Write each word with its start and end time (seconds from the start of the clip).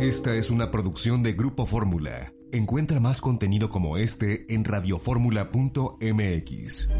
Esta 0.00 0.34
es 0.34 0.50
una 0.50 0.70
producción 0.70 1.22
de 1.22 1.34
Grupo 1.34 1.66
Fórmula. 1.66 2.32
Encuentra 2.52 3.00
más 3.00 3.20
contenido 3.20 3.68
como 3.68 3.98
este 3.98 4.46
en 4.48 4.64
radioformula.mx. 4.64 6.90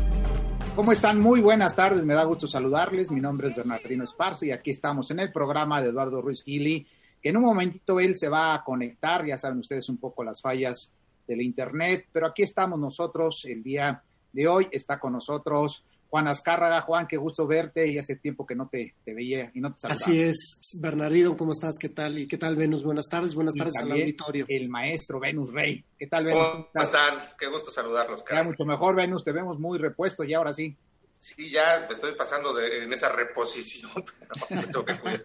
¿Cómo 0.77 0.93
están? 0.93 1.19
Muy 1.19 1.41
buenas 1.41 1.75
tardes, 1.75 2.05
me 2.05 2.13
da 2.13 2.25
gusto 2.25 2.47
saludarles. 2.47 3.11
Mi 3.11 3.23
nombre 3.23 3.49
es 3.49 3.57
Bernardino 3.57 4.05
Esparza 4.05 4.45
y 4.45 4.51
aquí 4.51 4.73
estamos 4.73 5.11
en 5.13 5.21
el 5.21 5.33
programa 5.33 5.81
de 5.81 5.89
Eduardo 5.89 6.21
Ruiz 6.21 6.45
Gili, 6.45 6.87
que 7.23 7.31
en 7.31 7.39
un 7.39 7.45
momentito 7.45 7.99
él 8.01 8.19
se 8.19 8.29
va 8.29 8.53
a 8.53 8.63
conectar, 8.63 9.25
ya 9.25 9.39
saben 9.39 9.61
ustedes 9.61 9.89
un 9.89 9.97
poco 9.97 10.23
las 10.23 10.43
fallas 10.43 10.93
del 11.27 11.41
Internet, 11.41 12.07
pero 12.13 12.27
aquí 12.27 12.43
estamos 12.43 12.79
nosotros 12.79 13.47
el 13.47 13.63
día 13.63 14.03
de 14.31 14.47
hoy, 14.47 14.69
está 14.73 15.01
con 15.01 15.15
nosotros 15.15 15.87
Juan 16.11 16.27
Azcárraga. 16.27 16.81
Juan, 16.83 17.07
qué 17.07 17.17
gusto 17.17 17.47
verte 17.47 17.87
y 17.87 17.97
hace 17.97 18.17
tiempo 18.17 18.45
que 18.45 18.57
no 18.57 18.69
te, 18.69 18.97
veía 19.07 19.51
y 19.55 19.61
no 19.61 19.73
te 19.73 19.79
saludaba. 19.79 20.01
Así 20.01 20.21
es, 20.21 20.79
Bernardino, 20.83 21.37
¿cómo 21.37 21.53
estás? 21.53 21.79
¿Qué 21.79 21.89
tal? 21.89 22.19
¿Y 22.19 22.27
qué 22.27 22.37
tal, 22.37 22.57
Venus? 22.57 22.83
Buenas 22.83 23.07
tardes, 23.09 23.35
buenas 23.35 23.55
tardes 23.55 23.75
al 23.81 23.93
auditorio. 23.93 24.45
El 24.49 24.69
maestro 24.69 25.21
Venus 25.21 25.53
Rey. 25.53 25.85
¿Qué 25.97 26.09
tal, 26.09 26.25
Venus? 26.25 26.49
¿Cómo, 26.51 26.69
están? 26.75 27.21
Qué 27.39 27.47
gusto 27.47 27.71
saludarlos, 27.71 28.25
cara. 28.25 28.41
Ya 28.41 28.49
mucho 28.49 28.65
mejor, 28.65 28.97
Venus, 28.97 29.23
te 29.23 29.31
vemos 29.31 29.61
muy 29.61 29.79
repuesto 29.79 30.25
y 30.25 30.35
ahora 30.35 30.53
sí. 30.53 30.77
Sí, 31.21 31.51
ya 31.51 31.85
me 31.87 31.95
estoy 31.95 32.15
pasando 32.17 32.53
de, 32.55 32.83
en 32.83 32.93
esa 32.93 33.11
reposición, 33.11 33.93
pero 34.49 34.63
tengo 34.63 34.85
que 34.85 34.99
cuidar. 34.99 35.25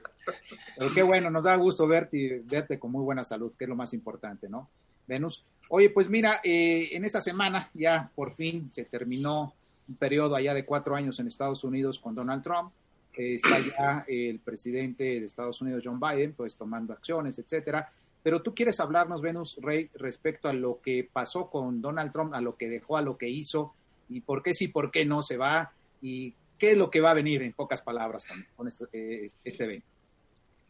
qué 0.94 1.02
bueno, 1.02 1.31
nos 1.31 1.45
da 1.45 1.55
gusto 1.55 1.88
verte 1.88 2.17
y 2.17 2.39
verte 2.39 2.77
con 2.77 2.91
muy 2.91 3.02
buena 3.02 3.23
salud, 3.23 3.53
que 3.58 3.63
es 3.63 3.70
lo 3.70 3.75
más 3.75 3.91
importante, 3.94 4.47
¿no? 4.47 4.70
Venus. 5.08 5.44
Oye, 5.70 5.89
pues 5.89 6.09
mira, 6.09 6.41
eh, 6.44 6.89
en 6.91 7.05
esta 7.05 7.22
semana 7.22 7.72
ya 7.73 8.11
por 8.13 8.36
fin 8.36 8.72
se 8.72 8.86
terminó 8.86 9.55
un 9.88 9.95
periodo 9.95 10.35
allá 10.35 10.53
de 10.53 10.66
cuatro 10.66 10.95
años 10.95 11.20
en 11.20 11.27
Estados 11.27 11.63
Unidos 11.63 11.99
con 11.99 12.16
Donald 12.16 12.44
Trump. 12.44 12.71
está 13.17 13.59
ya 13.59 14.05
el 14.08 14.39
presidente 14.39 15.03
de 15.03 15.25
Estados 15.25 15.61
Unidos, 15.61 15.84
John 15.85 15.99
Biden, 15.99 16.34
pues 16.34 16.58
tomando 16.58 16.94
acciones, 16.94 17.39
etcétera. 17.39 17.91
Pero 18.25 18.41
tú 18.41 18.55
quieres 18.55 18.80
hablarnos, 18.80 19.21
Venus 19.21 19.58
Rey, 19.61 19.89
respecto 19.94 20.49
a 20.49 20.53
lo 20.53 20.81
que 20.81 21.08
pasó 21.11 21.50
con 21.50 21.80
Donald 21.81 22.11
Trump, 22.11 22.33
a 22.33 22.41
lo 22.41 22.58
que 22.58 22.67
dejó, 22.67 22.97
a 22.97 23.02
lo 23.02 23.17
que 23.17 23.30
hizo, 23.30 23.75
y 24.09 24.22
por 24.22 24.41
qué 24.41 24.53
sí, 24.53 24.67
por 24.67 24.89
qué 24.89 25.06
no 25.06 25.22
se 25.22 25.38
va, 25.38 25.72
y 26.02 26.33
qué 26.58 26.72
es 26.72 26.78
lo 26.78 26.89
que 26.89 27.02
va 27.02 27.11
a 27.11 27.13
venir, 27.13 27.44
en 27.44 27.53
pocas 27.53 27.81
palabras, 27.83 28.25
con, 28.56 28.67
este, 28.67 28.86
eh, 28.94 29.28
este, 29.44 29.63
evento. 29.63 29.88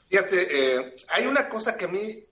Fíjate, 0.09 0.47
eh, 0.51 0.95
hay 1.07 1.25
una 1.25 1.47
cosa 1.47 1.77
que 1.77 1.85
a 1.85 1.87
mí 1.87 2.25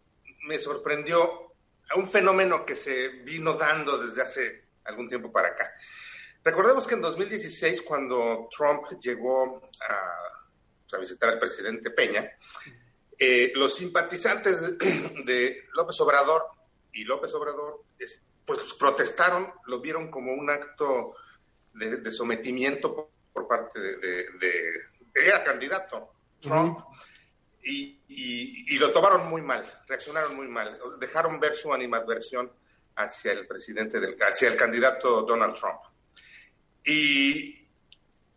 me 0.45 0.59
sorprendió, 0.59 1.53
un 1.95 2.07
fenómeno 2.07 2.65
que 2.65 2.75
se 2.75 3.07
vino 3.23 3.53
dando 3.53 3.97
desde 3.97 4.21
hace 4.21 4.63
algún 4.83 5.07
tiempo 5.07 5.31
para 5.31 5.49
acá. 5.49 5.71
Recordemos 6.43 6.85
que 6.85 6.95
en 6.95 7.01
2016, 7.01 7.81
cuando 7.83 8.49
Trump 8.55 8.99
llegó 8.99 9.61
a, 9.89 10.99
visitar 10.99 11.29
al 11.29 11.39
presidente 11.39 11.89
Peña, 11.89 12.29
eh, 13.17 13.51
los 13.55 13.75
simpatizantes 13.75 14.77
de, 15.25 15.63
López 15.73 15.99
Obrador 16.01 16.43
y 16.91 17.03
López 17.03 17.33
Obrador 17.33 17.83
pues 18.45 18.59
protestaron, 18.77 19.51
lo 19.67 19.79
vieron 19.79 20.11
como 20.11 20.33
un 20.33 20.49
acto 20.49 21.15
de, 21.73 22.11
sometimiento 22.11 23.09
por, 23.31 23.47
parte 23.47 23.79
de, 23.79 24.25
era 25.15 25.43
candidato 25.43 26.13
Trump 26.39 26.79
y, 27.63 28.01
y, 28.07 28.77
lo 28.77 28.91
tomaron 28.91 29.29
muy 29.29 29.41
mal, 29.41 29.81
reaccionaron 29.87 30.35
muy 30.35 30.47
mal, 30.47 30.77
dejaron 30.99 31.39
ver 31.39 31.55
su 31.55 31.73
animadversión 31.73 32.51
hacia 32.95 33.31
el 33.31 33.47
presidente 33.47 33.99
del 33.99 34.17
hacia 34.21 34.49
el 34.49 34.57
candidato 34.57 35.23
Donald 35.23 35.55
Trump. 35.55 35.79
Y, 36.85 37.67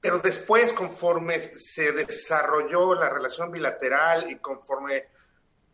pero 0.00 0.18
después, 0.18 0.72
conforme 0.72 1.40
se 1.40 1.92
desarrolló 1.92 2.94
la 2.94 3.08
relación 3.08 3.50
bilateral 3.50 4.30
y 4.30 4.38
conforme 4.38 5.04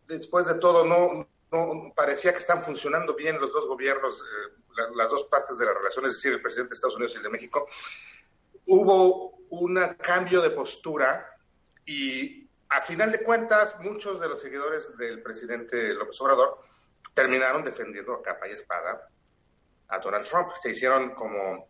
después 0.07 0.47
de 0.47 0.55
todo 0.55 0.85
no, 0.85 1.27
no 1.51 1.93
parecía 1.95 2.31
que 2.31 2.39
están 2.39 2.61
funcionando 2.61 3.15
bien 3.15 3.39
los 3.39 3.53
dos 3.53 3.67
gobiernos, 3.67 4.21
eh, 4.21 4.81
las 4.95 5.09
dos 5.09 5.25
partes 5.25 5.57
de 5.57 5.65
la 5.65 5.73
relación, 5.73 6.05
es 6.05 6.13
decir, 6.13 6.33
el 6.33 6.41
presidente 6.41 6.71
de 6.71 6.75
Estados 6.75 6.95
Unidos 6.95 7.13
y 7.13 7.17
el 7.17 7.23
de 7.23 7.29
México, 7.29 7.67
hubo 8.67 9.37
un 9.49 9.75
cambio 10.01 10.41
de 10.41 10.49
postura 10.49 11.37
y 11.85 12.49
a 12.69 12.81
final 12.81 13.11
de 13.11 13.21
cuentas 13.21 13.79
muchos 13.81 14.19
de 14.19 14.27
los 14.27 14.41
seguidores 14.41 14.97
del 14.97 15.21
presidente 15.21 15.93
López 15.93 16.19
Obrador 16.21 16.59
terminaron 17.13 17.63
defendiendo 17.63 18.13
a 18.13 18.23
capa 18.23 18.47
y 18.47 18.53
espada 18.53 19.09
a 19.89 19.99
Donald 19.99 20.25
Trump. 20.25 20.49
Se 20.59 20.71
hicieron 20.71 21.13
como 21.13 21.67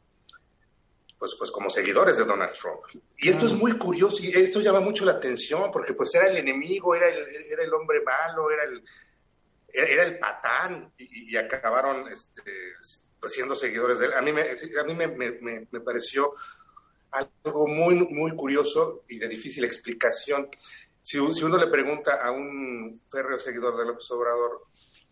pues, 1.23 1.35
pues 1.39 1.51
como 1.51 1.69
seguidores 1.69 2.17
de 2.17 2.25
Donald 2.25 2.51
Trump. 2.51 2.81
Y 3.17 3.29
esto 3.29 3.45
es 3.45 3.53
muy 3.53 3.77
curioso 3.77 4.21
y 4.21 4.31
esto 4.31 4.59
llama 4.59 4.81
mucho 4.81 5.05
la 5.05 5.13
atención 5.13 5.71
porque 5.71 5.93
pues 5.93 6.13
era 6.15 6.27
el 6.27 6.35
enemigo, 6.35 6.93
era 6.93 7.07
el, 7.07 7.45
era 7.49 7.63
el 7.63 7.73
hombre 7.73 8.01
malo, 8.03 8.51
era 8.51 8.63
el, 8.63 8.83
era 9.69 10.03
el 10.03 10.19
patán 10.19 10.91
y, 10.97 11.33
acabaron 11.37 12.11
este, 12.11 12.41
pues, 13.17 13.31
siendo 13.31 13.55
seguidores 13.55 13.99
de 13.99 14.07
él. 14.07 14.13
A 14.15 14.21
mí, 14.21 14.33
me, 14.33 14.41
a 14.41 14.83
mí 14.83 14.95
me, 14.95 15.65
me, 15.71 15.79
pareció 15.79 16.33
algo 17.11 17.67
muy, 17.67 18.05
muy 18.05 18.35
curioso 18.35 19.05
y 19.07 19.17
de 19.17 19.29
difícil 19.29 19.63
explicación. 19.63 20.49
Si, 20.99 21.19
si 21.33 21.43
uno 21.45 21.55
le 21.55 21.67
pregunta 21.67 22.21
a 22.21 22.31
un 22.31 22.99
férreo 23.09 23.39
seguidor 23.39 23.77
de 23.77 23.85
López 23.85 24.11
Obrador 24.11 24.63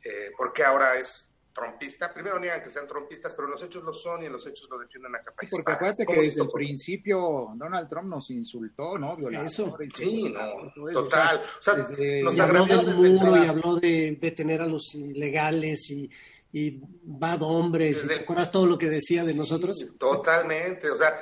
eh, 0.03 0.31
por 0.35 0.51
qué 0.51 0.65
ahora 0.65 0.97
es 0.97 1.30
trompista. 1.53 2.13
Primero 2.13 2.39
niegan 2.39 2.63
que 2.63 2.69
sean 2.69 2.87
trompistas, 2.87 3.33
pero 3.33 3.47
los 3.47 3.61
hechos 3.63 3.83
lo 3.83 3.93
son 3.93 4.23
y 4.23 4.29
los 4.29 4.45
hechos 4.47 4.67
lo 4.69 4.77
defienden 4.77 5.15
a 5.15 5.19
capa 5.19 5.43
Porque 5.49 5.71
acuérdate 5.71 6.05
que 6.05 6.15
desde 6.15 6.41
el 6.41 6.49
principio 6.49 7.51
Donald 7.55 7.89
Trump 7.89 8.09
nos 8.09 8.29
insultó, 8.31 8.97
¿no? 8.97 9.17
Eso, 9.29 9.77
sí, 9.93 10.33
no, 10.33 10.91
total. 10.91 11.41
O 11.59 11.63
sea, 11.63 11.75
nos 11.75 12.35
y 12.35 12.39
habló 12.39 12.65
del 12.65 12.95
muro 12.95 13.43
y 13.43 13.47
habló 13.47 13.75
de 13.75 14.17
detener 14.19 14.61
a 14.61 14.65
los 14.65 14.93
ilegales 14.95 15.89
y, 15.91 16.09
y 16.53 16.81
bad 17.03 17.41
hombres. 17.41 18.07
¿Te 18.07 18.15
acuerdas 18.15 18.51
todo 18.51 18.65
lo 18.65 18.77
que 18.77 18.89
decía 18.89 19.23
de 19.23 19.33
nosotros? 19.33 19.91
Totalmente. 19.97 20.89
O 20.89 20.97
sea, 20.97 21.21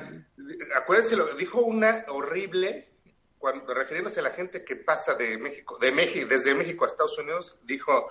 acuérdense, 0.76 1.16
lo 1.16 1.36
dijo 1.36 1.62
una 1.62 2.06
horrible 2.10 2.88
cuando 3.38 3.74
refiriéndose 3.74 4.20
a 4.20 4.24
la 4.24 4.32
gente 4.32 4.66
que 4.66 4.76
pasa 4.76 5.16
de 5.16 5.38
México, 5.38 5.78
de 5.80 5.92
México, 5.94 6.28
desde 6.30 6.54
México 6.54 6.84
a 6.84 6.90
Estados 6.90 7.18
Unidos, 7.18 7.58
dijo 7.64 8.10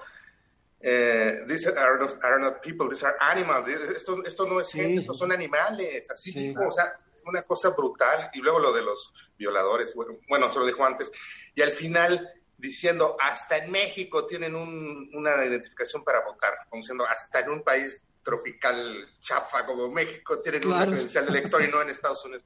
eh, 0.80 1.44
these 1.48 1.68
are 1.68 1.98
not, 1.98 2.24
are 2.24 2.40
not, 2.40 2.62
people, 2.62 2.88
these 2.88 3.04
are 3.04 3.16
animals. 3.20 3.68
Esto, 3.68 4.22
esto 4.24 4.46
no 4.46 4.60
es 4.60 4.72
gente, 4.72 5.00
estos 5.00 5.18
son 5.18 5.32
animales. 5.32 6.08
Así 6.10 6.32
dijo, 6.32 6.68
o 6.68 6.72
sea, 6.72 6.98
una 7.26 7.42
cosa 7.42 7.70
brutal. 7.70 8.30
Y 8.32 8.40
luego 8.40 8.58
lo 8.58 8.72
de 8.72 8.82
los 8.82 9.12
violadores, 9.36 9.94
bueno, 9.94 10.18
bueno, 10.28 10.52
se 10.52 10.58
lo 10.58 10.66
dijo 10.66 10.84
antes. 10.84 11.10
Y 11.54 11.62
al 11.62 11.72
final 11.72 12.34
diciendo, 12.56 13.16
hasta 13.20 13.58
en 13.58 13.70
México 13.70 14.26
tienen 14.26 14.54
un, 14.56 15.10
una 15.14 15.44
identificación 15.44 16.02
para 16.02 16.24
votar, 16.24 16.54
como 16.68 16.82
diciendo, 16.82 17.04
hasta 17.06 17.40
en 17.40 17.50
un 17.50 17.62
país 17.62 18.00
tropical 18.22 19.08
chafa 19.20 19.64
como 19.64 19.88
México 19.88 20.38
tienen 20.40 20.66
una 20.66 20.84
credencial 20.84 21.24
de 21.24 21.38
elector 21.38 21.62
y 21.64 21.68
no 21.68 21.80
en 21.80 21.90
Estados 21.90 22.24
Unidos. 22.24 22.44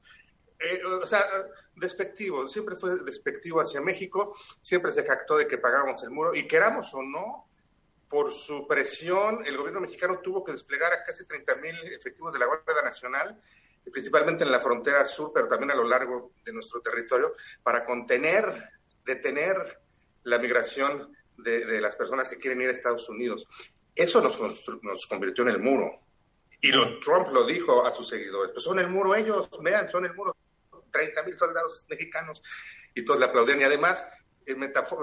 Eh, 0.59 0.81
o 0.85 1.05
sea, 1.05 1.25
despectivo, 1.75 2.47
siempre 2.47 2.75
fue 2.77 3.03
despectivo 3.03 3.59
hacia 3.59 3.81
México, 3.81 4.35
siempre 4.61 4.91
se 4.91 5.03
jactó 5.03 5.35
de 5.37 5.47
que 5.47 5.57
pagamos 5.57 6.01
el 6.03 6.11
muro, 6.11 6.33
y 6.33 6.47
queramos 6.47 6.93
o 6.93 7.01
no, 7.01 7.49
por 8.13 8.31
su 8.31 8.67
presión, 8.67 9.43
el 9.43 9.57
gobierno 9.57 9.81
mexicano 9.81 10.19
tuvo 10.19 10.43
que 10.43 10.51
desplegar 10.51 10.93
a 10.93 11.03
casi 11.03 11.25
30 11.25 11.55
mil 11.55 11.75
efectivos 11.85 12.31
de 12.31 12.37
la 12.37 12.45
Guardia 12.45 12.83
Nacional, 12.83 13.41
principalmente 13.91 14.43
en 14.43 14.51
la 14.51 14.61
frontera 14.61 15.03
sur, 15.07 15.31
pero 15.33 15.47
también 15.47 15.71
a 15.71 15.75
lo 15.75 15.83
largo 15.83 16.33
de 16.45 16.53
nuestro 16.53 16.79
territorio, 16.79 17.33
para 17.63 17.83
contener, 17.83 18.69
detener 19.03 19.79
la 20.25 20.37
migración 20.37 21.11
de, 21.39 21.81
las 21.81 21.95
personas 21.95 22.29
que 22.29 22.37
quieren 22.37 22.61
ir 22.61 22.67
a 22.67 22.73
Estados 22.73 23.09
Unidos. 23.09 23.47
Eso 23.95 24.21
nos, 24.21 24.39
nos 24.83 25.07
convirtió 25.07 25.43
en 25.45 25.49
el 25.49 25.59
muro. 25.59 26.01
Y 26.61 26.71
lo, 26.71 26.99
Trump 26.99 27.29
lo 27.31 27.47
dijo 27.47 27.83
a 27.83 27.95
sus 27.95 28.09
seguidores, 28.09 28.51
pues 28.53 28.63
son 28.63 28.77
el 28.77 28.89
muro 28.89 29.15
ellos, 29.15 29.49
vean, 29.59 29.89
son 29.89 30.05
el 30.05 30.13
muro, 30.13 30.37
30 30.91 31.23
mil 31.23 31.35
soldados 31.35 31.83
mexicanos. 31.89 32.43
Y 32.93 33.03
todos 33.03 33.19
le 33.19 33.25
aplaudían. 33.25 33.59
Y 33.59 33.63
además, 33.63 34.05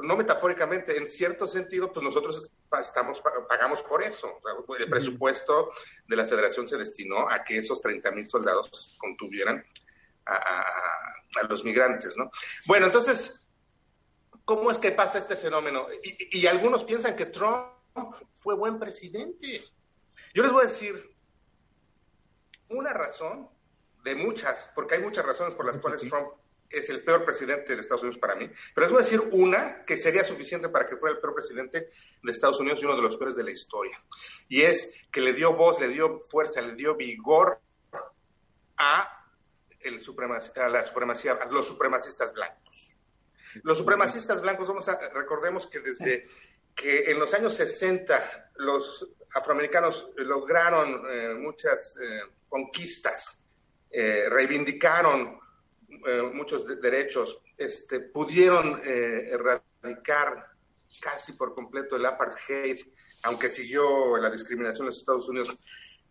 no 0.03 0.17
metafóricamente, 0.17 0.97
en 0.97 1.11
cierto 1.11 1.47
sentido, 1.47 1.93
pues 1.93 2.05
nosotros 2.05 2.51
estamos, 2.81 3.21
pagamos 3.49 3.83
por 3.83 4.03
eso. 4.03 4.41
el 4.79 4.89
presupuesto 4.89 5.71
de 6.07 6.17
la 6.17 6.27
federación 6.27 6.69
se 6.69 6.77
destinó 6.77 7.29
a 7.29 7.43
que 7.43 7.59
esos 7.59 7.81
30 7.81 8.11
mil 8.11 8.29
soldados 8.29 8.97
contuvieran 8.99 9.65
a, 10.27 11.43
los 11.49 11.65
migrantes, 11.65 12.17
¿no? 12.17 12.31
Bueno, 12.67 12.87
entonces, 12.87 13.47
¿cómo 14.45 14.71
es 14.71 14.79
que 14.79 14.93
pasa 14.93 15.19
este 15.19 15.37
fenómeno? 15.37 15.87
Y, 16.03 16.41
y 16.41 16.47
algunos 16.47 16.85
piensan 16.85 17.17
que 17.17 17.27
Trump 17.27 17.69
fue 18.31 18.55
buen 18.55 18.79
presidente. 18.79 19.65
Yo 20.35 20.43
les 20.43 20.53
voy 20.53 20.65
a 20.65 20.69
decir 20.69 21.17
una 22.69 22.93
razón 22.93 23.49
de 24.03 24.15
muchas, 24.15 24.71
porque 24.75 24.95
hay 24.95 25.03
muchas 25.03 25.25
razones 25.25 25.55
por 25.55 25.67
las 25.67 25.79
cuales 25.79 26.01
Trump 26.01 26.31
es 26.71 26.89
el 26.89 27.03
peor 27.03 27.25
presidente 27.25 27.75
de 27.75 27.81
Estados 27.81 28.03
Unidos 28.03 28.21
para 28.21 28.37
mí, 28.37 28.49
pero 28.75 28.87
les 28.87 28.93
voy 28.93 29.03
a 29.03 29.05
decir 29.05 29.21
una 29.33 29.85
que 29.85 29.97
sería 29.97 30.25
suficiente 30.25 30.69
para 30.69 30.87
que 30.87 30.97
fuera 30.97 31.17
el 31.17 31.21
peor 31.21 31.35
presidente 31.35 31.91
de 32.23 32.33
Estados 32.33 32.61
Unidos 32.61 32.81
y 32.81 32.85
uno 32.85 32.97
de 32.97 33.03
los 33.03 33.17
peores 33.17 33.37
de 33.37 33.43
la 33.43 33.51
historia. 33.51 34.01
Y 34.49 34.63
es 34.63 35.03
que 35.11 35.21
le 35.21 35.33
dio 35.33 35.55
voz, 35.55 35.81
le 35.81 35.89
dio 35.89 36.21
fuerza, 36.21 36.61
le 36.61 36.75
dio 36.75 36.95
vigor 36.95 37.61
a, 38.77 39.27
el 39.81 40.01
a 40.57 40.69
la 40.69 40.87
supremacía, 40.87 41.33
a 41.33 41.47
los 41.47 41.67
supremacistas 41.67 42.33
blancos. 42.33 42.97
Los 43.63 43.79
supremacistas 43.79 44.41
blancos, 44.41 44.69
vamos 44.69 44.89
a, 44.89 44.97
recordemos 45.11 45.67
que 45.67 45.81
desde 45.81 46.29
que 46.75 47.11
en 47.11 47.19
los 47.19 47.35
años 47.35 47.55
60 47.55 48.53
los 48.57 49.09
afroamericanos 49.35 50.11
lograron 50.17 51.05
eh, 51.11 51.35
muchas 51.35 51.99
eh, 52.01 52.21
conquistas, 52.49 53.45
eh, 53.91 54.29
reivindicaron 54.29 55.41
muchos 56.33 56.67
derechos, 56.81 57.41
este, 57.57 58.01
pudieron 58.01 58.81
erradicar 58.85 60.47
casi 61.01 61.33
por 61.33 61.55
completo 61.55 61.97
el 61.97 62.07
apartheid, 62.07 62.81
aunque 63.25 63.49
siguió 63.49 64.17
la 64.17 64.31
discriminación 64.31 64.85
en 64.85 64.87
los 64.87 64.99
Estados 64.99 65.29
Unidos. 65.29 65.57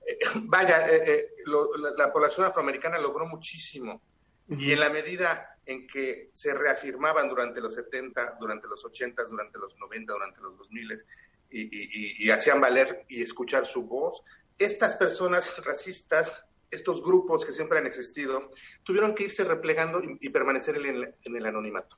vaya, 0.44 0.88
la, 0.88 1.92
la, 1.98 2.14
población 2.14 2.46
afroamericana 2.46 2.98
logró 2.98 3.26
muchísimo. 3.26 4.02
Y 4.48 4.72
en 4.72 4.80
la 4.80 4.90
medida 4.90 5.60
en 5.70 5.86
que 5.86 6.32
se 6.34 6.54
reafirmaban 6.54 7.30
durante 7.30 7.62
los 7.62 7.76
70, 7.76 8.38
durante 8.40 8.68
los 8.68 8.84
80, 8.84 9.24
durante 9.26 9.60
los 9.60 9.78
90, 9.78 10.14
durante 10.14 10.42
los 10.42 10.58
2000, 10.58 11.06
y, 11.52 12.30
hacían 12.32 12.60
valer 12.60 13.06
y 13.08 13.22
escuchar 13.22 13.66
su 13.68 13.84
voz. 13.84 14.24
Estas 14.58 14.96
personas 14.96 15.64
racistas, 15.64 16.46
estos 16.72 17.02
grupos 17.04 17.46
que 17.46 17.54
siempre 17.54 17.80
han 17.80 17.88
existido, 17.88 18.52
tuvieron 18.84 19.16
que 19.16 19.24
irse 19.24 19.44
replegando 19.44 20.02
y, 20.04 20.30
permanecer 20.30 20.76
en 20.78 21.36
el, 21.36 21.46
anonimato. 21.46 21.98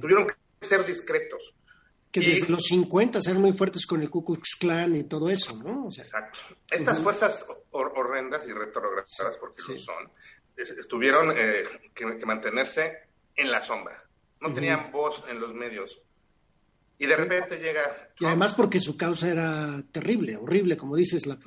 Tuvieron 0.00 0.26
que 0.26 0.66
ser 0.66 0.84
discretos. 0.84 1.54
Que 2.10 2.20
desde 2.20 2.48
los 2.48 2.64
50 2.64 3.18
eran 3.18 3.42
muy 3.42 3.52
fuertes 3.52 3.86
con 3.86 4.00
el 4.00 4.08
Ku 4.08 4.24
Klux 4.24 4.56
Klan 4.56 4.96
y 4.96 5.04
todo 5.04 5.28
eso, 5.28 5.54
¿no? 5.62 5.88
exacto. 5.88 6.40
Estas 6.70 7.00
fuerzas 7.00 7.44
horrendas 7.70 8.46
y 8.46 8.52
retrogradas, 8.52 9.36
porque 9.38 9.62
lo 9.68 9.78
son, 9.78 10.10
estuvieron 10.56 11.34
eh, 11.36 11.64
que, 11.94 12.06
mantenerse 12.24 12.92
en 13.36 13.50
la 13.50 13.62
sombra. 13.62 14.02
No 14.40 14.54
tenían 14.54 14.90
voz 14.90 15.22
en 15.28 15.40
los 15.40 15.52
medios. 15.52 16.00
Y 16.96 17.06
de 17.06 17.14
repente 17.14 17.58
llega... 17.58 18.10
Y 18.18 18.24
además 18.24 18.54
porque 18.54 18.80
su 18.80 18.96
causa 18.96 19.30
era 19.30 19.82
terrible, 19.92 20.36
horrible, 20.36 20.76
como 20.76 20.96
dices. 20.96 21.26
La, 21.26 21.38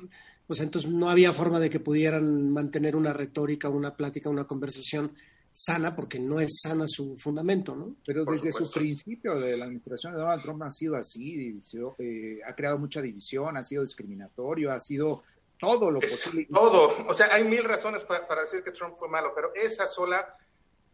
pues 0.46 0.60
entonces 0.60 0.90
no 0.90 1.10
había 1.10 1.32
forma 1.32 1.60
de 1.60 1.70
que 1.70 1.80
pudieran 1.80 2.50
mantener 2.50 2.96
una 2.96 3.12
retórica, 3.12 3.68
una 3.68 3.96
plática, 3.96 4.28
una 4.28 4.46
conversación 4.46 5.12
sana, 5.52 5.94
porque 5.94 6.18
no 6.18 6.40
es 6.40 6.60
sana 6.62 6.86
su 6.88 7.14
fundamento, 7.16 7.76
¿no? 7.76 7.96
Pero 8.04 8.24
desde 8.24 8.52
su 8.52 8.70
principio 8.70 9.38
de 9.38 9.56
la 9.56 9.66
administración 9.66 10.14
de 10.14 10.20
Donald 10.20 10.42
Trump 10.42 10.62
ha 10.62 10.70
sido 10.70 10.96
así, 10.96 11.60
eh, 11.98 12.40
ha 12.46 12.54
creado 12.54 12.78
mucha 12.78 13.02
división, 13.02 13.56
ha 13.56 13.64
sido 13.64 13.82
discriminatorio, 13.82 14.72
ha 14.72 14.80
sido 14.80 15.22
todo 15.58 15.90
lo 15.90 16.00
posible. 16.00 16.48
Todo, 16.50 17.06
o 17.06 17.14
sea, 17.14 17.34
hay 17.34 17.44
mil 17.44 17.64
razones 17.64 18.02
para 18.04 18.42
decir 18.42 18.64
que 18.64 18.72
Trump 18.72 18.96
fue 18.96 19.08
malo, 19.08 19.32
pero 19.34 19.54
esa 19.54 19.86
sola 19.86 20.36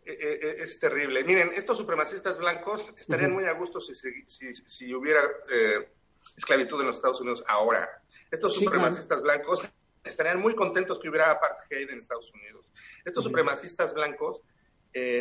eh, 0.08 0.16
eh, 0.18 0.38
eh, 0.42 0.56
es 0.60 0.80
terrible. 0.80 1.22
Miren, 1.22 1.52
estos 1.54 1.76
supremacistas 1.76 2.38
blancos 2.38 2.86
estarían 2.96 3.30
muy 3.30 3.44
a 3.44 3.52
gusto 3.52 3.78
si, 3.78 3.94
si, 3.94 4.54
si, 4.54 4.94
hubiera 4.94 5.20
esclavitud 6.34 6.80
en 6.80 6.86
los 6.86 6.96
Estados 6.96 7.20
Unidos 7.20 7.44
ahora. 7.46 7.86
Estos 8.30 8.54
supremacistas 8.54 9.22
blancos 9.22 9.68
estarían 10.04 10.40
muy 10.40 10.54
contentos 10.54 10.98
que 10.98 11.08
hubiera 11.08 11.30
apartheid 11.30 11.90
en 11.90 11.98
Estados 11.98 12.32
Unidos. 12.32 12.66
Estos 13.04 13.24
supremacistas 13.24 13.92
blancos, 13.94 14.40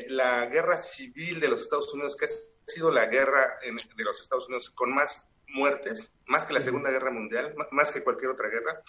la 0.07 0.45
guerra 0.47 0.79
civil 0.79 1.39
de 1.39 1.49
los 1.49 1.61
Estados 1.61 1.93
Unidos, 1.93 2.15
que 2.15 2.25
ha 2.25 2.29
sido 2.65 2.91
la 2.91 3.05
guerra 3.05 3.59
de 3.61 4.03
los 4.03 4.21
Estados 4.21 4.47
Unidos 4.47 4.69
con 4.71 4.93
más 4.93 5.25
muertes, 5.47 6.11
más 6.25 6.45
que 6.45 6.53
la 6.53 6.61
Segunda 6.61 6.91
Guerra 6.91 7.11
Mundial, 7.11 7.55
más 7.71 7.91
que 7.91 8.03
cualquier 8.03 8.31
otra 8.31 8.49
guerra, 8.49 8.81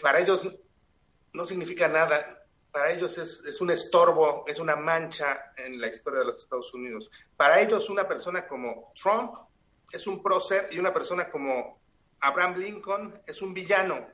para 0.00 0.20
ellos 0.20 0.48
no 1.32 1.44
significa 1.44 1.88
nada 1.88 2.46
para 2.76 2.92
ellos 2.92 3.16
es, 3.16 3.58
un 3.62 3.70
estorbo, 3.70 4.44
es 4.46 4.58
una 4.58 4.76
mancha 4.76 5.54
en 5.56 5.80
la 5.80 5.86
historia 5.86 6.20
de 6.20 6.26
los 6.26 6.40
Estados 6.40 6.74
Unidos. 6.74 7.10
Para 7.34 7.58
ellos 7.58 7.88
una 7.88 8.06
persona 8.06 8.46
como 8.46 8.92
Trump 8.94 9.32
es 9.90 10.06
un 10.06 10.22
prócer 10.22 10.68
y 10.70 10.78
una 10.78 10.92
persona 10.92 11.30
como 11.30 11.80
Abraham 12.20 12.58
Lincoln 12.58 13.22
es 13.26 13.42
un 13.42 13.54
villano. 13.54 14.06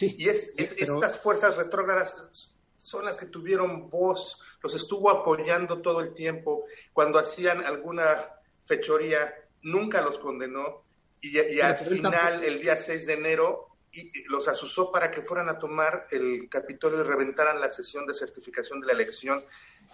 y 0.00 0.28
es, 0.28 0.52
estas 0.56 1.18
fuerzas 1.18 1.56
retrógradas 1.56 2.14
son 2.78 3.04
las 3.04 3.16
que 3.16 3.26
tuvieron 3.26 3.88
voz, 3.88 4.38
los 4.62 4.74
estuvo 4.74 5.10
apoyando 5.10 5.80
todo 5.80 6.00
el 6.00 6.12
tiempo. 6.12 6.64
Cuando 6.92 7.18
hacían 7.18 7.64
alguna 7.64 8.26
fechoría, 8.64 9.32
nunca 9.62 10.00
los 10.02 10.18
condenó. 10.18 10.84
Y, 11.20 11.40
y 11.40 11.60
al 11.60 11.76
final, 11.76 12.44
el 12.44 12.60
día 12.60 12.76
6 12.76 13.06
de 13.06 13.12
enero, 13.14 13.73
y 13.94 14.24
los 14.24 14.48
asusó 14.48 14.90
para 14.90 15.10
que 15.10 15.22
fueran 15.22 15.48
a 15.48 15.58
tomar 15.58 16.06
el 16.10 16.48
Capitolio 16.48 17.00
y 17.00 17.04
reventaran 17.04 17.60
la 17.60 17.70
sesión 17.70 18.06
de 18.06 18.14
certificación 18.14 18.80
de 18.80 18.86
la 18.88 18.92
elección. 18.92 19.42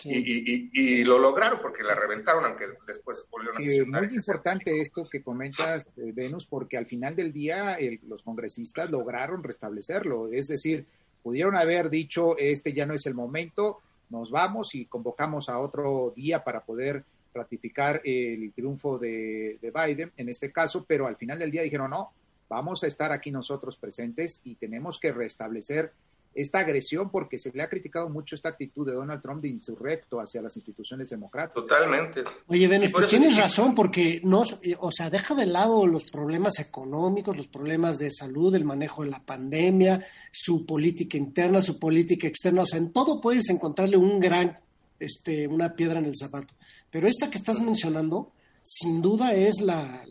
Y, 0.04 1.04
lo 1.04 1.18
lograron 1.18 1.58
porque 1.60 1.82
la 1.82 1.94
reventaron, 1.94 2.44
aunque 2.44 2.66
después 2.86 3.26
volvieron 3.30 3.58
a. 3.58 3.60
Es 3.60 3.86
muy 3.86 4.14
importante 4.14 4.80
esto 4.80 5.06
que 5.10 5.22
comentas, 5.22 5.86
eh, 5.98 6.12
Venus, 6.14 6.46
porque 6.46 6.78
al 6.78 6.86
final 6.86 7.14
del 7.14 7.32
día 7.32 7.76
los 8.06 8.22
congresistas 8.22 8.90
lograron 8.90 9.42
restablecerlo. 9.42 10.32
Es 10.32 10.48
decir, 10.48 10.86
pudieron 11.22 11.56
haber 11.56 11.90
dicho, 11.90 12.38
este 12.38 12.72
ya 12.72 12.86
no 12.86 12.94
es 12.94 13.04
el 13.06 13.14
momento, 13.14 13.80
nos 14.08 14.30
vamos 14.30 14.74
y 14.74 14.86
convocamos 14.86 15.48
a 15.48 15.58
otro 15.58 16.12
día 16.16 16.42
para 16.42 16.64
poder 16.64 17.04
ratificar 17.34 18.00
el 18.04 18.52
triunfo 18.52 18.98
de, 18.98 19.58
de 19.60 19.70
Biden, 19.70 20.12
en 20.16 20.28
este 20.28 20.50
caso, 20.50 20.84
pero 20.88 21.06
al 21.06 21.16
final 21.16 21.38
del 21.38 21.50
día 21.50 21.62
dijeron, 21.62 21.90
no, 21.90 22.12
vamos 22.50 22.82
a 22.82 22.88
estar 22.88 23.12
aquí 23.12 23.30
nosotros 23.30 23.76
presentes 23.76 24.40
y 24.44 24.56
tenemos 24.56 24.98
que 24.98 25.12
restablecer 25.12 25.92
esta 26.34 26.60
agresión 26.60 27.10
porque 27.10 27.38
se 27.38 27.50
le 27.52 27.62
ha 27.62 27.68
criticado 27.68 28.08
mucho 28.08 28.34
esta 28.34 28.50
actitud 28.50 28.86
de 28.86 28.94
Donald 28.94 29.22
Trump 29.22 29.42
de 29.42 29.48
insurrecto 29.48 30.20
hacia 30.20 30.42
las 30.42 30.56
instituciones 30.56 31.08
democráticas. 31.08 31.62
Totalmente. 31.62 32.24
Oye, 32.46 32.68
Benes, 32.68 32.92
pues 32.92 33.08
tienes 33.08 33.36
razón 33.36 33.74
porque 33.74 34.20
no, 34.24 34.44
o 34.78 34.92
sea, 34.92 35.10
deja 35.10 35.34
de 35.34 35.46
lado 35.46 35.86
los 35.86 36.10
problemas 36.10 36.58
económicos, 36.60 37.36
los 37.36 37.48
problemas 37.48 37.98
de 37.98 38.10
salud, 38.10 38.54
el 38.54 38.64
manejo 38.64 39.02
de 39.02 39.10
la 39.10 39.24
pandemia, 39.24 40.04
su 40.30 40.66
política 40.66 41.16
interna, 41.16 41.62
su 41.62 41.78
política 41.78 42.28
externa, 42.28 42.62
o 42.62 42.66
sea, 42.66 42.78
en 42.78 42.92
todo 42.92 43.20
puedes 43.20 43.48
encontrarle 43.48 43.96
un 43.96 44.20
gran, 44.20 44.58
este, 44.98 45.48
una 45.48 45.74
piedra 45.74 45.98
en 45.98 46.06
el 46.06 46.16
zapato. 46.16 46.54
Pero 46.90 47.08
esta 47.08 47.28
que 47.28 47.38
estás 47.38 47.60
mencionando, 47.60 48.32
sin 48.62 49.02
duda 49.02 49.34
es 49.34 49.60
la 49.60 50.04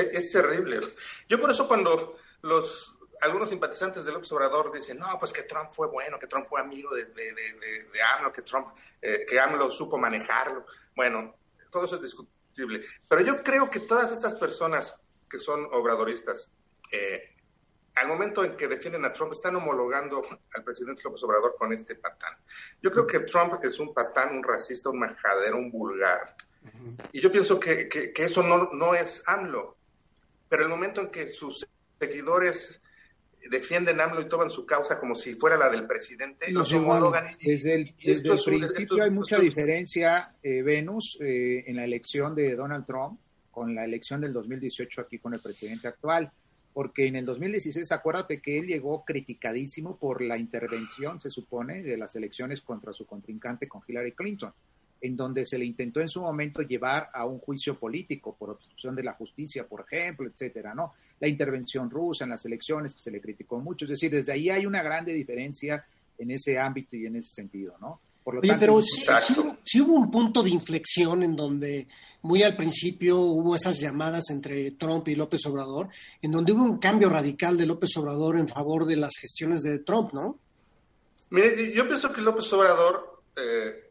es, 0.00 0.32
terrible. 0.32 0.80
Yo 1.28 1.40
por 1.40 1.50
eso 1.50 1.66
cuando 1.66 2.18
los 2.42 2.96
algunos 3.20 3.48
simpatizantes 3.48 4.04
del 4.04 4.14
López 4.14 4.30
Obrador 4.32 4.72
dicen, 4.72 4.98
no, 4.98 5.18
pues 5.18 5.32
que 5.32 5.44
Trump 5.44 5.70
fue 5.70 5.88
bueno, 5.88 6.18
que 6.18 6.26
Trump 6.26 6.46
fue 6.46 6.60
amigo 6.60 6.94
de, 6.94 7.06
de, 7.06 7.32
de, 7.32 8.02
AMLO, 8.14 8.32
que 8.32 8.42
Trump, 8.42 8.68
eh, 9.00 9.24
que 9.26 9.40
AMLO 9.40 9.70
supo 9.70 9.96
manejarlo. 9.96 10.66
Bueno, 10.94 11.34
todo 11.70 11.86
eso 11.86 11.96
es 11.96 12.02
discutible. 12.02 12.84
Pero 13.08 13.22
yo 13.22 13.42
creo 13.42 13.70
que 13.70 13.80
todas 13.80 14.12
estas 14.12 14.34
personas 14.34 15.00
que 15.28 15.38
son 15.38 15.66
obradoristas, 15.72 16.52
eh, 16.92 17.36
al 17.94 18.08
momento 18.08 18.44
en 18.44 18.56
que 18.56 18.68
defienden 18.68 19.04
a 19.06 19.12
Trump, 19.12 19.32
están 19.32 19.56
homologando 19.56 20.22
al 20.54 20.62
presidente 20.62 21.02
López 21.02 21.22
Obrador 21.22 21.56
con 21.58 21.72
este 21.72 21.94
patán. 21.94 22.36
Yo 22.82 22.90
creo 22.90 23.06
que 23.06 23.20
Trump 23.20 23.54
es 23.62 23.78
un 23.78 23.94
patán, 23.94 24.36
un 24.36 24.42
racista, 24.42 24.90
un 24.90 24.98
majadero, 24.98 25.56
un 25.56 25.70
vulgar. 25.70 26.36
Y 27.12 27.20
yo 27.20 27.30
pienso 27.30 27.58
que, 27.58 27.88
que, 27.88 28.12
que 28.12 28.24
eso 28.24 28.42
no, 28.42 28.70
no 28.72 28.94
es 28.94 29.26
AMLO 29.26 29.76
pero 30.48 30.62
el 30.62 30.68
momento 30.68 31.00
en 31.00 31.10
que 31.10 31.30
sus 31.30 31.66
seguidores 31.98 32.80
defienden 33.50 34.00
AMLO 34.00 34.22
y 34.22 34.28
toman 34.28 34.50
su 34.50 34.66
causa 34.66 34.98
como 34.98 35.14
si 35.14 35.34
fuera 35.34 35.56
la 35.56 35.68
del 35.68 35.86
presidente, 35.86 36.50
los 36.50 36.72
homologan. 36.72 37.26
desde 37.40 37.74
el, 37.74 37.94
desde 38.02 38.32
el 38.32 38.42
principio 38.42 39.02
hay 39.02 39.10
mucha 39.10 39.38
diferencia, 39.38 40.34
eh, 40.42 40.62
Venus, 40.62 41.16
eh, 41.20 41.64
en 41.66 41.76
la 41.76 41.84
elección 41.84 42.34
de 42.34 42.56
Donald 42.56 42.86
Trump 42.86 43.20
con 43.50 43.74
la 43.74 43.84
elección 43.84 44.20
del 44.20 44.32
2018 44.32 45.00
aquí 45.00 45.18
con 45.18 45.32
el 45.32 45.40
presidente 45.40 45.88
actual, 45.88 46.30
porque 46.74 47.06
en 47.06 47.16
el 47.16 47.24
2016, 47.24 47.90
acuérdate 47.90 48.42
que 48.42 48.58
él 48.58 48.66
llegó 48.66 49.02
criticadísimo 49.04 49.96
por 49.96 50.20
la 50.20 50.36
intervención, 50.36 51.20
se 51.20 51.30
supone, 51.30 51.82
de 51.82 51.96
las 51.96 52.14
elecciones 52.16 52.60
contra 52.60 52.92
su 52.92 53.06
contrincante 53.06 53.66
con 53.66 53.80
Hillary 53.86 54.12
Clinton 54.12 54.52
en 55.00 55.16
donde 55.16 55.44
se 55.44 55.58
le 55.58 55.64
intentó 55.64 56.00
en 56.00 56.08
su 56.08 56.20
momento 56.20 56.62
llevar 56.62 57.10
a 57.12 57.26
un 57.26 57.38
juicio 57.38 57.78
político 57.78 58.34
por 58.38 58.50
obstrucción 58.50 58.94
de 58.94 59.02
la 59.02 59.12
justicia, 59.12 59.66
por 59.66 59.84
ejemplo, 59.88 60.28
etcétera, 60.28 60.74
¿no? 60.74 60.94
La 61.20 61.28
intervención 61.28 61.90
rusa 61.90 62.24
en 62.24 62.30
las 62.30 62.44
elecciones 62.44 62.94
que 62.94 63.00
se 63.00 63.10
le 63.10 63.20
criticó 63.20 63.58
mucho, 63.60 63.84
es 63.84 63.90
decir, 63.90 64.10
desde 64.10 64.32
ahí 64.32 64.50
hay 64.50 64.66
una 64.66 64.82
grande 64.82 65.12
diferencia 65.12 65.84
en 66.18 66.30
ese 66.30 66.58
ámbito 66.58 66.96
y 66.96 67.06
en 67.06 67.16
ese 67.16 67.34
sentido, 67.34 67.76
¿no? 67.80 68.00
Por 68.24 68.34
lo 68.34 68.40
tanto, 68.40 68.58
pero 68.58 68.80
sí, 69.62 69.80
hubo 69.80 69.94
un 69.94 70.10
punto 70.10 70.42
de 70.42 70.50
inflexión 70.50 71.22
en 71.22 71.36
donde 71.36 71.86
muy 72.22 72.42
al 72.42 72.56
principio 72.56 73.20
hubo 73.20 73.54
esas 73.54 73.78
llamadas 73.78 74.30
entre 74.30 74.72
Trump 74.72 75.06
y 75.06 75.14
López 75.14 75.46
Obrador, 75.46 75.90
en 76.20 76.32
donde 76.32 76.52
hubo 76.52 76.64
un 76.64 76.78
cambio 76.78 77.08
radical 77.08 77.56
de 77.56 77.66
López 77.66 77.96
Obrador 77.96 78.36
en 78.36 78.48
favor 78.48 78.84
de 78.84 78.96
las 78.96 79.12
gestiones 79.20 79.62
de 79.62 79.78
Trump, 79.78 80.12
¿no? 80.12 80.40
Mire, 81.30 81.72
yo 81.72 81.86
pienso 81.86 82.12
que 82.12 82.20
López 82.20 82.52
Obrador 82.52 83.22
eh, 83.36 83.85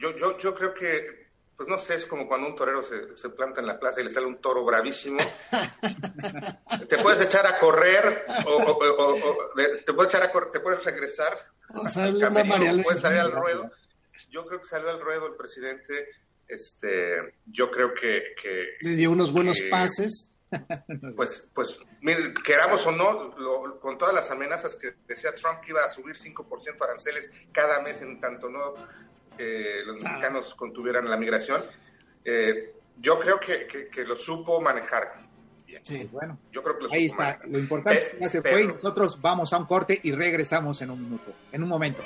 yo, 0.00 0.16
yo, 0.16 0.38
yo 0.38 0.54
creo 0.54 0.72
que, 0.72 1.28
pues 1.56 1.68
no 1.68 1.78
sé, 1.78 1.96
es 1.96 2.06
como 2.06 2.26
cuando 2.26 2.48
un 2.48 2.56
torero 2.56 2.82
se, 2.82 3.16
se 3.16 3.28
planta 3.28 3.60
en 3.60 3.66
la 3.66 3.78
plaza 3.78 4.00
y 4.00 4.04
le 4.04 4.10
sale 4.10 4.26
un 4.26 4.40
toro 4.40 4.64
bravísimo. 4.64 5.18
te 6.88 6.96
puedes 6.98 7.20
echar 7.20 7.46
a 7.46 7.58
correr 7.58 8.24
o, 8.46 8.78
te 9.84 9.92
puedes 9.92 10.12
echar 10.12 10.22
a 10.22 10.32
correr, 10.32 10.50
te 10.50 10.60
puedes 10.60 10.82
regresar. 10.82 11.38
O 11.74 11.82
puedes 12.82 13.00
salir 13.00 13.20
al 13.20 13.32
ruedo. 13.32 13.70
Yo 14.30 14.46
creo 14.46 14.60
que 14.60 14.66
salió 14.66 14.90
al 14.90 15.00
ruedo 15.00 15.26
el 15.26 15.34
presidente 15.36 16.08
Este, 16.48 17.34
yo 17.46 17.70
creo 17.70 17.92
que, 17.94 18.22
le 18.80 18.96
dio 18.96 19.10
unos 19.10 19.32
buenos 19.32 19.60
pases. 19.70 20.26
Pues, 21.14 21.48
pues, 21.54 21.78
queramos 22.44 22.84
o 22.84 22.90
no, 22.90 23.78
con 23.78 23.96
todas 23.96 24.12
las 24.12 24.32
amenazas 24.32 24.74
que 24.74 24.94
decía 25.06 25.32
Trump 25.32 25.60
que 25.60 25.70
iba 25.70 25.84
a 25.84 25.92
subir 25.92 26.16
5% 26.16 26.82
aranceles 26.82 27.30
cada 27.52 27.80
mes 27.82 28.02
en 28.02 28.20
tanto 28.20 28.48
no 28.48 28.74
eh, 29.38 29.82
los 29.84 29.96
mexicanos 30.02 30.54
contuvieran 30.54 31.08
la 31.08 31.16
migración, 31.16 31.62
eh, 32.24 32.74
yo 32.98 33.18
creo 33.18 33.40
que, 33.40 33.66
que, 33.90 34.04
lo 34.04 34.16
supo 34.16 34.60
manejar. 34.60 35.28
Sí, 35.82 36.08
bueno. 36.12 36.38
Yo 36.50 36.62
creo 36.62 36.76
que 36.76 36.84
lo 36.84 36.92
Ahí 36.92 37.06
está. 37.06 37.40
Lo 37.46 37.58
importante 37.58 38.00
es, 38.00 38.08
que 38.10 38.20
ya 38.20 38.28
se 38.28 38.42
fue 38.42 38.64
y 38.64 38.66
nosotros 38.66 39.20
vamos 39.20 39.52
a 39.52 39.58
un 39.58 39.66
corte 39.66 39.98
y 40.02 40.12
regresamos 40.12 40.82
en 40.82 40.90
un 40.90 41.02
minuto, 41.02 41.32
en 41.50 41.62
un 41.62 41.68
momento. 41.68 42.02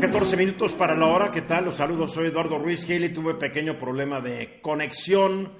14 0.00 0.36
minutos 0.36 0.72
para 0.72 0.96
la 0.96 1.06
hora, 1.06 1.30
¿qué 1.30 1.42
tal? 1.42 1.66
Los 1.66 1.76
saludos, 1.76 2.12
soy 2.12 2.26
Eduardo 2.26 2.58
Ruiz 2.58 2.84
Haley. 2.84 3.12
Tuve 3.12 3.34
pequeño 3.34 3.78
problema 3.78 4.20
de 4.20 4.60
conexión 4.60 5.52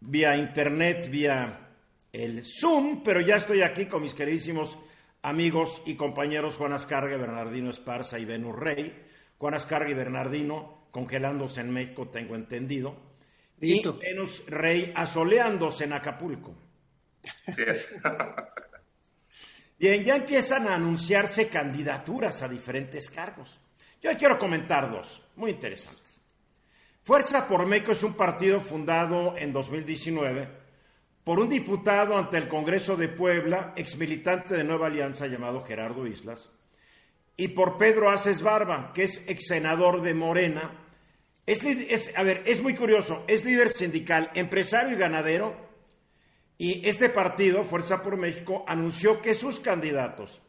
vía 0.00 0.36
internet, 0.36 1.08
vía 1.10 1.68
el 2.12 2.42
Zoom, 2.44 3.02
pero 3.02 3.20
ya 3.20 3.36
estoy 3.36 3.62
aquí 3.62 3.86
con 3.86 4.02
mis 4.02 4.14
queridísimos 4.14 4.78
amigos 5.22 5.82
y 5.86 5.96
compañeros 5.96 6.56
Juan 6.56 6.72
Ascarga, 6.72 7.16
Bernardino 7.16 7.70
Esparza 7.70 8.18
y 8.18 8.24
Venus 8.24 8.56
Rey. 8.56 9.06
Juan 9.38 9.54
Ascarga 9.54 9.90
y 9.90 9.94
Bernardino 9.94 10.88
congelándose 10.90 11.60
en 11.60 11.70
México, 11.70 12.08
tengo 12.08 12.34
entendido. 12.34 12.96
Y 13.60 13.82
Venus 13.98 14.44
Rey 14.46 14.92
asoleándose 14.94 15.84
en 15.84 15.92
Acapulco. 15.92 16.54
Bien, 19.78 20.02
ya 20.02 20.16
empiezan 20.16 20.66
a 20.68 20.74
anunciarse 20.74 21.48
candidaturas 21.48 22.42
a 22.42 22.48
diferentes 22.48 23.10
cargos. 23.10 23.60
Yo 24.02 24.16
quiero 24.16 24.38
comentar 24.38 24.90
dos, 24.90 25.22
muy 25.36 25.52
interesantes. 25.52 26.20
Fuerza 27.02 27.46
por 27.46 27.64
México 27.66 27.92
es 27.92 28.02
un 28.02 28.14
partido 28.14 28.60
fundado 28.60 29.36
en 29.36 29.52
2019 29.52 30.57
por 31.28 31.40
un 31.40 31.50
diputado 31.50 32.16
ante 32.16 32.38
el 32.38 32.48
Congreso 32.48 32.96
de 32.96 33.08
Puebla, 33.08 33.74
exmilitante 33.76 34.56
de 34.56 34.64
Nueva 34.64 34.86
Alianza 34.86 35.26
llamado 35.26 35.62
Gerardo 35.62 36.06
Islas, 36.06 36.48
y 37.36 37.48
por 37.48 37.76
Pedro 37.76 38.08
Aces 38.08 38.40
Barba, 38.40 38.92
que 38.94 39.02
es 39.02 39.22
ex 39.28 39.48
senador 39.48 40.00
de 40.00 40.14
Morena. 40.14 40.72
Es, 41.44 42.16
a 42.16 42.22
ver, 42.22 42.44
es 42.46 42.62
muy 42.62 42.74
curioso, 42.74 43.24
es 43.28 43.44
líder 43.44 43.68
sindical, 43.68 44.30
empresario 44.32 44.96
y 44.96 44.98
ganadero, 44.98 45.54
y 46.56 46.88
este 46.88 47.10
partido, 47.10 47.62
Fuerza 47.62 48.00
por 48.00 48.16
México, 48.16 48.64
anunció 48.66 49.20
que 49.20 49.34
sus 49.34 49.60
candidatos 49.60 50.40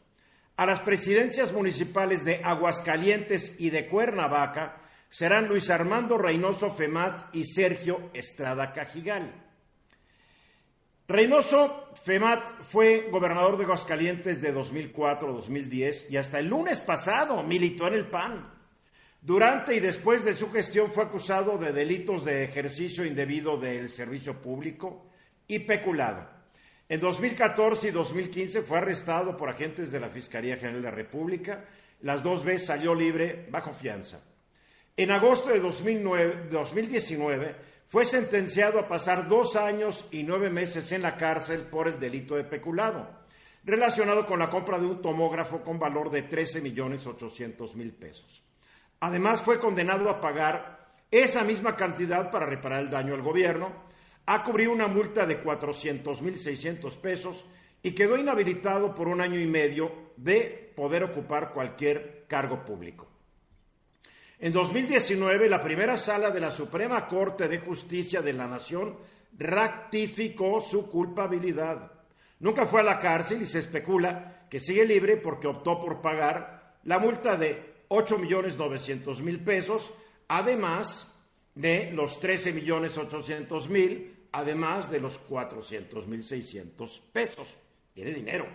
a 0.55 0.65
las 0.65 0.79
presidencias 0.79 1.51
municipales 1.51 2.23
de 2.23 2.39
Aguascalientes 2.41 3.53
y 3.59 3.69
de 3.69 3.85
Cuernavaca 3.85 4.81
serán 5.09 5.49
Luis 5.49 5.69
Armando 5.69 6.17
Reynoso 6.17 6.71
Femat 6.71 7.35
y 7.35 7.43
Sergio 7.43 8.11
Estrada 8.13 8.71
Cajigal. 8.71 9.48
Reynoso 11.09 11.89
Femat 12.03 12.61
fue 12.61 13.07
gobernador 13.09 13.57
de 13.57 13.63
Aguascalientes 13.63 14.43
de 14.43 14.51
2004 14.51 15.27
a 15.27 15.31
2010 15.31 16.11
y 16.11 16.17
hasta 16.17 16.37
el 16.37 16.47
lunes 16.47 16.81
pasado 16.81 17.41
militó 17.41 17.87
en 17.87 17.95
el 17.95 18.05
PAN. 18.05 18.47
Durante 19.19 19.73
y 19.75 19.79
después 19.79 20.23
de 20.23 20.35
su 20.35 20.51
gestión 20.51 20.91
fue 20.91 21.05
acusado 21.05 21.57
de 21.57 21.73
delitos 21.73 22.25
de 22.25 22.43
ejercicio 22.43 23.03
indebido 23.03 23.57
del 23.57 23.89
servicio 23.89 24.39
público, 24.39 25.07
y 25.47 25.57
peculado. 25.57 26.29
En 26.87 26.99
2014 26.99 27.87
y 27.87 27.91
2015 27.91 28.61
fue 28.61 28.77
arrestado 28.77 29.35
por 29.35 29.49
agentes 29.49 29.91
de 29.91 29.99
la 29.99 30.09
Fiscalía 30.09 30.57
General 30.57 30.83
de 30.83 30.89
la 30.89 30.95
República. 30.95 31.65
Las 32.01 32.21
dos 32.21 32.43
veces 32.43 32.67
salió 32.67 32.93
libre 32.93 33.47
bajo 33.49 33.73
fianza. 33.73 34.21
En 34.95 35.09
agosto 35.09 35.49
de 35.49 35.59
2019 35.59 37.55
fue 37.89 38.05
sentenciado 38.05 38.79
a 38.79 38.87
pasar 38.87 39.27
dos 39.27 39.55
años 39.55 40.05
y 40.11 40.23
nueve 40.23 40.51
meses 40.51 40.91
en 40.91 41.01
la 41.01 41.17
cárcel 41.17 41.63
por 41.63 41.87
el 41.87 41.99
delito 41.99 42.35
de 42.35 42.43
peculado, 42.43 43.09
relacionado 43.63 44.27
con 44.27 44.37
la 44.39 44.49
compra 44.49 44.77
de 44.77 44.85
un 44.85 45.01
tomógrafo 45.01 45.61
con 45.61 45.79
valor 45.79 46.11
de 46.11 46.21
13 46.21 46.61
millones 46.61 47.05
800 47.07 47.75
mil 47.75 47.91
pesos. 47.91 48.43
Además, 48.99 49.41
fue 49.41 49.59
condenado 49.59 50.07
a 50.07 50.21
pagar 50.21 50.91
esa 51.09 51.43
misma 51.43 51.75
cantidad 51.75 52.29
para 52.29 52.45
reparar 52.45 52.81
el 52.81 52.89
daño 52.91 53.15
al 53.15 53.23
gobierno 53.23 53.89
ha 54.27 54.43
cubrido 54.43 54.71
una 54.71 54.87
multa 54.87 55.25
de 55.25 55.43
400.600 55.43 56.95
pesos 56.97 57.47
y 57.81 57.93
quedó 57.93 58.15
inhabilitado 58.15 58.93
por 58.93 59.07
un 59.07 59.21
año 59.21 59.39
y 59.39 59.47
medio 59.47 60.11
de 60.17 60.71
poder 60.75 61.03
ocupar 61.03 61.51
cualquier 61.51 62.25
cargo 62.27 62.63
público. 62.63 63.08
En 64.39 64.53
2019, 64.53 65.49
la 65.49 65.59
primera 65.61 65.97
sala 65.97 66.31
de 66.31 66.39
la 66.39 66.49
Suprema 66.49 67.05
Corte 67.05 67.49
de 67.49 67.59
Justicia 67.59 68.21
de 68.21 68.31
la 68.31 68.47
Nación 68.47 68.95
ratificó 69.37 70.61
su 70.61 70.89
culpabilidad. 70.89 71.91
Nunca 72.39 72.65
fue 72.65 72.79
a 72.79 72.85
la 72.85 72.99
cárcel 72.99 73.41
y 73.41 73.45
se 73.45 73.59
especula 73.59 74.47
que 74.49 74.61
sigue 74.61 74.85
libre 74.85 75.17
porque 75.17 75.47
optó 75.47 75.81
por 75.81 76.01
pagar 76.01 76.77
la 76.85 76.99
multa 76.99 77.35
de 77.35 77.83
8.900.000 77.89 79.43
pesos, 79.43 79.91
además 80.29 81.13
de 81.53 81.91
los 81.91 82.21
13.800.000 82.21 84.19
además 84.31 84.89
de 84.91 84.99
los 84.99 85.19
400.600 85.27 87.01
pesos. 87.11 87.57
Tiene 87.93 88.13
dinero. 88.13 88.47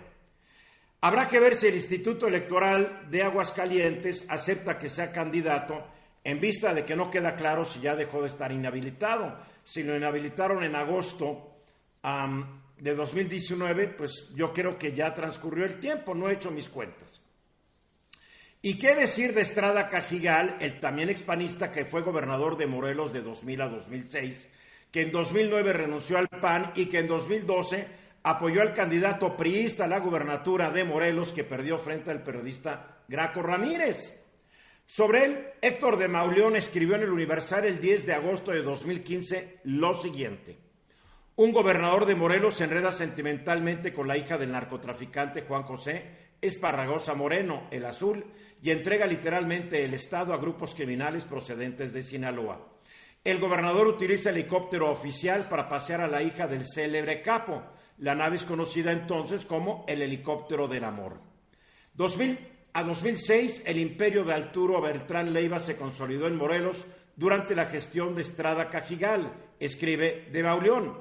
Habrá 1.05 1.29
que 1.29 1.39
ver 1.39 1.55
si 1.55 1.67
el 1.67 1.75
Instituto 1.75 2.29
Electoral 2.29 3.11
de 3.11 3.23
Aguascalientes 3.23 4.25
acepta 4.27 4.79
que 4.79 4.89
sea 4.89 5.13
candidato 5.13 5.87
en 6.25 6.41
vista 6.41 6.73
de 6.73 6.83
que 6.83 6.97
no 6.97 7.11
queda 7.11 7.37
claro 7.37 7.67
si 7.67 7.79
ya 7.81 7.95
dejó 7.95 8.23
de 8.23 8.29
estar 8.29 8.51
inhabilitado. 8.51 9.37
Si 9.65 9.83
lo 9.83 9.95
inhabilitaron 9.95 10.65
en 10.65 10.75
agosto 10.75 11.59
de 12.79 12.95
2019, 12.95 13.89
pues 13.89 14.31
yo 14.35 14.51
creo 14.51 14.79
que 14.79 14.95
ya 14.95 15.13
transcurrió 15.13 15.67
el 15.67 15.79
tiempo, 15.79 16.15
no 16.15 16.31
he 16.31 16.35
hecho 16.37 16.51
mis 16.51 16.71
cuentas. 16.71 17.21
¿Y 18.63 18.79
qué 18.79 18.95
decir 18.95 19.35
de 19.35 19.43
Estrada 19.43 19.91
Cajigal, 19.91 20.57
el 20.59 20.81
también 20.81 21.11
expanista 21.11 21.71
que 21.71 21.85
fue 21.85 22.01
gobernador 22.01 22.57
de 22.57 22.67
Morelos 22.67 23.13
de 23.13 23.21
2000 23.21 23.61
a 23.61 23.69
2006 23.69 24.49
que 24.95 25.03
en 25.03 25.11
2009 25.11 25.73
renunció 25.73 26.19
al 26.19 26.29
PAN 26.29 26.71
y 26.77 26.87
que 26.87 27.01
en 27.01 27.09
2012 27.09 27.85
apoyó 28.25 28.63
al 28.63 28.75
candidato 28.75 29.37
priista 29.37 29.85
a 29.85 29.89
la 29.89 30.01
gubernatura 30.01 30.71
de 30.71 30.83
Morelos 30.83 31.33
que 31.33 31.45
perdió 31.45 31.79
frente 31.79 32.11
al 32.11 32.23
periodista 32.23 33.03
Graco 33.07 33.43
Ramírez. 33.43 34.21
Sobre 34.87 35.25
él, 35.25 35.47
Héctor 35.63 35.97
de 35.97 36.09
Mauleón 36.09 36.57
escribió 36.57 36.97
en 36.97 37.03
el 37.03 37.11
Universal 37.11 37.65
el 37.65 37.81
10 37.81 38.07
de 38.07 38.15
agosto 38.15 38.51
de 38.51 38.63
2015 38.63 39.61
lo 39.65 39.95
siguiente. 39.95 40.59
Un 41.37 41.53
gobernador 41.53 42.07
de 42.07 42.15
Morelos 42.15 42.57
se 42.57 42.65
enreda 42.65 42.93
sentimentalmente 42.93 43.93
con 43.93 44.07
la 44.07 44.17
hija 44.17 44.39
del 44.39 44.53
narcotraficante 44.53 45.43
Juan 45.43 45.63
José 45.63 46.25
Esparragosa 46.41 47.15
Moreno, 47.15 47.69
el 47.71 47.87
azul, 47.87 48.25
y 48.63 48.71
entrega 48.71 49.07
literalmente 49.07 49.85
el 49.85 49.95
Estado 49.95 50.35
a 50.35 50.39
grupos 50.39 50.75
criminales 50.75 51.25
procedentes 51.25 51.93
de 51.93 52.03
Sinaloa. 52.03 52.75
El 53.25 53.41
gobernador 53.41 53.87
utiliza 53.87 54.31
helicóptero 54.31 54.91
oficial 54.91 55.49
para 55.49 55.69
pasear 55.69 56.03
a 56.03 56.07
la 56.07 56.23
hija 56.23 56.47
del 56.47 56.67
célebre 56.67 57.23
capo. 57.23 57.63
La 57.99 58.15
nave 58.15 58.37
es 58.37 58.45
conocida 58.45 58.93
entonces 58.93 59.45
como 59.45 59.85
el 59.89 60.03
helicóptero 60.03 60.69
del 60.69 60.85
amor. 60.85 61.19
2000 61.95 62.55
a 62.77 62.83
2006, 62.83 63.63
el 63.67 63.79
imperio 63.79 64.25
de 64.25 64.35
Arturo 64.35 64.81
Beltrán 64.81 65.33
Leiva 65.33 65.61
se 65.61 65.77
consolidó 65.77 66.27
en 66.27 66.35
Morelos 66.35 66.85
durante 67.15 67.55
la 67.55 67.67
gestión 67.67 68.17
de 68.17 68.23
Estrada 68.23 68.69
Cajigal, 68.69 69.33
escribe 69.61 70.29
de 70.33 70.43
Bauleón. 70.43 70.99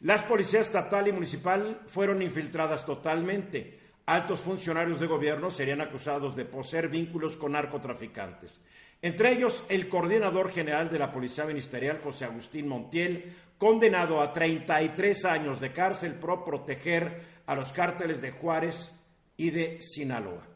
Las 0.00 0.22
policías 0.22 0.66
estatal 0.66 1.08
y 1.08 1.12
municipal 1.12 1.80
fueron 1.86 2.20
infiltradas 2.20 2.84
totalmente. 2.84 3.80
Altos 4.04 4.40
funcionarios 4.40 5.00
de 5.00 5.06
gobierno 5.06 5.50
serían 5.50 5.80
acusados 5.80 6.36
de 6.36 6.44
poseer 6.44 6.88
vínculos 6.88 7.38
con 7.38 7.52
narcotraficantes. 7.52 8.60
Entre 9.04 9.32
ellos, 9.32 9.62
el 9.68 9.86
coordinador 9.86 10.50
general 10.50 10.88
de 10.88 10.98
la 10.98 11.12
Policía 11.12 11.44
Ministerial, 11.44 12.00
José 12.02 12.24
Agustín 12.24 12.66
Montiel, 12.66 13.34
condenado 13.58 14.18
a 14.18 14.32
33 14.32 15.26
años 15.26 15.60
de 15.60 15.74
cárcel 15.74 16.14
por 16.14 16.42
proteger 16.42 17.20
a 17.44 17.54
los 17.54 17.70
cárteles 17.70 18.22
de 18.22 18.30
Juárez 18.30 18.98
y 19.36 19.50
de 19.50 19.78
Sinaloa. 19.82 20.48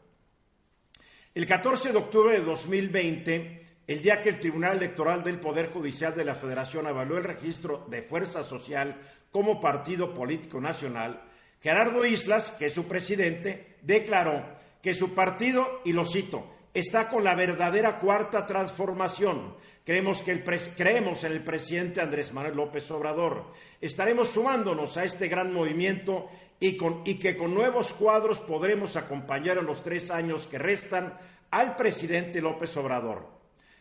El 1.35 1.45
14 1.45 1.91
de 1.91 1.99
octubre 1.99 2.39
de 2.39 2.43
2020, 2.43 3.65
el 3.85 4.01
día 4.01 4.19
que 4.19 4.29
el 4.29 4.39
Tribunal 4.39 4.77
Electoral 4.77 5.23
del 5.23 5.39
Poder 5.39 5.69
Judicial 5.69 6.15
de 6.15 6.25
la 6.25 6.33
Federación 6.33 6.87
avaló 6.87 7.19
el 7.19 7.25
registro 7.25 7.85
de 7.87 8.01
Fuerza 8.01 8.41
Social 8.41 8.99
como 9.29 9.61
partido 9.61 10.11
político 10.11 10.59
nacional, 10.59 11.21
Gerardo 11.61 12.03
Islas, 12.03 12.49
que 12.57 12.65
es 12.65 12.73
su 12.73 12.87
presidente, 12.87 13.75
declaró 13.83 14.43
que 14.81 14.95
su 14.95 15.13
partido, 15.13 15.81
y 15.85 15.93
lo 15.93 16.03
cito, 16.03 16.55
está 16.73 17.09
con 17.09 17.23
la 17.23 17.35
verdadera 17.35 17.99
cuarta 17.99 18.45
transformación. 18.45 19.55
Creemos, 19.83 20.21
que 20.21 20.31
el 20.31 20.43
creemos 20.43 21.23
en 21.23 21.31
el 21.31 21.43
presidente 21.43 22.01
Andrés 22.01 22.31
Manuel 22.31 22.55
López 22.55 22.89
Obrador. 22.91 23.53
Estaremos 23.81 24.29
sumándonos 24.29 24.97
a 24.97 25.03
este 25.03 25.27
gran 25.27 25.51
movimiento 25.51 26.29
y, 26.59 26.77
con, 26.77 27.01
y 27.05 27.15
que 27.15 27.35
con 27.35 27.53
nuevos 27.53 27.93
cuadros 27.93 28.39
podremos 28.41 28.95
acompañar 28.95 29.57
en 29.57 29.65
los 29.65 29.81
tres 29.83 30.11
años 30.11 30.47
que 30.47 30.59
restan 30.59 31.17
al 31.51 31.75
presidente 31.75 32.41
López 32.41 32.75
Obrador. 32.77 33.27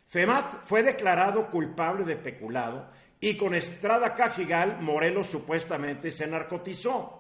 FEMAT 0.07 0.65
fue 0.65 0.83
declarado 0.83 1.51
culpable 1.51 2.05
de 2.05 2.17
peculado 2.17 2.91
y 3.21 3.37
con 3.37 3.55
Estrada 3.55 4.15
Cajigal, 4.15 4.81
Morelos 4.81 5.27
supuestamente 5.27 6.11
se 6.11 6.27
narcotizó. 6.27 7.18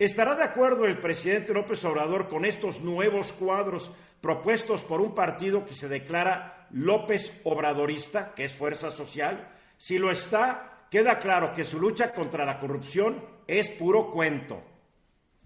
¿Estará 0.00 0.34
de 0.34 0.44
acuerdo 0.44 0.86
el 0.86 0.98
presidente 0.98 1.52
López 1.52 1.84
Obrador 1.84 2.30
con 2.30 2.46
estos 2.46 2.80
nuevos 2.80 3.34
cuadros 3.34 3.90
propuestos 4.22 4.82
por 4.82 5.02
un 5.02 5.14
partido 5.14 5.66
que 5.66 5.74
se 5.74 5.88
declara 5.88 6.66
López 6.70 7.30
Obradorista, 7.44 8.32
que 8.32 8.46
es 8.46 8.52
Fuerza 8.54 8.90
Social? 8.90 9.54
Si 9.76 9.98
lo 9.98 10.10
está, 10.10 10.86
queda 10.90 11.18
claro 11.18 11.52
que 11.52 11.66
su 11.66 11.78
lucha 11.78 12.14
contra 12.14 12.46
la 12.46 12.58
corrupción 12.58 13.22
es 13.46 13.68
puro 13.68 14.10
cuento. 14.10 14.62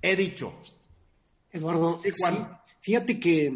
He 0.01 0.15
dicho. 0.15 0.55
Eduardo, 1.51 2.01
fíjate 2.79 3.19
que 3.19 3.53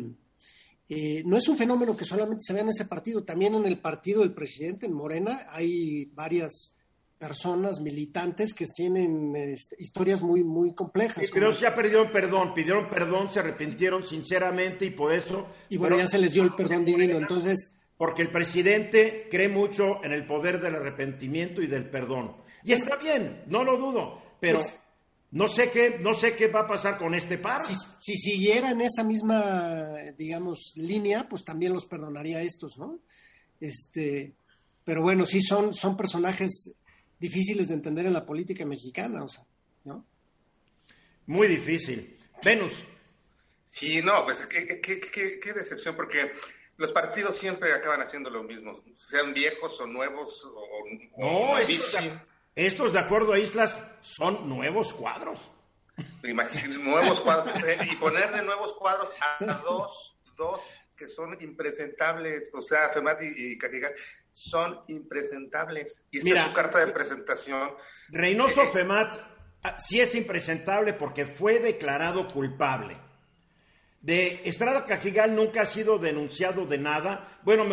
eh, 0.88 1.22
no 1.24 1.36
es 1.36 1.46
un 1.48 1.56
fenómeno 1.56 1.96
que 1.96 2.04
solamente 2.04 2.42
se 2.42 2.54
ve 2.54 2.62
en 2.62 2.70
ese 2.70 2.86
partido, 2.86 3.22
también 3.22 3.54
en 3.54 3.66
el 3.66 3.78
partido 3.78 4.22
del 4.22 4.34
presidente, 4.34 4.86
en 4.86 4.94
Morena, 4.94 5.46
hay 5.50 6.06
varias 6.06 6.76
personas, 7.18 7.80
militantes 7.80 8.54
que 8.54 8.64
tienen 8.66 9.34
este, 9.37 9.76
historias 9.78 10.22
muy, 10.22 10.44
muy 10.44 10.72
complejas. 10.72 11.28
pero 11.32 11.52
ya 11.52 11.75
pidieron 11.75 12.12
perdón, 12.12 12.54
pidieron 12.54 12.88
perdón, 12.88 13.30
se 13.32 13.40
arrepintieron 13.40 14.06
sinceramente 14.06 14.87
y 14.87 14.90
por 14.90 15.12
eso... 15.12 15.48
Y 15.68 15.76
bueno, 15.76 15.96
ya 15.96 16.06
se 16.06 16.18
les 16.18 16.32
dio 16.32 16.44
el 16.44 16.54
perdón 16.54 16.84
divino, 16.84 17.18
entonces... 17.18 17.75
Porque 17.96 18.22
el 18.22 18.30
presidente 18.30 19.26
cree 19.28 19.48
mucho 19.48 20.04
en 20.04 20.12
el 20.12 20.25
poder 20.25 20.60
del 20.60 20.76
arrepentimiento 20.76 21.60
y 21.60 21.66
del 21.66 21.90
perdón. 21.90 22.37
Y 22.62 22.72
está 22.72 22.94
bien, 22.96 23.42
no 23.48 23.64
lo 23.64 23.76
dudo, 23.76 24.22
pero... 24.40 24.58
Pues, 24.58 24.80
no 25.30 25.46
sé 25.46 25.68
qué, 25.70 25.98
no 26.00 26.14
sé 26.14 26.34
qué 26.34 26.46
va 26.46 26.60
a 26.60 26.66
pasar 26.66 26.96
con 26.96 27.14
este 27.14 27.37
par. 27.37 27.60
Si, 27.60 27.75
si 27.75 28.16
siguiera 28.16 28.70
en 28.70 28.80
esa 28.80 29.04
misma, 29.04 29.92
digamos, 30.16 30.72
línea, 30.76 31.28
pues 31.28 31.44
también 31.44 31.75
los 31.75 31.84
perdonaría 31.84 32.38
a 32.38 32.42
estos, 32.42 32.78
¿no? 32.78 32.98
Este, 33.60 34.32
pero 34.84 35.02
bueno, 35.02 35.26
sí 35.26 35.42
son, 35.42 35.75
son 35.75 35.98
personajes 35.98 36.78
difíciles 37.18 37.68
de 37.68 37.75
entender 37.75 38.06
en 38.06 38.12
la 38.12 38.25
política 38.25 38.64
mexicana, 38.64 39.25
o 39.25 39.28
sea, 39.28 39.44
¿no? 39.84 40.04
Muy 41.26 41.48
difícil. 41.48 42.16
Venus. 42.44 42.84
Sí, 43.70 44.00
no, 44.02 44.25
pues 44.25 44.46
qué, 44.46 44.80
qué, 44.80 45.00
qué, 45.00 45.40
qué 45.40 45.52
decepción, 45.52 45.94
porque 45.94 46.32
los 46.78 46.92
partidos 46.92 47.37
siempre 47.37 47.72
acaban 47.72 48.00
haciendo 48.00 48.30
lo 48.30 48.42
mismo, 48.42 48.82
sean 48.94 49.34
viejos 49.34 49.80
o 49.80 49.87
nuevos 49.87 50.44
o, 50.44 50.84
no, 51.18 51.58
estos, 52.54 52.92
de 52.92 52.98
acuerdo 52.98 53.32
a 53.32 53.38
Islas, 53.38 53.80
son 54.00 54.48
nuevos 54.48 54.92
cuadros. 54.92 55.52
nuevos 56.22 57.20
cuadros. 57.20 57.54
Eh, 57.64 57.78
y 57.88 57.96
poner 57.96 58.32
de 58.32 58.42
nuevos 58.42 58.72
cuadros 58.72 59.08
a 59.20 59.44
dos, 59.62 60.16
dos 60.37 60.60
que 60.96 61.08
son 61.08 61.40
impresentables, 61.40 62.50
o 62.52 62.60
sea, 62.60 62.88
Femati 62.88 63.26
y, 63.26 63.52
y 63.52 64.27
son 64.38 64.80
impresentables. 64.88 66.00
Y 66.11 66.18
esta 66.18 66.40
es 66.40 66.47
su 66.47 66.52
carta 66.52 66.78
de 66.78 66.92
presentación. 66.92 67.71
Reynoso 68.09 68.62
eh, 68.62 68.71
Femat 68.73 69.16
ah, 69.64 69.76
sí 69.78 70.00
es 70.00 70.14
impresentable 70.14 70.92
porque 70.92 71.26
fue 71.26 71.59
declarado 71.59 72.28
culpable. 72.28 72.97
De 74.00 74.42
Estrada 74.45 74.85
Cajigal 74.85 75.35
nunca 75.35 75.62
ha 75.62 75.66
sido 75.66 75.99
denunciado 75.99 76.64
de 76.64 76.78
nada. 76.78 77.40
Bueno, 77.42 77.64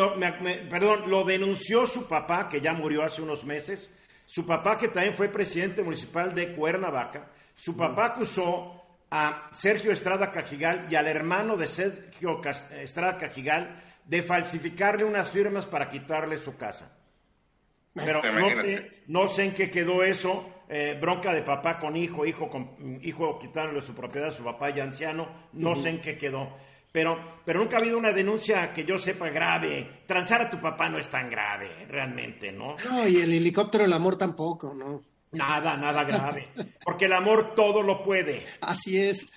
perdón, 0.69 1.09
lo 1.09 1.23
denunció 1.23 1.85
su 1.85 2.07
papá, 2.07 2.49
que 2.49 2.61
ya 2.61 2.73
murió 2.73 3.03
hace 3.03 3.21
unos 3.21 3.45
meses, 3.45 3.91
su 4.25 4.45
papá, 4.45 4.75
que 4.75 4.87
también 4.87 5.13
fue 5.13 5.29
presidente 5.29 5.83
municipal 5.83 6.33
de 6.33 6.55
Cuernavaca, 6.55 7.31
su 7.55 7.77
papá 7.77 8.07
acusó 8.07 8.81
a 9.11 9.49
Sergio 9.53 9.91
Estrada 9.91 10.31
Cajigal 10.31 10.87
y 10.89 10.95
al 10.95 11.07
hermano 11.07 11.55
de 11.55 11.67
Sergio 11.67 12.41
Estrada 12.71 13.17
Cajigal 13.17 13.81
de 14.05 14.23
falsificarle 14.23 15.03
unas 15.03 15.29
firmas 15.29 15.65
para 15.65 15.89
quitarle 15.89 16.37
su 16.37 16.55
casa. 16.55 16.91
Pero 17.93 18.21
no 18.21 18.49
sé, 18.49 19.03
no 19.07 19.27
sé 19.27 19.43
en 19.45 19.53
qué 19.53 19.69
quedó 19.69 20.03
eso. 20.03 20.51
Eh, 20.67 20.97
bronca 20.99 21.31
de 21.33 21.43
papá 21.43 21.79
con 21.79 21.95
hijo, 21.95 22.25
hijo 22.25 22.49
con 22.49 22.99
hijo 23.03 23.37
quitándole 23.37 23.81
su 23.81 23.93
propiedad 23.93 24.29
a 24.29 24.33
su 24.33 24.43
papá 24.43 24.71
ya 24.71 24.83
anciano, 24.83 25.49
no 25.53 25.75
sé 25.75 25.89
en 25.89 26.01
qué 26.01 26.17
quedó. 26.17 26.49
Pero, 26.91 27.41
pero 27.45 27.59
nunca 27.59 27.77
ha 27.77 27.79
habido 27.79 27.97
una 27.97 28.11
denuncia 28.11 28.71
que 28.71 28.85
yo 28.85 28.97
sepa 28.97 29.29
grave. 29.29 30.03
Transar 30.07 30.41
a 30.41 30.49
tu 30.49 30.61
papá 30.61 30.89
no 30.89 30.97
es 30.97 31.09
tan 31.09 31.29
grave, 31.29 31.85
realmente, 31.89 32.51
¿no? 32.51 32.77
No, 32.89 33.07
y 33.07 33.17
el 33.17 33.33
helicóptero 33.33 33.83
del 33.83 33.93
amor 33.93 34.17
tampoco, 34.17 34.73
¿no? 34.73 35.01
Nada, 35.31 35.75
nada 35.75 36.03
grave. 36.05 36.47
Porque 36.83 37.05
el 37.05 37.13
amor 37.13 37.53
todo 37.53 37.81
lo 37.81 38.01
puede. 38.01 38.45
Así 38.61 38.97
es. 38.97 39.27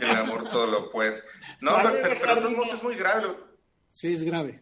El 0.00 0.10
amor 0.10 0.48
todo 0.48 0.66
lo 0.66 0.90
puede. 0.90 1.22
No, 1.62 1.78
pero, 2.02 2.16
pero, 2.20 2.62
es 2.64 2.82
muy 2.82 2.94
grave. 2.94 3.28
Sí, 3.88 4.12
es 4.12 4.24
grave. 4.24 4.60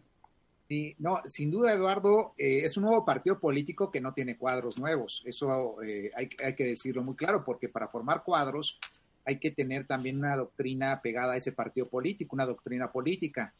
Sí, 0.67 0.95
no, 0.97 1.21
sin 1.27 1.51
duda, 1.51 1.73
Eduardo, 1.73 2.33
eh, 2.37 2.61
es 2.63 2.75
un 2.75 2.83
nuevo 2.83 3.05
partido 3.05 3.39
político 3.39 3.91
que 3.91 4.01
no 4.01 4.13
tiene 4.13 4.37
cuadros 4.37 4.79
nuevos. 4.79 5.21
Eso 5.25 5.81
eh, 5.83 6.11
hay, 6.15 6.27
que 6.27 6.63
decirlo 6.63 7.03
muy 7.03 7.15
claro, 7.15 7.43
porque 7.43 7.69
para 7.69 7.87
formar 7.87 8.23
cuadros 8.23 8.79
hay 9.25 9.39
que 9.39 9.51
tener 9.51 9.85
también 9.85 10.17
una 10.17 10.35
doctrina 10.35 11.01
pegada 11.01 11.33
a 11.33 11.37
ese 11.37 11.51
partido 11.51 11.87
político, 11.87 12.35
una 12.35 12.47
doctrina 12.47 12.91
política. 12.91 13.53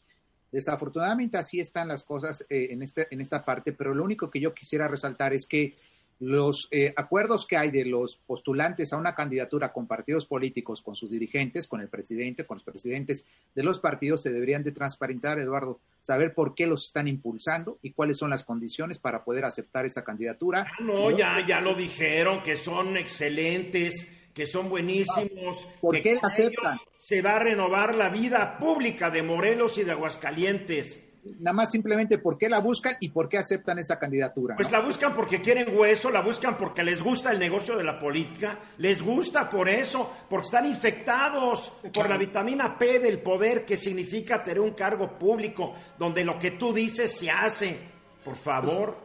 Desafortunadamente 0.50 1.38
así 1.38 1.60
están 1.60 1.88
las 1.88 2.02
cosas 2.02 2.44
eh, 2.48 2.68
en, 2.70 2.82
este, 2.82 3.06
en 3.10 3.20
esta 3.20 3.44
parte, 3.44 3.72
pero 3.72 3.94
lo 3.94 4.02
único 4.02 4.28
que 4.28 4.40
yo 4.40 4.52
quisiera 4.52 4.88
resaltar 4.88 5.32
es 5.32 5.46
que 5.46 5.76
los 6.18 6.68
eh, 6.70 6.94
acuerdos 6.96 7.46
que 7.46 7.56
hay 7.56 7.70
de 7.70 7.84
los 7.84 8.16
postulantes 8.26 8.92
a 8.92 8.96
una 8.96 9.14
candidatura 9.14 9.72
con 9.72 9.86
partidos 9.86 10.26
políticos, 10.26 10.80
con 10.82 10.96
sus 10.96 11.10
dirigentes, 11.10 11.68
con 11.68 11.80
el 11.80 11.88
presidente, 11.88 12.46
con 12.46 12.56
los 12.56 12.64
presidentes 12.64 13.24
de 13.54 13.62
los 13.62 13.80
partidos, 13.80 14.22
se 14.22 14.32
deberían 14.32 14.62
de 14.62 14.72
transparentar, 14.72 15.38
Eduardo, 15.38 15.78
saber 16.00 16.34
por 16.34 16.54
qué 16.54 16.66
los 16.66 16.86
están 16.86 17.08
impulsando 17.08 17.78
y 17.82 17.90
cuáles 17.90 18.16
son 18.16 18.30
las 18.30 18.44
condiciones 18.44 18.98
para 18.98 19.24
poder 19.24 19.44
aceptar 19.44 19.84
esa 19.84 20.04
candidatura. 20.04 20.66
Ah, 20.66 20.82
no, 20.82 21.10
ya, 21.10 21.44
ya 21.46 21.60
lo 21.60 21.74
dijeron, 21.74 22.42
que 22.42 22.56
son 22.56 22.96
excelentes, 22.96 24.08
que 24.32 24.46
son 24.46 24.70
buenísimos. 24.70 25.66
¿Por 25.80 26.00
qué 26.00 26.18
aceptan? 26.22 26.78
Se 26.98 27.20
va 27.20 27.36
a 27.36 27.38
renovar 27.40 27.94
la 27.94 28.08
vida 28.08 28.58
pública 28.58 29.10
de 29.10 29.22
Morelos 29.22 29.78
y 29.78 29.84
de 29.84 29.92
Aguascalientes 29.92 31.05
nada 31.38 31.54
más 31.54 31.70
simplemente 31.70 32.18
por 32.18 32.38
qué 32.38 32.48
la 32.48 32.60
buscan 32.60 32.96
y 33.00 33.08
por 33.08 33.28
qué 33.28 33.38
aceptan 33.38 33.78
esa 33.78 33.98
candidatura. 33.98 34.56
Pues 34.56 34.72
la 34.72 34.80
buscan 34.80 35.14
porque 35.14 35.40
quieren 35.40 35.76
hueso, 35.76 36.10
la 36.10 36.20
buscan 36.20 36.56
porque 36.56 36.82
les 36.82 37.02
gusta 37.02 37.30
el 37.30 37.38
negocio 37.38 37.76
de 37.76 37.84
la 37.84 37.98
política, 37.98 38.58
les 38.78 39.02
gusta 39.02 39.48
por 39.48 39.68
eso, 39.68 40.10
porque 40.28 40.46
están 40.46 40.66
infectados 40.66 41.72
por 41.92 42.08
la 42.08 42.16
vitamina 42.16 42.76
P 42.78 42.98
del 42.98 43.18
poder 43.20 43.64
que 43.64 43.76
significa 43.76 44.42
tener 44.42 44.60
un 44.60 44.72
cargo 44.72 45.18
público 45.18 45.74
donde 45.98 46.24
lo 46.24 46.38
que 46.38 46.52
tú 46.52 46.72
dices 46.72 47.16
se 47.16 47.30
hace. 47.30 47.78
Por 48.24 48.36
favor, 48.36 48.96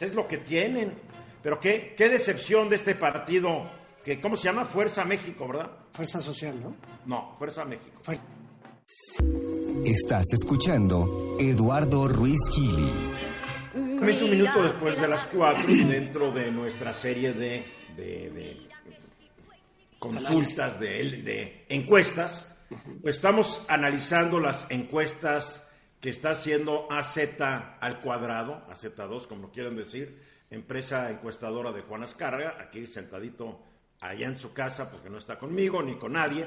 es 0.00 0.14
lo 0.14 0.26
que 0.26 0.38
tienen. 0.38 0.94
Pero 1.42 1.58
qué, 1.58 1.94
qué 1.96 2.08
decepción 2.08 2.68
de 2.68 2.76
este 2.76 2.94
partido, 2.94 3.68
que 4.04 4.20
¿cómo 4.20 4.36
se 4.36 4.44
llama? 4.44 4.64
Fuerza 4.64 5.04
México, 5.04 5.48
¿verdad? 5.48 5.70
Fuerza 5.90 6.20
Social, 6.20 6.54
¿no? 6.60 6.76
No, 7.04 7.34
Fuerza 7.36 7.64
México. 7.64 8.00
Estás 9.84 10.32
escuchando 10.32 11.36
Eduardo 11.40 12.06
Ruiz 12.06 12.40
Gili. 12.54 12.92
Un 13.74 14.30
minuto 14.30 14.62
después 14.62 15.00
de 15.00 15.08
las 15.08 15.24
cuatro, 15.26 15.66
dentro 15.66 16.30
de 16.30 16.52
nuestra 16.52 16.92
serie 16.92 17.32
de, 17.32 17.64
consultas, 19.98 20.78
de, 20.78 21.64
encuestas, 21.68 22.56
pues 23.02 23.16
estamos 23.16 23.60
analizando 23.66 24.38
las 24.38 24.66
encuestas 24.70 25.68
que 26.00 26.10
está 26.10 26.30
haciendo 26.30 26.86
AZ 26.88 27.18
al 27.80 28.00
cuadrado, 28.00 28.64
AZ2, 28.68 29.26
como 29.26 29.50
quieran 29.50 29.74
decir, 29.74 30.22
empresa 30.50 31.10
encuestadora 31.10 31.72
de 31.72 31.82
Juan 31.82 32.04
Ascarga, 32.04 32.56
aquí 32.60 32.86
sentadito 32.86 33.64
allá 34.00 34.28
en 34.28 34.38
su 34.38 34.52
casa, 34.52 34.88
porque 34.88 35.10
no 35.10 35.18
está 35.18 35.38
conmigo 35.38 35.82
ni 35.82 35.96
con 35.96 36.12
nadie 36.12 36.46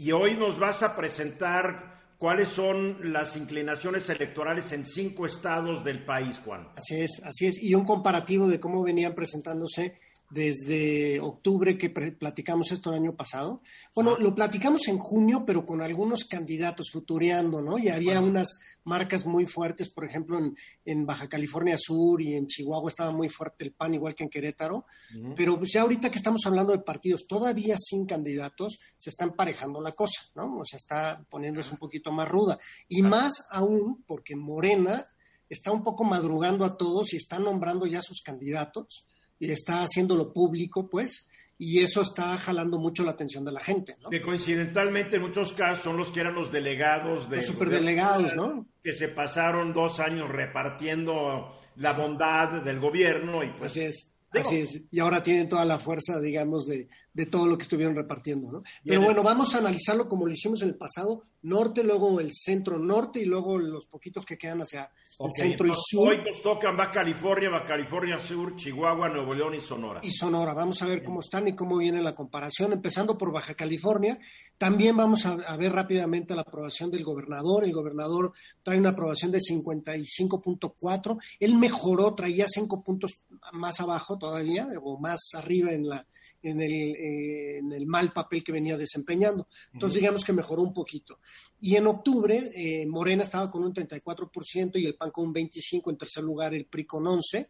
y 0.00 0.12
hoy 0.12 0.34
nos 0.34 0.58
vas 0.58 0.82
a 0.82 0.96
presentar 0.96 2.14
cuáles 2.16 2.48
son 2.48 3.12
las 3.12 3.36
inclinaciones 3.36 4.08
electorales 4.08 4.72
en 4.72 4.86
cinco 4.86 5.26
estados 5.26 5.84
del 5.84 6.06
país, 6.06 6.40
Juan. 6.42 6.68
Así 6.74 7.02
es, 7.02 7.20
así 7.22 7.46
es, 7.46 7.62
y 7.62 7.74
un 7.74 7.84
comparativo 7.84 8.48
de 8.48 8.58
cómo 8.58 8.82
venían 8.82 9.14
presentándose 9.14 9.98
desde 10.30 11.18
octubre 11.20 11.76
que 11.76 11.90
platicamos 11.90 12.70
esto 12.70 12.90
el 12.90 12.96
año 12.96 13.16
pasado. 13.16 13.62
Bueno, 13.94 14.16
lo 14.16 14.34
platicamos 14.34 14.86
en 14.88 14.98
junio, 14.98 15.44
pero 15.44 15.66
con 15.66 15.82
algunos 15.82 16.24
candidatos 16.24 16.90
futureando, 16.92 17.60
¿no? 17.60 17.78
Y 17.78 17.88
había 17.88 18.20
unas 18.20 18.58
marcas 18.84 19.26
muy 19.26 19.44
fuertes, 19.44 19.88
por 19.88 20.04
ejemplo, 20.04 20.40
en, 20.84 21.06
Baja 21.06 21.28
California 21.28 21.76
Sur 21.76 22.22
y 22.22 22.34
en 22.34 22.46
Chihuahua 22.46 22.88
estaba 22.88 23.10
muy 23.10 23.28
fuerte 23.28 23.64
el 23.64 23.72
PAN, 23.72 23.94
igual 23.94 24.14
que 24.14 24.22
en 24.22 24.30
Querétaro. 24.30 24.86
Pero 25.34 25.58
pues, 25.58 25.72
ya 25.72 25.82
ahorita 25.82 26.10
que 26.10 26.18
estamos 26.18 26.42
hablando 26.46 26.72
de 26.72 26.78
partidos 26.78 27.26
todavía 27.26 27.76
sin 27.78 28.06
candidatos, 28.06 28.78
se 28.96 29.10
está 29.10 29.24
emparejando 29.24 29.80
la 29.80 29.92
cosa, 29.92 30.22
¿no? 30.36 30.58
O 30.58 30.64
sea, 30.64 30.76
está 30.76 31.24
poniéndose 31.28 31.72
un 31.72 31.78
poquito 31.78 32.12
más 32.12 32.28
ruda. 32.28 32.58
Y 32.88 33.02
más 33.02 33.46
aún 33.50 34.04
porque 34.06 34.36
Morena 34.36 35.04
está 35.48 35.72
un 35.72 35.82
poco 35.82 36.04
madrugando 36.04 36.64
a 36.64 36.76
todos 36.76 37.12
y 37.12 37.16
está 37.16 37.40
nombrando 37.40 37.86
ya 37.86 38.00
sus 38.00 38.22
candidatos 38.22 39.06
y 39.40 39.50
está 39.50 39.82
haciéndolo 39.82 40.32
público, 40.32 40.88
pues, 40.88 41.28
y 41.58 41.80
eso 41.80 42.02
está 42.02 42.38
jalando 42.38 42.78
mucho 42.78 43.02
la 43.02 43.10
atención 43.10 43.44
de 43.44 43.52
la 43.52 43.60
gente, 43.60 43.96
¿no? 44.02 44.10
Que 44.10 44.20
coincidentalmente 44.20 45.16
en 45.16 45.22
muchos 45.22 45.52
casos 45.52 45.82
son 45.82 45.96
los 45.96 46.10
que 46.10 46.20
eran 46.20 46.34
los 46.34 46.52
delegados 46.52 47.28
de... 47.28 47.36
Los 47.36 47.46
superdelegados, 47.46 48.36
¿no? 48.36 48.66
Que 48.84 48.92
se 48.92 49.08
pasaron 49.08 49.72
dos 49.72 49.98
años 49.98 50.28
repartiendo 50.30 51.58
la 51.76 51.92
bondad 51.94 52.62
del 52.62 52.78
gobierno 52.78 53.42
y 53.42 53.50
pues... 53.52 53.72
Así 53.72 53.80
es. 53.80 54.16
Así 54.32 54.58
es, 54.58 54.84
y 54.92 55.00
ahora 55.00 55.24
tienen 55.24 55.48
toda 55.48 55.64
la 55.64 55.80
fuerza, 55.80 56.20
digamos, 56.20 56.68
de, 56.68 56.86
de 57.12 57.26
todo 57.26 57.46
lo 57.46 57.56
que 57.56 57.64
estuvieron 57.64 57.96
repartiendo, 57.96 58.52
¿no? 58.52 58.62
Pero 58.84 59.02
bueno, 59.02 59.22
vamos 59.22 59.54
a 59.54 59.58
analizarlo 59.58 60.06
como 60.08 60.26
lo 60.26 60.32
hicimos 60.32 60.62
en 60.62 60.68
el 60.68 60.76
pasado, 60.76 61.24
norte, 61.42 61.82
luego 61.82 62.20
el 62.20 62.30
centro 62.32 62.78
norte 62.78 63.20
y 63.20 63.24
luego 63.24 63.58
los 63.58 63.86
poquitos 63.86 64.24
que 64.24 64.36
quedan 64.36 64.60
hacia 64.60 64.90
el 65.18 65.32
centro 65.32 65.66
y 65.66 65.72
sur. 65.74 66.08
Hoy 66.08 66.18
nos 66.24 66.42
tocan 66.42 66.76
Baja 66.76 66.90
California, 66.92 67.50
Baja 67.50 67.64
California 67.64 68.18
Sur, 68.18 68.56
Chihuahua, 68.56 69.08
Nuevo 69.08 69.34
León 69.34 69.54
y 69.54 69.60
Sonora. 69.60 70.00
Y 70.02 70.12
Sonora, 70.12 70.54
vamos 70.54 70.82
a 70.82 70.86
ver 70.86 71.02
cómo 71.02 71.20
están 71.20 71.48
y 71.48 71.54
cómo 71.54 71.78
viene 71.78 72.02
la 72.02 72.14
comparación, 72.14 72.72
empezando 72.72 73.16
por 73.16 73.32
Baja 73.32 73.54
California. 73.54 74.18
También 74.58 74.96
vamos 74.96 75.26
a, 75.26 75.32
a 75.32 75.56
ver 75.56 75.72
rápidamente 75.72 76.34
la 76.34 76.42
aprobación 76.42 76.90
del 76.90 77.04
gobernador. 77.04 77.64
El 77.64 77.72
gobernador 77.72 78.32
trae 78.62 78.78
una 78.78 78.90
aprobación 78.90 79.32
de 79.32 79.38
55.4. 79.38 81.18
Él 81.40 81.54
mejoró, 81.54 82.14
traía 82.14 82.46
cinco 82.48 82.82
puntos 82.84 83.20
más 83.52 83.80
abajo 83.80 84.18
todavía, 84.18 84.68
o 84.82 84.98
más 85.00 85.30
arriba 85.34 85.72
en 85.72 85.88
la 85.88 86.06
en 86.42 86.60
el, 86.60 86.72
eh, 86.72 87.58
en 87.58 87.72
el 87.72 87.86
mal 87.86 88.12
papel 88.12 88.42
que 88.42 88.52
venía 88.52 88.76
desempeñando. 88.76 89.48
Entonces, 89.72 90.00
digamos 90.00 90.24
que 90.24 90.32
mejoró 90.32 90.62
un 90.62 90.72
poquito. 90.72 91.18
Y 91.60 91.76
en 91.76 91.86
octubre, 91.86 92.42
eh, 92.54 92.86
Morena 92.86 93.22
estaba 93.22 93.50
con 93.50 93.64
un 93.64 93.74
34% 93.74 94.78
y 94.78 94.86
el 94.86 94.94
PAN 94.94 95.10
con 95.10 95.28
un 95.28 95.34
25%, 95.34 95.90
en 95.90 95.98
tercer 95.98 96.24
lugar 96.24 96.54
el 96.54 96.66
PRI 96.66 96.84
con 96.86 97.04
11%. 97.04 97.46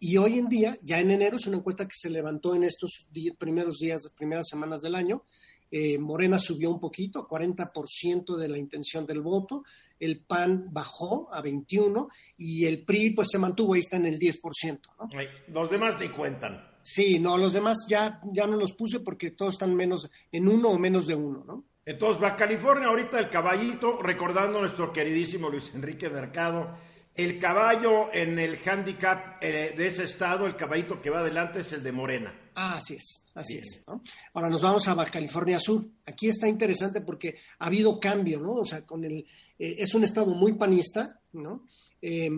Y 0.00 0.16
hoy 0.16 0.38
en 0.38 0.48
día, 0.48 0.76
ya 0.82 1.00
en 1.00 1.10
enero, 1.10 1.36
es 1.36 1.46
una 1.46 1.56
encuesta 1.56 1.84
que 1.84 1.94
se 1.94 2.08
levantó 2.08 2.54
en 2.54 2.62
estos 2.62 3.08
primeros 3.36 3.78
días, 3.78 4.12
primeras 4.16 4.46
semanas 4.48 4.80
del 4.80 4.94
año, 4.94 5.24
eh, 5.70 5.98
Morena 5.98 6.38
subió 6.38 6.70
un 6.70 6.80
poquito, 6.80 7.26
40% 7.28 8.36
de 8.36 8.48
la 8.48 8.58
intención 8.58 9.04
del 9.04 9.20
voto, 9.20 9.64
el 10.00 10.20
PAN 10.20 10.68
bajó 10.70 11.28
a 11.32 11.42
21% 11.42 12.08
y 12.38 12.64
el 12.64 12.84
PRI 12.84 13.10
pues 13.10 13.28
se 13.30 13.38
mantuvo, 13.38 13.74
ahí 13.74 13.80
está 13.80 13.96
en 13.96 14.06
el 14.06 14.18
10%. 14.18 14.80
¿no? 14.98 15.08
Los 15.48 15.70
demás 15.70 15.98
ni 16.00 16.08
cuentan. 16.08 16.67
Sí, 16.82 17.18
no, 17.18 17.36
los 17.36 17.52
demás 17.52 17.86
ya, 17.88 18.20
ya 18.32 18.46
no 18.46 18.56
los 18.56 18.72
puse 18.72 19.00
porque 19.00 19.32
todos 19.32 19.54
están 19.54 19.74
menos, 19.74 20.10
en 20.32 20.48
uno 20.48 20.70
o 20.70 20.78
menos 20.78 21.06
de 21.06 21.14
uno, 21.14 21.44
¿no? 21.46 21.64
Entonces, 21.84 22.22
va 22.22 22.36
California, 22.36 22.88
ahorita 22.88 23.18
el 23.18 23.30
caballito, 23.30 24.02
recordando 24.02 24.58
a 24.58 24.60
nuestro 24.60 24.92
queridísimo 24.92 25.48
Luis 25.48 25.70
Enrique 25.74 26.10
Mercado, 26.10 26.76
el 27.14 27.38
caballo 27.38 28.12
en 28.12 28.38
el 28.38 28.58
handicap 28.64 29.42
eh, 29.42 29.74
de 29.76 29.86
ese 29.86 30.04
estado, 30.04 30.46
el 30.46 30.54
caballito 30.54 31.00
que 31.00 31.10
va 31.10 31.20
adelante 31.20 31.60
es 31.60 31.72
el 31.72 31.82
de 31.82 31.90
Morena. 31.90 32.32
Ah, 32.54 32.76
así 32.76 32.94
es, 32.94 33.30
así 33.34 33.58
es. 33.58 33.84
¿no? 33.86 34.02
Ahora 34.34 34.48
nos 34.48 34.62
vamos 34.62 34.86
a 34.86 34.94
Baja 34.94 35.10
California 35.10 35.58
Sur. 35.58 35.84
Aquí 36.06 36.28
está 36.28 36.46
interesante 36.46 37.00
porque 37.00 37.36
ha 37.58 37.66
habido 37.66 37.98
cambio, 37.98 38.38
¿no? 38.38 38.52
O 38.52 38.64
sea, 38.64 38.86
con 38.86 39.04
el, 39.04 39.26
eh, 39.58 39.76
es 39.78 39.94
un 39.94 40.04
estado 40.04 40.34
muy 40.34 40.52
panista, 40.52 41.20
¿no? 41.32 41.64
Eh, 42.02 42.30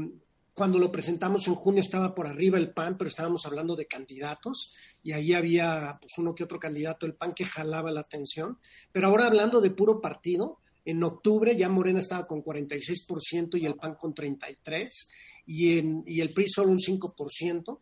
cuando 0.60 0.78
lo 0.78 0.92
presentamos 0.92 1.48
en 1.48 1.54
junio 1.54 1.80
estaba 1.80 2.14
por 2.14 2.26
arriba 2.26 2.58
el 2.58 2.74
PAN, 2.74 2.98
pero 2.98 3.08
estábamos 3.08 3.46
hablando 3.46 3.76
de 3.76 3.86
candidatos 3.86 4.74
y 5.02 5.12
ahí 5.12 5.32
había 5.32 5.96
pues 5.98 6.18
uno 6.18 6.34
que 6.34 6.44
otro 6.44 6.58
candidato 6.60 7.06
del 7.06 7.14
PAN 7.14 7.32
que 7.32 7.46
jalaba 7.46 7.90
la 7.90 8.02
atención. 8.02 8.58
Pero 8.92 9.06
ahora 9.06 9.24
hablando 9.24 9.62
de 9.62 9.70
puro 9.70 10.02
partido, 10.02 10.58
en 10.84 11.02
octubre 11.02 11.56
ya 11.56 11.70
Morena 11.70 12.00
estaba 12.00 12.26
con 12.26 12.44
46% 12.44 13.58
y 13.58 13.64
el 13.64 13.76
PAN 13.76 13.94
con 13.94 14.14
33% 14.14 14.90
y, 15.46 15.78
en, 15.78 16.04
y 16.06 16.20
el 16.20 16.34
PRI 16.34 16.50
solo 16.50 16.72
un 16.72 16.78
5%. 16.78 17.78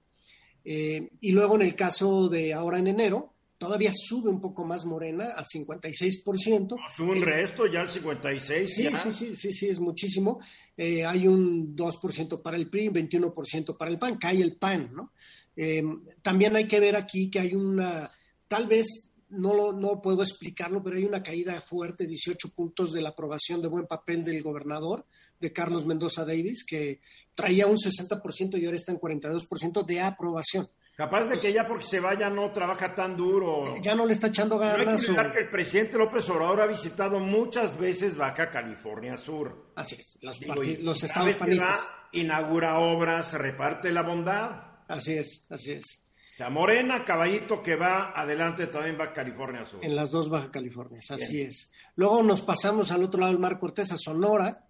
Eh, 0.65 1.11
y 1.21 1.33
luego 1.33 1.57
en 1.57 1.63
el 1.63 1.75
caso 1.75 2.29
de 2.29 2.55
ahora 2.55 2.79
en 2.79 2.87
enero, 2.87 3.35
todavía 3.59 3.93
sube 3.95 4.31
un 4.31 4.41
poco 4.41 4.65
más 4.65 4.87
Morena 4.87 5.27
al 5.37 5.45
56%. 5.45 6.77
Sube 6.97 7.11
un 7.11 7.23
resto, 7.23 7.67
ya 7.67 7.81
al 7.81 7.89
56%. 7.89 8.67
Sí, 8.67 8.83
ya. 8.85 8.97
sí, 8.97 9.13
sí, 9.13 9.37
sí, 9.37 9.53
sí, 9.53 9.69
es 9.69 9.81
muchísimo. 9.81 10.41
Eh, 10.77 11.05
hay 11.05 11.27
un 11.27 11.77
2% 11.77 12.41
para 12.41 12.57
el 12.57 12.71
PRI, 12.71 12.89
21% 12.89 13.77
para 13.77 13.91
el 13.91 13.99
PAN, 13.99 14.17
cae 14.17 14.41
el 14.41 14.57
PAN, 14.57 14.91
¿no? 14.95 15.13
Eh, 15.57 15.83
también 16.23 16.55
hay 16.55 16.69
que 16.69 16.79
ver 16.79 16.95
aquí 16.95 17.31
que 17.31 17.41
hay 17.41 17.55
una, 17.55 18.09
tal 18.47 18.69
vez 18.69 19.13
no, 19.31 19.55
lo, 19.55 19.73
no 19.73 20.01
puedo 20.01 20.23
explicarlo, 20.23 20.83
pero 20.83 20.97
hay 20.97 21.05
una 21.05 21.23
caída 21.23 21.61
fuerte, 21.61 22.07
18 22.07 22.55
puntos 22.55 22.93
de 22.93 23.03
la 23.03 23.11
aprobación 23.11 23.61
de 23.61 23.69
buen 23.69 23.87
papel 23.87 24.25
del 24.25 24.43
gobernador, 24.43 25.05
de 25.41 25.53
Carlos 25.53 25.85
Mendoza 25.85 26.25
Davis, 26.25 26.65
que 26.65 27.01
traía 27.35 27.67
un 27.67 27.77
60% 27.77 28.61
y 28.61 28.65
ahora 28.65 28.77
está 28.77 28.93
en 28.93 29.01
42% 29.01 29.85
de 29.85 30.01
aprobación. 30.01 30.69
Capaz 30.99 31.29
de 31.29 31.39
que 31.39 31.53
ya 31.53 31.65
porque 31.65 31.85
se 31.85 32.01
vaya 32.01 32.29
no 32.29 32.51
trabaja 32.51 32.93
tan 32.93 33.17
duro. 33.17 33.73
Ya 33.81 33.95
no 33.95 34.05
le 34.05 34.15
está 34.15 34.27
echando 34.27 34.59
ganas. 34.59 34.79
No 34.85 34.91
hay 34.91 34.97
que 34.97 35.07
olvidar 35.07 35.33
que 35.33 35.39
el 35.39 35.49
presidente 35.49 35.97
López 35.97 36.29
Obrador 36.29 36.63
ha 36.63 36.67
visitado 36.67 37.21
muchas 37.21 37.79
veces 37.79 38.17
Baja 38.17 38.51
California 38.51 39.17
Sur. 39.17 39.71
Así 39.77 39.95
es, 39.95 40.19
los, 40.23 40.41
Digo, 40.41 40.61
y- 40.61 40.79
los 40.79 41.01
estados 41.05 41.37
panistas. 41.37 41.89
va, 41.89 42.09
inaugura 42.11 42.81
obras, 42.81 43.33
reparte 43.35 43.93
la 43.93 44.03
bondad. 44.03 44.51
Así 44.89 45.13
es, 45.17 45.45
así 45.51 45.71
es. 45.71 46.11
Sea, 46.37 46.51
Morena, 46.51 47.05
caballito 47.05 47.63
que 47.63 47.77
va 47.77 48.11
adelante 48.13 48.67
también 48.67 48.99
va 49.01 49.13
California 49.13 49.65
Sur. 49.67 49.79
En 49.85 49.95
las 49.95 50.11
dos 50.11 50.29
Baja 50.29 50.51
Californias, 50.51 51.13
así 51.13 51.43
es. 51.43 51.71
Luego 51.95 52.25
nos 52.25 52.43
pasamos 52.43 52.91
al 52.91 53.05
otro 53.05 53.21
lado 53.21 53.31
del 53.33 53.41
Mar 53.41 53.61
Cortés, 53.61 53.93
a 53.93 53.97
Sonora. 53.97 54.65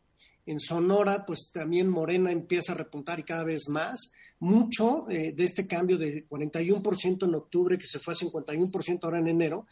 En 0.45 0.59
Sonora, 0.59 1.25
pues 1.27 1.51
también 1.55 1.89
Morena 1.89 2.31
empieza 2.31 2.73
a 2.73 2.77
repuntar 2.77 3.19
y 3.19 3.23
cada 3.23 3.45
vez 3.45 3.71
más. 3.71 4.13
Mucho 4.41 5.11
eh, 5.11 5.33
de 5.33 5.45
este 5.45 5.67
cambio 5.67 5.99
de 5.99 6.27
41% 6.29 7.25
en 7.27 7.35
octubre, 7.35 7.77
que 7.77 7.87
se 7.87 7.99
fue 7.99 8.15
a 8.15 8.17
51% 8.17 8.99
ahora 9.03 9.19
en 9.19 9.27
enero, 9.29 9.67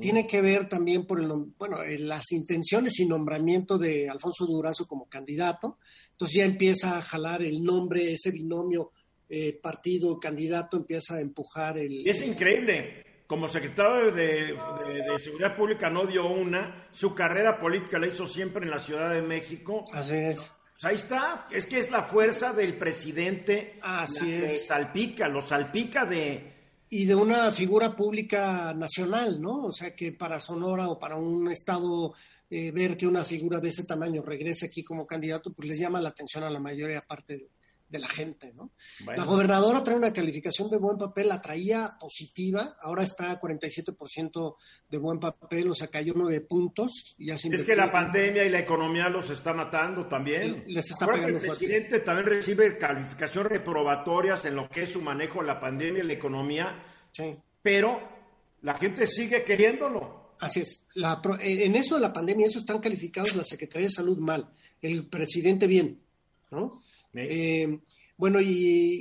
tiene 0.00 0.26
que 0.28 0.40
ver 0.40 0.68
también 0.68 1.06
por 1.06 1.20
el, 1.20 1.28
bueno, 1.58 1.82
eh, 1.82 1.98
las 1.98 2.30
intenciones 2.30 3.00
y 3.00 3.06
nombramiento 3.06 3.78
de 3.78 4.08
Alfonso 4.08 4.46
Durazo 4.46 4.86
como 4.86 5.06
candidato. 5.08 5.78
Entonces 6.12 6.36
ya 6.36 6.44
empieza 6.44 6.96
a 6.98 7.02
jalar 7.02 7.42
el 7.42 7.64
nombre, 7.64 8.12
ese 8.12 8.30
binomio 8.30 8.92
eh, 9.28 9.58
partido, 9.60 10.20
candidato, 10.20 10.76
empieza 10.76 11.16
a 11.16 11.20
empujar 11.20 11.78
el... 11.78 12.06
Es 12.06 12.22
increíble. 12.22 13.04
Como 13.26 13.48
secretario 13.48 14.12
de, 14.12 14.24
de- 14.52 15.02
de 15.10 15.18
Seguridad 15.20 15.56
Pública 15.56 15.88
no 15.88 16.06
dio 16.06 16.28
una, 16.28 16.86
su 16.92 17.14
carrera 17.14 17.58
política 17.58 17.98
la 17.98 18.06
hizo 18.08 18.26
siempre 18.26 18.64
en 18.64 18.70
la 18.70 18.78
Ciudad 18.78 19.12
de 19.14 19.22
México. 19.22 19.84
Así 19.92 20.14
es. 20.14 20.52
Pues 20.82 20.90
ahí 20.90 20.96
está, 20.96 21.46
es 21.48 21.66
que 21.66 21.78
es 21.78 21.92
la 21.92 22.02
fuerza 22.02 22.52
del 22.52 22.76
presidente. 22.76 23.78
Así 23.82 24.32
la 24.32 24.38
que 24.40 24.46
es. 24.46 24.66
Salpica, 24.66 25.28
lo 25.28 25.40
salpica 25.40 26.04
de... 26.04 26.54
y 26.90 27.04
de 27.04 27.14
una 27.14 27.52
figura 27.52 27.94
pública 27.94 28.74
nacional, 28.74 29.40
¿no? 29.40 29.66
O 29.66 29.72
sea, 29.72 29.94
que 29.94 30.10
para 30.10 30.40
Sonora 30.40 30.88
o 30.88 30.98
para 30.98 31.14
un 31.14 31.48
estado 31.52 32.14
eh, 32.50 32.72
ver 32.72 32.96
que 32.96 33.06
una 33.06 33.22
figura 33.22 33.60
de 33.60 33.68
ese 33.68 33.84
tamaño 33.84 34.22
regrese 34.22 34.66
aquí 34.66 34.82
como 34.82 35.06
candidato, 35.06 35.52
pues 35.52 35.68
les 35.68 35.78
llama 35.78 36.00
la 36.00 36.08
atención 36.08 36.42
a 36.42 36.50
la 36.50 36.58
mayoría 36.58 37.00
parte 37.00 37.36
de, 37.36 37.48
de 37.92 37.98
la 37.98 38.08
gente, 38.08 38.52
¿no? 38.54 38.72
Bueno. 39.04 39.20
La 39.22 39.28
gobernadora 39.30 39.84
trae 39.84 39.96
una 39.96 40.12
calificación 40.14 40.70
de 40.70 40.78
buen 40.78 40.96
papel, 40.96 41.28
la 41.28 41.40
traía 41.42 41.94
positiva, 42.00 42.74
ahora 42.80 43.02
está 43.02 43.30
a 43.32 43.38
47% 43.40 44.56
de 44.88 44.98
buen 44.98 45.20
papel, 45.20 45.70
o 45.70 45.74
sea, 45.74 45.88
cayó 45.88 46.14
nueve 46.16 46.40
puntos. 46.40 47.14
y 47.18 47.26
Ya 47.26 47.36
se 47.38 47.54
Es 47.54 47.62
que 47.62 47.76
la 47.76 47.92
pandemia 47.92 48.44
y 48.44 48.48
la 48.48 48.60
economía 48.60 49.08
los 49.10 49.28
está 49.30 49.52
matando 49.52 50.06
también. 50.08 50.64
Les 50.66 50.90
está 50.90 51.04
Ahora 51.04 51.18
pegando 51.18 51.38
El 51.38 51.44
fuerte. 51.44 51.66
presidente 51.66 52.00
también 52.00 52.26
recibe 52.28 52.78
calificaciones 52.78 53.52
reprobatorias 53.52 54.44
en 54.46 54.56
lo 54.56 54.68
que 54.70 54.84
es 54.84 54.90
su 54.90 55.02
manejo 55.02 55.40
de 55.40 55.46
la 55.46 55.60
pandemia 55.60 56.02
y 56.02 56.06
la 56.06 56.12
economía, 56.14 56.82
Sí. 57.12 57.36
pero 57.60 58.00
la 58.62 58.74
gente 58.74 59.06
sigue 59.06 59.44
queriéndolo. 59.44 60.32
Así 60.40 60.60
es. 60.60 60.88
La 60.94 61.20
en 61.40 61.76
eso 61.76 61.96
de 61.96 62.00
la 62.00 62.12
pandemia, 62.12 62.46
eso 62.46 62.58
están 62.58 62.80
calificados 62.80 63.36
la 63.36 63.44
Secretaría 63.44 63.88
de 63.88 63.92
Salud 63.92 64.16
mal, 64.18 64.50
el 64.80 65.06
presidente 65.08 65.66
bien, 65.66 66.00
¿no? 66.50 66.72
Eh, 67.14 67.78
bueno, 68.16 68.40
y, 68.40 68.46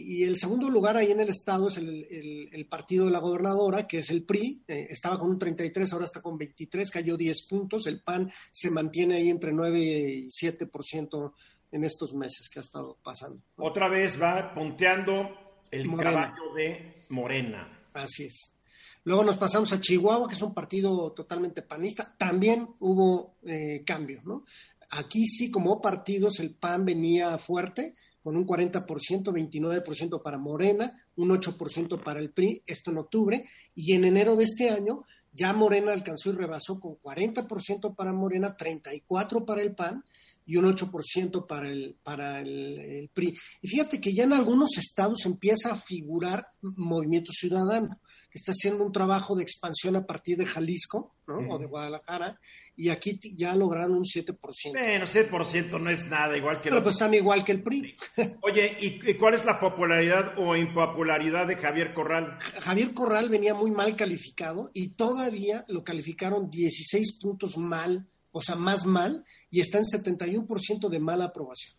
y 0.08 0.24
el 0.24 0.38
segundo 0.38 0.69
lugar 0.69 0.97
ahí 0.97 1.12
en 1.12 1.19
el 1.19 1.30
estado 1.30 1.67
es 1.67 1.78
el, 1.78 2.06
el- 2.10 2.50
el 2.52 2.65
partido 2.67 3.06
de 3.06 3.12
la 3.12 3.19
gobernadora, 3.19 3.88
que 3.88 4.00
es 4.00 4.10
el 4.10 4.24
PRI, 4.24 4.63
eh, 4.67 4.88
estaba 4.89 5.19
con 5.19 5.30
un 5.30 5.38
33, 5.38 5.93
ahora 5.93 6.06
está 6.06 6.21
con 6.21 6.38
23, 6.38 6.89
cayó 6.89 7.17
10 7.17 7.43
puntos, 7.47 7.86
el 7.88 8.02
PAN 8.02 8.32
se 8.52 8.71
mantiene 8.71 9.15
ahí 9.15 9.30
entre 9.30 9.52
9 9.54 9.80
y 9.80 10.28
7% 10.28 11.34
en 11.74 11.84
estos 11.84 12.13
meses 12.15 12.50
que 12.50 12.60
ha 12.60 12.63
estado 12.63 12.97
pasando. 13.04 13.41
Otra 13.58 13.88
vez 13.89 14.19
va 14.21 14.54
punteando 14.54 15.30
el 15.69 15.86
Morena. 15.88 16.12
caballo 16.12 16.54
de 16.56 16.93
Morena. 17.10 17.88
Así 17.93 18.24
es. 18.24 18.58
Luego 19.04 19.24
nos 19.24 19.38
pasamos 19.38 19.71
a 19.74 19.82
Chihuahua, 19.82 20.28
que 20.28 20.36
es 20.36 20.41
un 20.43 20.54
partido 20.54 21.12
totalmente 21.13 21.62
panista. 21.63 22.15
También 22.17 22.67
hubo 22.82 23.36
eh, 23.43 23.84
cambios, 23.86 24.24
¿no? 24.26 24.45
Aquí 24.91 25.25
sí, 25.25 25.49
como 25.49 25.82
partidos, 25.82 26.39
el 26.39 26.54
PAN 26.54 26.86
venía 26.86 27.38
fuerte, 27.38 27.93
con 28.21 28.38
un 28.38 28.45
40%, 28.45 28.86
29% 28.86 30.21
para 30.21 30.38
Morena, 30.38 30.93
un 31.15 31.30
8% 31.30 32.04
para 32.04 32.19
el 32.19 32.32
PRI, 32.32 32.62
esto 32.65 32.91
en 32.91 32.97
octubre, 32.97 33.43
y 33.73 33.93
en 33.93 34.06
enero 34.06 34.36
de 34.36 34.43
este 34.43 34.69
año 34.69 35.04
ya 35.34 35.54
Morena 35.54 35.93
alcanzó 35.93 36.30
y 36.30 36.34
rebasó 36.34 36.80
con 36.80 36.95
40% 37.01 37.95
para 37.95 38.13
Morena, 38.13 38.56
34% 38.58 39.45
para 39.45 39.62
el 39.62 39.73
PAN 39.73 40.04
y 40.45 40.58
un 40.58 40.65
8% 40.65 41.47
para 41.47 41.71
el, 41.71 41.95
para 42.04 42.39
el, 42.41 43.10
PRI. 43.13 43.38
Y 43.62 43.67
fíjate 43.67 44.01
que 44.01 44.13
ya 44.13 44.25
en 44.25 44.34
algunos 44.34 44.77
estados 44.77 45.25
empieza 45.25 45.71
a 45.71 45.77
figurar 45.77 46.47
Movimiento 46.62 47.32
Ciudadano, 47.32 47.99
está 48.34 48.52
haciendo 48.52 48.84
un 48.86 48.91
trabajo 48.91 49.36
de 49.36 49.44
expansión 49.44 49.96
a 49.96 50.06
partir 50.06 50.38
de 50.38 50.46
Jalisco, 50.46 51.15
¿no? 51.28 51.54
O 51.54 51.60
de 51.60 51.65
Guadalajara, 51.65 52.39
y 52.76 52.89
aquí 52.89 53.20
ya 53.36 53.56
lograron 53.56 53.94
un 53.98 54.04
7%. 54.04 54.38
Bueno, 54.72 55.06
7% 55.06 55.82
no 55.82 55.89
es 55.89 56.06
nada, 56.06 56.36
igual 56.38 56.60
que... 56.60 56.70
Pero 56.70 56.84
pues 56.84 56.96
están 56.96 57.13
igual 57.13 57.44
que 57.44 57.52
el 57.52 57.63
PRI. 57.63 57.96
Oye, 58.41 58.78
¿y 58.80 59.13
cuál 59.15 59.36
es 59.36 59.46
la 59.46 59.60
popularidad 59.60 60.34
o 60.38 60.56
impopularidad 60.56 61.48
de 61.48 61.58
Javier 61.58 61.94
Corral? 61.94 62.38
Javier 62.62 62.94
Corral 62.94 63.30
venía 63.30 63.54
muy 63.54 63.72
mal 63.72 63.96
calificado 63.96 64.72
y 64.74 64.96
todavía 64.96 65.63
lo 65.67 65.84
calificaron 65.84 66.50
16 66.50 67.20
puntos 67.22 67.58
mal, 67.58 68.08
o 68.32 68.41
sea, 68.41 68.56
más 68.56 68.86
mal, 68.86 69.26
y 69.50 69.62
está 69.62 69.78
en 69.78 69.86
71% 69.86 70.89
de 70.89 71.00
mala 71.00 71.26
aprobación. 71.26 71.76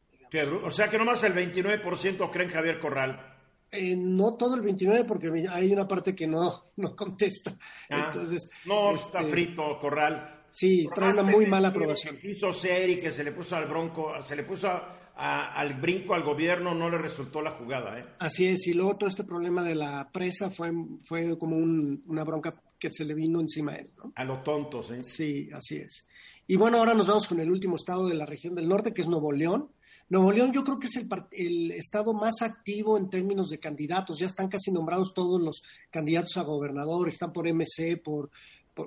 O 0.64 0.70
sea 0.70 0.88
que 0.88 0.96
nomás 0.96 1.22
el 1.24 1.34
29% 1.34 2.30
creen 2.30 2.48
Javier 2.48 2.80
Corral. 2.80 3.31
Eh, 3.74 3.96
no 3.96 4.34
todo 4.34 4.54
el 4.54 4.60
29 4.60 5.04
porque 5.06 5.46
hay 5.50 5.72
una 5.72 5.88
parte 5.88 6.14
que 6.14 6.26
no, 6.26 6.72
no 6.76 6.94
contesta. 6.94 7.56
Ah, 7.88 8.04
Entonces, 8.06 8.50
no, 8.66 8.94
está 8.94 9.20
este, 9.20 9.32
frito 9.32 9.78
Corral. 9.80 10.44
Sí, 10.50 10.86
trae 10.94 11.14
una 11.14 11.22
muy 11.22 11.46
mala 11.46 11.68
aprobación. 11.68 12.16
Que 12.16 12.28
quiso 12.34 12.52
ser 12.52 12.90
y 12.90 12.98
que 12.98 13.10
se 13.10 13.24
le 13.24 13.32
puso 13.32 13.56
al 13.56 13.66
bronco, 13.66 14.12
se 14.22 14.36
le 14.36 14.42
puso 14.42 14.68
al 15.14 15.74
brinco 15.80 16.14
al 16.14 16.22
gobierno, 16.22 16.74
no 16.74 16.90
le 16.90 16.98
resultó 16.98 17.40
la 17.40 17.52
jugada. 17.52 17.98
¿eh? 17.98 18.04
Así 18.18 18.46
es, 18.46 18.66
y 18.66 18.74
luego 18.74 18.98
todo 18.98 19.08
este 19.08 19.24
problema 19.24 19.62
de 19.62 19.74
la 19.74 20.10
presa 20.12 20.50
fue, 20.50 20.70
fue 21.06 21.38
como 21.38 21.56
una 21.56 22.24
bronca 22.24 22.54
que 22.78 22.90
se 22.90 23.06
le 23.06 23.14
vino 23.14 23.40
encima 23.40 23.72
a 23.72 23.76
él. 23.76 23.90
¿no? 23.96 24.12
A 24.14 24.24
lo 24.24 24.42
tonto, 24.42 24.82
sí. 24.82 25.02
Sí, 25.02 25.48
así 25.54 25.76
es. 25.76 26.06
Y 26.46 26.56
bueno, 26.56 26.76
ahora 26.76 26.92
nos 26.92 27.06
vamos 27.06 27.28
con 27.28 27.40
el 27.40 27.50
último 27.50 27.76
estado 27.76 28.08
de 28.08 28.14
la 28.14 28.26
región 28.26 28.54
del 28.54 28.68
norte, 28.68 28.92
que 28.92 29.00
es 29.00 29.08
Nuevo 29.08 29.32
León. 29.32 29.70
Nuevo 30.08 30.32
León 30.32 30.52
yo 30.52 30.64
creo 30.64 30.78
que 30.78 30.86
es 30.86 31.00
el, 31.32 31.70
estado 31.72 32.12
más 32.12 32.42
activo 32.42 32.98
en 32.98 33.08
términos 33.08 33.48
de 33.48 33.58
candidatos. 33.58 34.18
Ya 34.18 34.26
están 34.26 34.48
casi 34.48 34.70
nombrados 34.70 35.14
todos 35.14 35.40
los 35.40 35.62
candidatos 35.90 36.36
a 36.36 36.42
gobernador. 36.42 37.08
Están 37.08 37.32
por 37.32 37.46
MC, 37.46 37.96
por, 38.02 38.30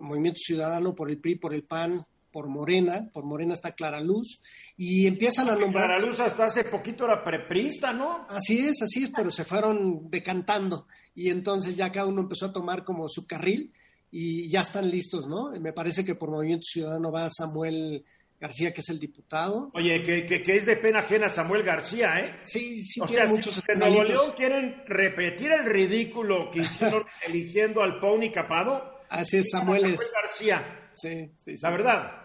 Movimiento 0.02 0.40
Ciudadano, 0.40 0.96
por 0.96 1.10
el 1.10 1.20
PRI, 1.20 1.36
por 1.36 1.54
el 1.54 1.64
PAN, 1.64 2.00
por 2.32 2.48
Morena. 2.48 3.10
Por 3.12 3.24
Morena 3.24 3.54
está 3.54 3.72
Clara 3.72 4.02
Luz. 4.02 4.42
Y 4.78 5.08
empiezan 5.08 5.50
a 5.50 5.56
nombrar... 5.56 5.88
Clara 5.88 6.00
Luz 6.00 6.20
hasta 6.20 6.46
hace 6.46 6.66
poquito 6.66 7.06
era 7.06 7.24
preprista, 7.24 7.92
¿no? 7.92 8.26
Así 8.30 8.60
es, 8.60 8.82
así 8.82 9.04
es, 9.04 9.12
pero 9.16 9.32
se 9.32 9.46
fueron 9.46 10.10
decantando. 10.10 10.88
Y 11.16 11.30
entonces 11.30 11.76
ya 11.76 11.92
cada 11.92 12.08
uno 12.08 12.22
empezó 12.22 12.48
a 12.48 12.54
tomar 12.54 12.84
como 12.84 13.10
su 13.10 13.26
carril 13.26 13.74
y 14.18 14.50
ya 14.50 14.62
están 14.62 14.90
listos, 14.90 15.28
¿no? 15.28 15.52
Me 15.60 15.74
parece 15.74 16.06
que 16.06 16.16
por 16.16 16.32
Movimiento 16.32 16.64
Ciudadano 16.64 17.12
va 17.12 17.30
Samuel 17.30 18.06
García, 18.40 18.74
que 18.74 18.82
es 18.82 18.90
el 18.90 19.00
diputado. 19.00 19.72
Oye, 19.74 20.02
que, 20.02 20.26
que, 20.26 20.56
es 20.56 20.66
de 20.66 20.76
pena 20.78 21.00
ajena 21.00 21.30
Samuel 21.30 21.64
García, 21.64 22.20
¿eh? 22.20 22.40
Sí, 22.44 22.82
sí, 22.82 23.00
o 23.02 23.08
sea, 23.08 23.26
muchos 23.28 23.64
en 23.68 23.80
Nuevo 23.80 24.04
León 24.04 24.34
quieren 24.36 24.84
repetir 24.86 25.52
el 25.52 25.66
ridículo 25.66 26.50
que 26.52 26.60
hicieron 26.60 27.04
eligiendo 27.28 27.82
al 27.82 28.00
Pauni 28.00 28.32
Capado. 28.32 29.02
Así 29.10 29.38
es, 29.38 29.52
Samuel, 29.52 29.86
es. 29.86 30.12
García. 30.14 30.90
Sí, 30.92 31.32
sí, 31.36 31.56
sí. 31.56 31.64
La 31.64 31.72
verdad. 31.72 32.22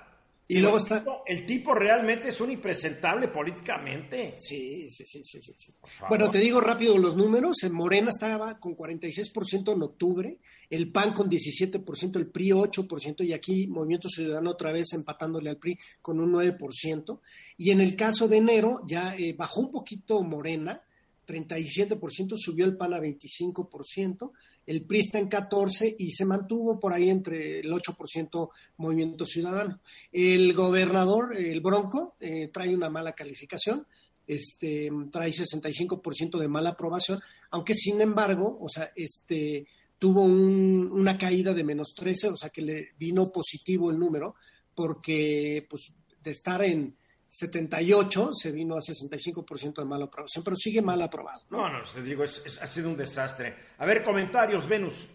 Y, 0.49 0.59
luego 0.59 0.79
está. 0.79 1.05
el 1.27 1.46
tipo 1.46 1.73
realmente 1.75 2.29
es 2.29 2.40
un 2.40 2.51
impresentable 2.51 3.29
políticamente. 3.29 4.35
Sí, 4.40 4.90
sí, 4.90 5.05
sí, 5.05 5.23
sí. 5.23 5.40
sí. 5.40 5.79
Bueno, 6.09 6.29
te 6.29 6.38
digo 6.38 6.61
rápido 6.61 6.99
los 6.99 7.16
números. 7.16 7.62
En 7.62 7.73
Morena 7.73 8.11
estaba 8.11 8.59
con 8.59 8.77
46% 8.77 9.75
en 9.75 9.83
octubre, 9.83 10.38
el 10.70 10.90
PAN 10.90 11.12
con 11.12 11.28
17%, 11.28 12.16
el 12.16 12.28
PRI 12.28 12.50
8%, 12.50 13.24
y 13.24 13.33
aquí 13.33 13.66
Movimiento 13.66 14.09
Ciudadano 14.09 14.52
otra 14.52 14.72
vez 14.72 14.92
empatándole 14.92 15.50
al 15.50 15.59
PRI 15.59 15.78
con 16.00 16.20
un 16.20 16.33
9%. 16.33 17.20
Y 17.59 17.70
en 17.70 17.80
el 17.80 17.96
caso 17.96 18.28
de 18.28 18.38
enero 18.38 18.80
ya 18.87 19.16
eh, 19.16 19.35
bajó 19.37 19.61
un 19.61 19.70
poquito 19.70 20.22
Morena, 20.22 20.80
37%, 21.26 22.37
subió 22.37 22.64
el 22.64 22.76
PAN 22.76 22.94
a 22.94 22.98
25% 22.98 24.30
el 24.70 24.83
PRI 24.83 25.00
está 25.00 25.18
en 25.18 25.26
14 25.26 25.96
y 25.98 26.12
se 26.12 26.24
mantuvo 26.24 26.78
por 26.78 26.92
ahí 26.92 27.11
entre 27.11 27.59
el 27.59 27.72
8% 27.72 28.50
Movimiento 28.76 29.26
Ciudadano. 29.26 29.80
El 30.12 30.52
gobernador, 30.52 31.37
el 31.37 31.61
Bronco, 31.61 32.14
eh, 32.20 32.48
trae 32.52 32.72
una 32.72 32.88
mala 32.88 33.12
calificación, 33.12 33.85
este, 34.28 34.88
trae 35.11 35.33
65% 35.33 36.38
de 36.38 36.46
mala 36.46 36.70
aprobación, 36.70 37.20
aunque 37.50 37.74
sin 37.74 38.00
embargo, 38.00 38.59
o 38.61 38.68
sea, 38.68 38.92
este, 38.94 39.66
tuvo 40.00 40.22
una 40.22 41.16
caída 41.18 41.52
de 41.52 41.62
menos 41.62 41.92
13, 41.94 42.30
o 42.30 42.36
sea 42.36 42.48
que 42.48 42.62
le 42.62 42.88
vino 42.96 43.30
positivo 43.30 43.90
el 43.90 43.98
número, 43.98 44.34
porque 44.74 45.66
pues 45.68 45.92
de 46.22 46.30
estar 46.30 46.64
en 46.64 46.96
78 47.28 48.30
se 48.32 48.50
vino 48.50 48.74
a 48.74 48.80
65% 48.80 49.74
de 49.74 49.84
mala 49.84 50.06
aprobación, 50.06 50.42
pero 50.42 50.56
sigue 50.56 50.80
mal 50.80 51.00
aprobado. 51.02 51.42
No, 51.50 51.68
no, 51.70 51.82
no 51.82 52.02
digo, 52.02 52.24
ha 52.24 52.66
sido 52.66 52.88
un 52.88 52.96
desastre. 52.96 53.54
A 53.76 53.84
ver, 53.84 54.02
comentarios, 54.02 54.66
Venus. 54.66 55.06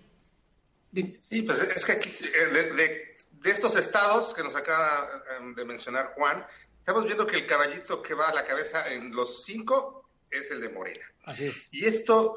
Sí, 0.93 1.41
pues 1.41 1.61
es 1.61 1.83
que 1.83 1.91
aquí, 1.91 2.09
eh, 2.23 2.53
de, 2.53 3.15
estos 3.43 3.75
estados 3.75 4.33
que 4.33 4.43
nos 4.43 4.55
acaba 4.55 5.09
em, 5.37 5.53
de 5.55 5.65
mencionar 5.65 6.13
Juan, 6.15 6.45
estamos 6.77 7.05
viendo 7.05 7.25
que 7.25 7.35
el 7.35 7.47
caballito 7.47 8.01
que 8.01 8.13
va 8.13 8.29
a 8.29 8.33
la 8.33 8.45
cabeza 8.45 8.89
en 8.93 9.13
los 9.13 9.43
cinco 9.43 10.09
es 10.29 10.49
el 10.51 10.61
de 10.61 10.69
Morena. 10.69 11.05
Así 11.23 11.47
es. 11.47 11.67
Y 11.71 11.85
esto, 11.85 12.35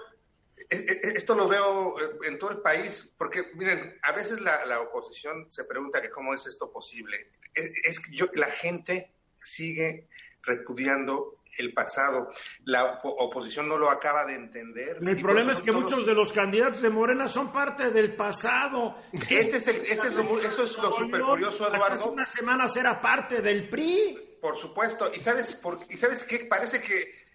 esto 0.71 1.35
lo 1.35 1.49
veo 1.49 2.01
eh, 2.01 2.19
en 2.25 2.39
todo 2.39 2.51
el 2.51 2.59
país, 2.59 3.15
porque 3.17 3.51
miren, 3.55 3.99
a 4.03 4.13
veces 4.13 4.41
la, 4.41 4.81
oposición 4.81 5.51
se 5.51 5.65
pregunta 5.65 6.03
que 6.03 6.11
cómo 6.11 6.35
es 6.35 6.47
esto 6.47 6.71
posible. 6.71 7.31
Es, 7.55 7.71
es 7.85 8.03
yo, 8.11 8.27
la 8.35 8.49
gente 8.49 9.15
sigue 9.43 10.09
repudiando 10.43 11.39
el 11.59 11.73
pasado. 11.73 12.31
La 12.65 13.01
oposición 13.03 13.69
no 13.69 13.77
lo 13.77 13.91
acaba 13.91 14.25
de 14.25 14.35
entender. 14.35 14.99
El 15.01 15.21
problema 15.21 15.53
es 15.53 15.63
que 15.63 15.73
muchos 15.73 16.07
de 16.07 16.15
los 16.15 16.33
candidatos 16.33 16.83
de 16.83 16.91
Morena 16.91 17.29
son 17.29 17.53
parte 17.53 17.91
del 17.91 18.15
pasado. 18.15 18.97
Este 19.29 19.57
es 19.57 19.69
es 19.69 20.15
lo, 20.15 20.41
eso 20.41 20.63
es 20.63 20.77
lo 20.79 20.93
súper 20.93 21.23
curioso, 21.23 21.69
Eduardo. 21.69 21.95
Hace 21.95 22.09
unas 22.09 22.29
semanas 22.29 22.77
era 22.77 23.01
parte 23.01 23.43
del 23.43 23.69
PRI. 23.69 24.39
Por 24.41 24.57
supuesto. 24.57 25.11
Y 25.15 25.19
sabes, 25.19 25.57
por, 25.57 25.79
y 25.91 25.97
sabes 25.97 26.25
qué? 26.25 26.47
Parece 26.49 26.81
que, 26.81 27.27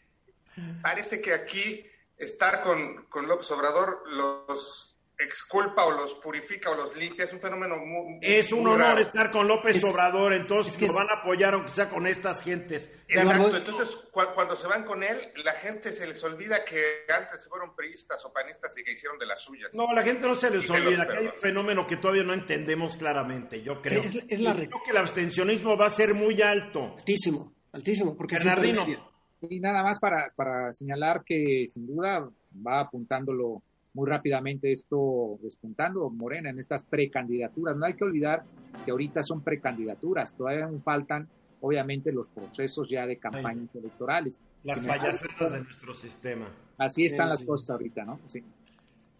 parece 0.82 1.22
que 1.22 1.34
aquí 1.34 1.86
estar 2.24 2.62
con, 2.64 3.06
con 3.06 3.28
López 3.28 3.50
Obrador 3.52 4.04
los 4.08 4.94
exculpa 5.18 5.86
o 5.86 5.92
los 5.92 6.16
purifica 6.16 6.72
o 6.72 6.76
los 6.76 6.96
limpia, 6.96 7.26
es 7.26 7.34
un 7.34 7.40
fenómeno 7.40 7.78
muy... 7.78 8.20
Es 8.22 8.52
un 8.52 8.68
honor 8.68 9.00
estar 9.00 9.32
con 9.32 9.48
López 9.48 9.84
Obrador, 9.84 10.34
entonces 10.34 10.76
que 10.78 10.88
nos 10.88 10.96
van 10.96 11.10
a 11.10 11.14
apoyar 11.22 11.54
aunque 11.54 11.72
sea 11.72 11.90
con 11.90 12.08
estas 12.08 12.44
gentes. 12.44 12.92
Exacto, 13.08 13.58
entonces 13.58 13.96
cuando 14.12 14.56
se 14.56 14.68
van 14.68 14.84
con 14.84 15.04
él, 15.04 15.18
la 15.44 15.54
gente 15.54 15.92
se 15.92 16.08
les 16.08 16.24
olvida 16.24 16.66
que 16.66 17.06
antes 17.10 17.48
fueron 17.48 17.76
priistas 17.76 18.24
o 18.26 18.34
panistas 18.34 18.76
y 18.78 18.84
que 18.84 18.94
hicieron 18.94 19.18
de 19.20 19.26
las 19.26 19.42
suyas. 19.42 19.74
No, 19.74 19.92
la 19.94 20.02
gente 20.02 20.28
no 20.28 20.36
se 20.36 20.50
les 20.50 20.70
olvida, 20.70 21.08
que 21.08 21.18
hay 21.18 21.26
un 21.28 21.40
fenómeno 21.40 21.86
que 21.86 21.98
todavía 21.98 22.24
no 22.24 22.34
entendemos 22.34 22.98
claramente, 22.98 23.62
yo 23.62 23.80
creo. 23.80 24.02
Es, 24.02 24.40
la 24.40 24.54
creo 24.54 24.82
que 24.84 24.92
el 24.92 24.98
abstencionismo 24.98 25.78
va 25.78 25.88
a 25.88 25.92
ser 25.92 26.14
muy 26.14 26.42
alto. 26.42 26.94
Altísimo, 26.98 27.54
altísimo, 27.72 28.16
porque 28.18 28.36
Bernardino. 28.36 29.13
Y 29.50 29.60
nada 29.60 29.84
más 29.84 30.00
para, 30.00 30.32
para 30.36 30.72
señalar 30.74 31.24
que 31.26 31.66
sin 31.68 31.86
duda 31.86 32.30
va 32.66 32.80
apuntándolo 32.80 33.62
muy 33.94 34.10
rápidamente 34.10 34.72
esto 34.72 35.38
despuntando, 35.42 36.10
Morena, 36.10 36.50
en 36.50 36.60
estas 36.60 36.84
precandidaturas. 36.84 37.76
No 37.76 37.86
hay 37.86 37.94
que 37.94 38.04
olvidar 38.04 38.44
que 38.86 38.92
ahorita 38.92 39.24
son 39.24 39.42
precandidaturas, 39.42 40.36
todavía 40.36 40.68
faltan, 40.84 41.28
obviamente, 41.62 42.12
los 42.12 42.28
procesos 42.30 42.88
ya 42.90 43.06
de 43.06 43.18
campañas 43.18 43.70
electorales. 43.76 44.40
Las 44.64 44.80
payasadas 44.80 45.52
de 45.52 45.62
nuestro 45.62 45.94
sistema. 45.94 46.48
Así 46.78 47.06
están 47.06 47.30
las 47.30 47.44
cosas 47.44 47.70
ahorita, 47.70 48.04
¿no? 48.04 48.20
Sí. 48.26 48.44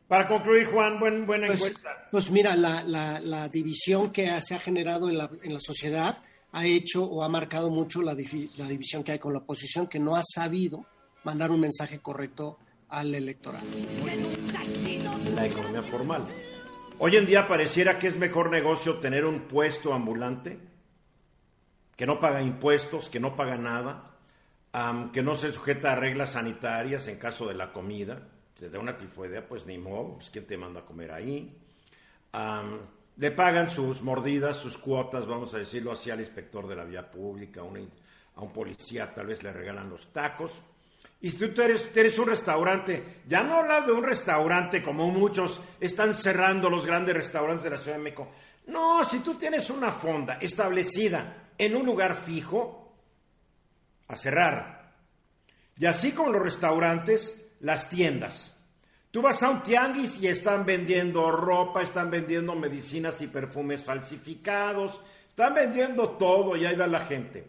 Para 0.08 0.28
concluir, 0.28 0.68
Juan, 0.68 1.00
buen, 1.00 1.26
buena 1.26 1.48
pues, 1.48 1.68
encuesta. 1.68 2.08
Pues 2.12 2.32
mira, 2.32 2.56
la, 2.56 2.84
la, 2.84 3.50
división 3.50 4.12
que 4.12 4.30
se 4.42 4.56
ha 4.56 4.60
generado 4.60 5.10
en 5.10 5.18
la, 5.18 5.30
en 5.44 5.54
la 5.54 5.60
sociedad 5.60 6.18
ha 6.54 6.66
hecho 6.66 7.04
o 7.04 7.24
ha 7.24 7.30
marcado 7.30 7.70
mucho 7.70 8.02
la, 8.02 8.14
la 8.14 8.68
división 8.68 9.04
que 9.04 9.12
hay 9.12 9.20
con 9.20 9.34
la 9.34 9.40
oposición, 9.40 9.88
que 9.88 10.00
no 10.00 10.16
ha 10.16 10.24
sabido 10.24 10.86
mandar 11.24 11.52
un 11.52 11.60
mensaje 11.60 12.00
correcto 12.00 12.60
al 12.90 13.14
electorado. 13.14 13.66
La 15.36 15.46
economía 15.48 15.82
formal. 15.82 16.28
Hoy 17.00 17.16
en 17.18 17.26
día 17.26 17.48
pareciera 17.48 17.98
que 17.98 18.08
es 18.08 18.18
mejor 18.18 18.52
negocio 18.52 19.00
tener 19.00 19.26
un 19.26 19.42
puesto 19.42 19.94
ambulante, 19.94 20.60
que 21.96 22.06
no 22.06 22.20
paga 22.20 22.42
impuestos, 22.42 23.10
que 23.10 23.20
no 23.20 23.36
paga 23.36 23.58
nada, 23.58 24.12
que 25.12 25.24
no 25.24 25.36
se 25.36 25.52
sujeta 25.52 25.94
a 25.94 25.96
reglas 25.96 26.34
sanitarias 26.34 27.08
en 27.08 27.18
caso 27.18 27.48
de 27.48 27.56
la 27.56 27.74
comida. 27.74 28.28
Te 28.60 28.70
da 28.70 28.78
una 28.78 28.96
tifoidea, 28.96 29.48
pues 29.48 29.66
ni 29.66 29.80
modo, 29.80 30.18
pues 30.18 30.30
¿quién 30.30 30.46
te 30.46 30.56
manda 30.56 30.82
a 30.82 30.86
comer 30.86 31.12
ahí? 31.12 31.58
Le 33.18 33.32
pagan 33.32 33.70
sus 33.70 34.02
mordidas, 34.02 34.58
sus 34.58 34.78
cuotas, 34.78 35.26
vamos 35.26 35.54
a 35.54 35.58
decirlo 35.58 35.92
así, 35.92 36.10
al 36.10 36.20
inspector 36.20 36.68
de 36.68 36.76
la 36.76 36.84
vía 36.84 37.10
pública, 37.10 37.62
a 37.62 38.42
un 38.42 38.54
policía 38.54 39.14
tal 39.14 39.28
vez 39.28 39.44
le 39.44 39.54
regalan 39.54 39.90
los 39.90 40.12
tacos 40.12 40.64
y 41.24 41.32
tú 41.32 41.62
eres, 41.62 42.20
un 42.20 42.28
restaurante, 42.28 43.22
ya 43.26 43.44
no 43.44 43.56
hablas 43.56 43.88
de 43.88 43.94
un 43.94 44.04
restaurante 44.04 44.84
como 44.84 45.10
muchos 45.10 45.62
están 45.80 46.14
cerrando 46.14 46.70
los 46.70 46.86
grandes 46.86 47.16
restaurantes 47.16 47.64
de 47.64 47.70
la 47.70 47.78
Ciudad 47.78 47.96
de 47.96 48.04
México. 48.04 48.30
No, 48.68 49.02
si 49.06 49.20
tú 49.20 49.36
tienes 49.36 49.70
una 49.70 49.90
fonda 49.94 50.38
establecida 50.42 51.52
en 51.58 51.78
un 51.78 51.86
lugar 51.86 52.20
fijo, 52.20 52.94
a 54.10 54.18
cerrar. 54.18 54.96
Y 55.78 55.86
así 55.86 56.12
como 56.12 56.30
los 56.30 56.44
restaurantes, 56.44 57.52
las 57.62 57.88
tiendas. 57.88 58.53
Tú 59.14 59.22
vas 59.22 59.44
a 59.44 59.50
un 59.52 59.62
tianguis 59.62 60.20
y 60.24 60.28
están 60.28 60.66
vendiendo 60.66 61.30
ropa, 61.30 61.84
están 61.84 62.10
vendiendo 62.10 62.56
medicinas 62.56 63.22
y 63.22 63.28
perfumes 63.28 63.84
falsificados, 63.84 65.00
están 65.30 65.54
vendiendo 65.54 66.10
todo 66.18 66.58
y 66.58 66.66
ahí 66.66 66.76
va 66.76 66.88
la 66.88 67.02
gente. 67.02 67.46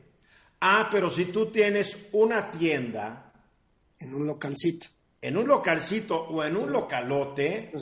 Ah, 0.60 0.90
pero 0.92 1.08
si 1.08 1.24
tú 1.24 1.46
tienes 1.46 1.96
una 2.12 2.50
tienda. 2.50 3.32
En 3.98 4.14
un 4.14 4.26
localcito. 4.26 4.88
En 5.22 5.38
un 5.38 5.48
localcito 5.48 6.18
o 6.18 6.44
en 6.44 6.54
un 6.54 6.70
localote 6.70 7.72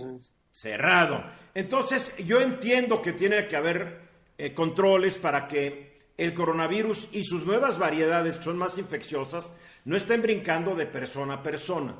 cerrado. 0.52 1.24
Entonces, 1.52 2.16
yo 2.18 2.40
entiendo 2.40 3.02
que 3.02 3.14
tiene 3.14 3.48
que 3.48 3.56
haber 3.56 4.00
eh, 4.38 4.54
controles 4.54 5.18
para 5.18 5.48
que 5.48 6.12
el 6.16 6.32
coronavirus 6.34 7.08
y 7.10 7.24
sus 7.24 7.44
nuevas 7.44 7.78
variedades, 7.78 8.36
que 8.36 8.44
son 8.44 8.58
más 8.58 8.78
infecciosas, 8.78 9.52
no 9.86 9.96
estén 9.96 10.22
brincando 10.22 10.76
de 10.76 10.86
persona 10.86 11.34
a 11.34 11.42
persona. 11.42 11.96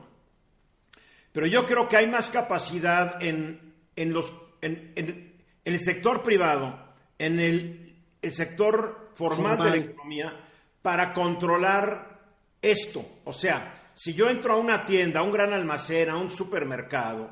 Pero 1.32 1.46
yo 1.46 1.64
creo 1.64 1.88
que 1.88 1.96
hay 1.96 2.06
más 2.06 2.30
capacidad 2.30 3.22
en, 3.22 3.74
los, 3.96 4.32
en, 4.60 5.32
el 5.64 5.80
sector 5.80 6.22
privado, 6.22 6.78
en 7.18 7.40
el, 7.40 7.96
sector 8.30 9.10
formal, 9.14 9.58
de 9.58 9.70
la 9.70 9.76
economía, 9.76 10.40
para 10.82 11.12
controlar 11.12 12.20
esto. 12.60 13.04
O 13.24 13.32
sea, 13.32 13.92
si 13.94 14.14
yo 14.14 14.28
entro 14.28 14.54
a 14.54 14.58
una 14.58 14.84
tienda, 14.84 15.20
a 15.20 15.22
un 15.22 15.32
gran 15.32 15.52
almacén, 15.52 16.10
a 16.10 16.18
un 16.18 16.30
supermercado, 16.30 17.30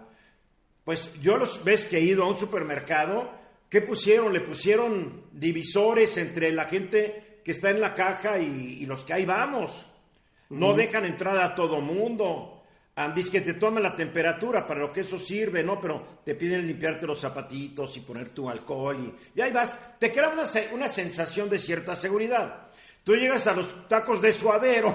pues 0.84 1.20
yo 1.20 1.36
los 1.36 1.62
ves 1.62 1.84
que 1.86 1.98
he 1.98 2.02
ido 2.02 2.24
a 2.24 2.28
un 2.28 2.36
supermercado, 2.36 3.30
¿qué 3.68 3.82
pusieron? 3.82 4.32
Le 4.32 4.40
pusieron 4.40 5.24
divisores 5.32 6.16
entre 6.16 6.52
la 6.52 6.66
gente 6.66 7.40
que 7.44 7.52
está 7.52 7.70
en 7.70 7.80
la 7.80 7.94
caja 7.94 8.38
y, 8.38 8.84
los 8.86 9.04
que 9.04 9.12
ahí 9.12 9.24
vamos. 9.24 9.86
No 10.48 10.74
dejan 10.74 11.04
entrada 11.04 11.44
a 11.44 11.54
todo 11.54 11.80
mundo. 11.80 12.60
Dice 13.08 13.30
que 13.30 13.40
te 13.40 13.54
toman 13.54 13.82
la 13.82 13.96
temperatura, 13.96 14.66
para 14.66 14.80
lo 14.80 14.92
que 14.92 15.00
eso 15.00 15.18
sirve, 15.18 15.62
¿no? 15.62 15.80
Pero 15.80 16.20
te 16.24 16.34
piden 16.34 16.66
limpiarte 16.66 17.06
los 17.06 17.20
zapatitos 17.20 17.96
y 17.96 18.00
poner 18.00 18.30
tu 18.30 18.48
alcohol 18.48 19.14
y, 19.34 19.40
ahí 19.40 19.52
vas. 19.52 19.78
Te 19.98 20.10
crea 20.10 20.28
una, 20.28 20.44
una 20.72 20.88
sensación 20.88 21.48
de 21.48 21.58
cierta 21.58 21.96
seguridad. 21.96 22.68
Tú 23.02 23.14
llegas 23.16 23.46
a 23.46 23.54
los 23.54 23.88
tacos 23.88 24.20
de 24.20 24.32
suadero, 24.32 24.94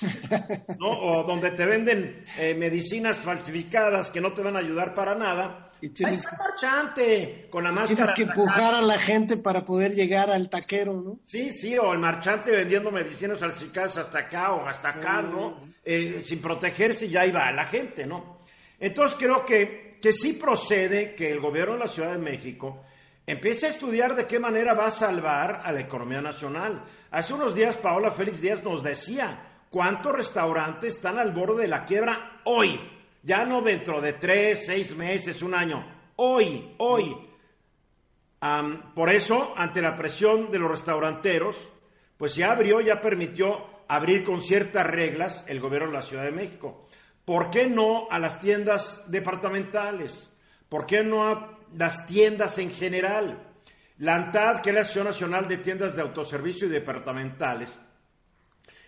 ¿no? 0.78 0.88
O 0.88 1.24
donde 1.24 1.50
te 1.50 1.66
venden 1.66 2.22
eh, 2.38 2.54
medicinas 2.54 3.18
falsificadas 3.18 4.10
que 4.10 4.20
no 4.20 4.32
te 4.32 4.42
van 4.42 4.56
a 4.56 4.60
ayudar 4.60 4.94
para 4.94 5.14
nada. 5.14 5.69
Y 5.80 5.90
tienes, 5.90 6.28
marchante 6.38 7.48
con 7.50 7.64
la 7.64 7.72
máscara. 7.72 8.12
Tienes 8.12 8.14
que 8.14 8.22
empujar 8.22 8.74
a 8.74 8.82
la 8.82 8.98
gente 8.98 9.36
para 9.36 9.64
poder 9.64 9.92
llegar 9.92 10.30
al 10.30 10.48
taquero, 10.48 11.00
¿no? 11.00 11.20
Sí, 11.24 11.50
sí, 11.50 11.76
o 11.78 11.92
el 11.92 11.98
marchante 11.98 12.50
vendiendo 12.50 12.90
medicinas 12.90 13.38
falsificadas 13.38 13.98
hasta 13.98 14.18
acá 14.20 14.52
o 14.52 14.66
hasta 14.66 14.90
acá, 14.90 15.22
¿no? 15.22 15.60
Eh, 15.84 16.22
sin 16.24 16.40
protegerse 16.40 17.08
ya 17.08 17.24
iba 17.24 17.50
la 17.52 17.64
gente, 17.64 18.06
¿no? 18.06 18.40
Entonces 18.78 19.18
creo 19.18 19.44
que, 19.44 19.98
que 20.00 20.12
sí 20.12 20.34
procede 20.34 21.14
que 21.14 21.30
el 21.30 21.40
gobierno 21.40 21.74
de 21.74 21.80
la 21.80 21.88
Ciudad 21.88 22.12
de 22.12 22.18
México 22.18 22.84
Empieza 23.30 23.68
a 23.68 23.70
estudiar 23.70 24.16
de 24.16 24.26
qué 24.26 24.40
manera 24.40 24.74
va 24.74 24.86
a 24.86 24.90
salvar 24.90 25.60
a 25.62 25.70
la 25.70 25.78
economía 25.78 26.20
nacional. 26.20 26.82
Hace 27.12 27.32
unos 27.32 27.54
días 27.54 27.76
Paola 27.76 28.10
Félix 28.10 28.40
Díaz 28.40 28.64
nos 28.64 28.82
decía 28.82 29.66
cuántos 29.70 30.12
restaurantes 30.12 30.96
están 30.96 31.16
al 31.16 31.32
borde 31.32 31.62
de 31.62 31.68
la 31.68 31.84
quiebra 31.84 32.40
hoy, 32.44 32.80
ya 33.22 33.44
no 33.44 33.62
dentro 33.62 34.00
de 34.00 34.14
tres, 34.14 34.66
seis 34.66 34.96
meses, 34.96 35.42
un 35.42 35.54
año, 35.54 35.84
hoy, 36.16 36.74
hoy. 36.78 37.16
por 38.94 39.12
eso, 39.12 39.54
ante 39.56 39.82
la 39.82 39.96
presión 39.96 40.50
de 40.50 40.58
los 40.58 40.70
restauranteros, 40.70 41.56
pues 42.16 42.34
ya 42.34 42.52
abrió, 42.52 42.80
ya 42.80 43.00
permitió 43.00 43.66
abrir 43.88 44.24
con 44.24 44.40
ciertas 44.40 44.86
reglas 44.86 45.44
el 45.48 45.60
gobierno 45.60 45.88
de 45.88 45.94
la 45.94 46.02
Ciudad 46.02 46.24
de 46.24 46.32
México. 46.32 46.86
¿Por 47.24 47.50
qué 47.50 47.68
no 47.68 48.08
a 48.10 48.18
las 48.18 48.40
tiendas 48.40 49.10
departamentales? 49.10 50.34
¿Por 50.68 50.86
qué 50.86 51.02
no 51.02 51.26
a 51.26 51.60
las 51.76 52.06
tiendas 52.06 52.58
en 52.58 52.70
general. 52.70 53.46
La 53.98 54.16
ANTAD, 54.16 54.60
que 54.60 54.70
es 54.70 54.74
la 54.74 54.82
Asociación 54.82 55.06
Nacional 55.06 55.48
de 55.48 55.58
Tiendas 55.58 55.94
de 55.94 56.02
Autoservicio 56.02 56.66
y 56.66 56.70
Departamentales, 56.70 57.78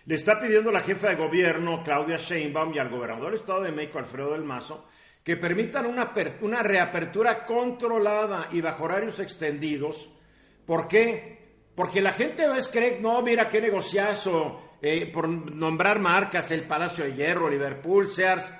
le 0.05 0.15
está 0.15 0.39
pidiendo 0.39 0.71
la 0.71 0.81
jefa 0.81 1.09
de 1.09 1.15
gobierno, 1.15 1.81
Claudia 1.83 2.17
Sheinbaum, 2.17 2.73
y 2.73 2.79
al 2.79 2.89
gobernador 2.89 3.31
del 3.31 3.39
Estado 3.39 3.61
de 3.61 3.71
México, 3.71 3.99
Alfredo 3.99 4.33
del 4.33 4.43
Mazo, 4.43 4.85
que 5.23 5.37
permitan 5.37 5.85
una, 5.85 6.13
una 6.41 6.61
reapertura 6.61 7.45
controlada 7.45 8.47
y 8.51 8.61
bajo 8.61 8.83
horarios 8.83 9.19
extendidos. 9.19 10.09
¿Por 10.65 10.87
qué? 10.87 11.41
Porque 11.75 12.01
la 12.01 12.11
gente 12.11 12.47
va 12.47 12.57
a 12.57 12.71
creer, 12.71 13.01
no, 13.01 13.21
mira 13.21 13.47
qué 13.47 13.61
negociazo, 13.61 14.77
eh, 14.81 15.09
por 15.11 15.29
nombrar 15.29 15.99
marcas, 15.99 16.51
el 16.51 16.63
Palacio 16.63 17.05
de 17.05 17.13
Hierro, 17.13 17.49
Liverpool, 17.49 18.07
Sears. 18.07 18.53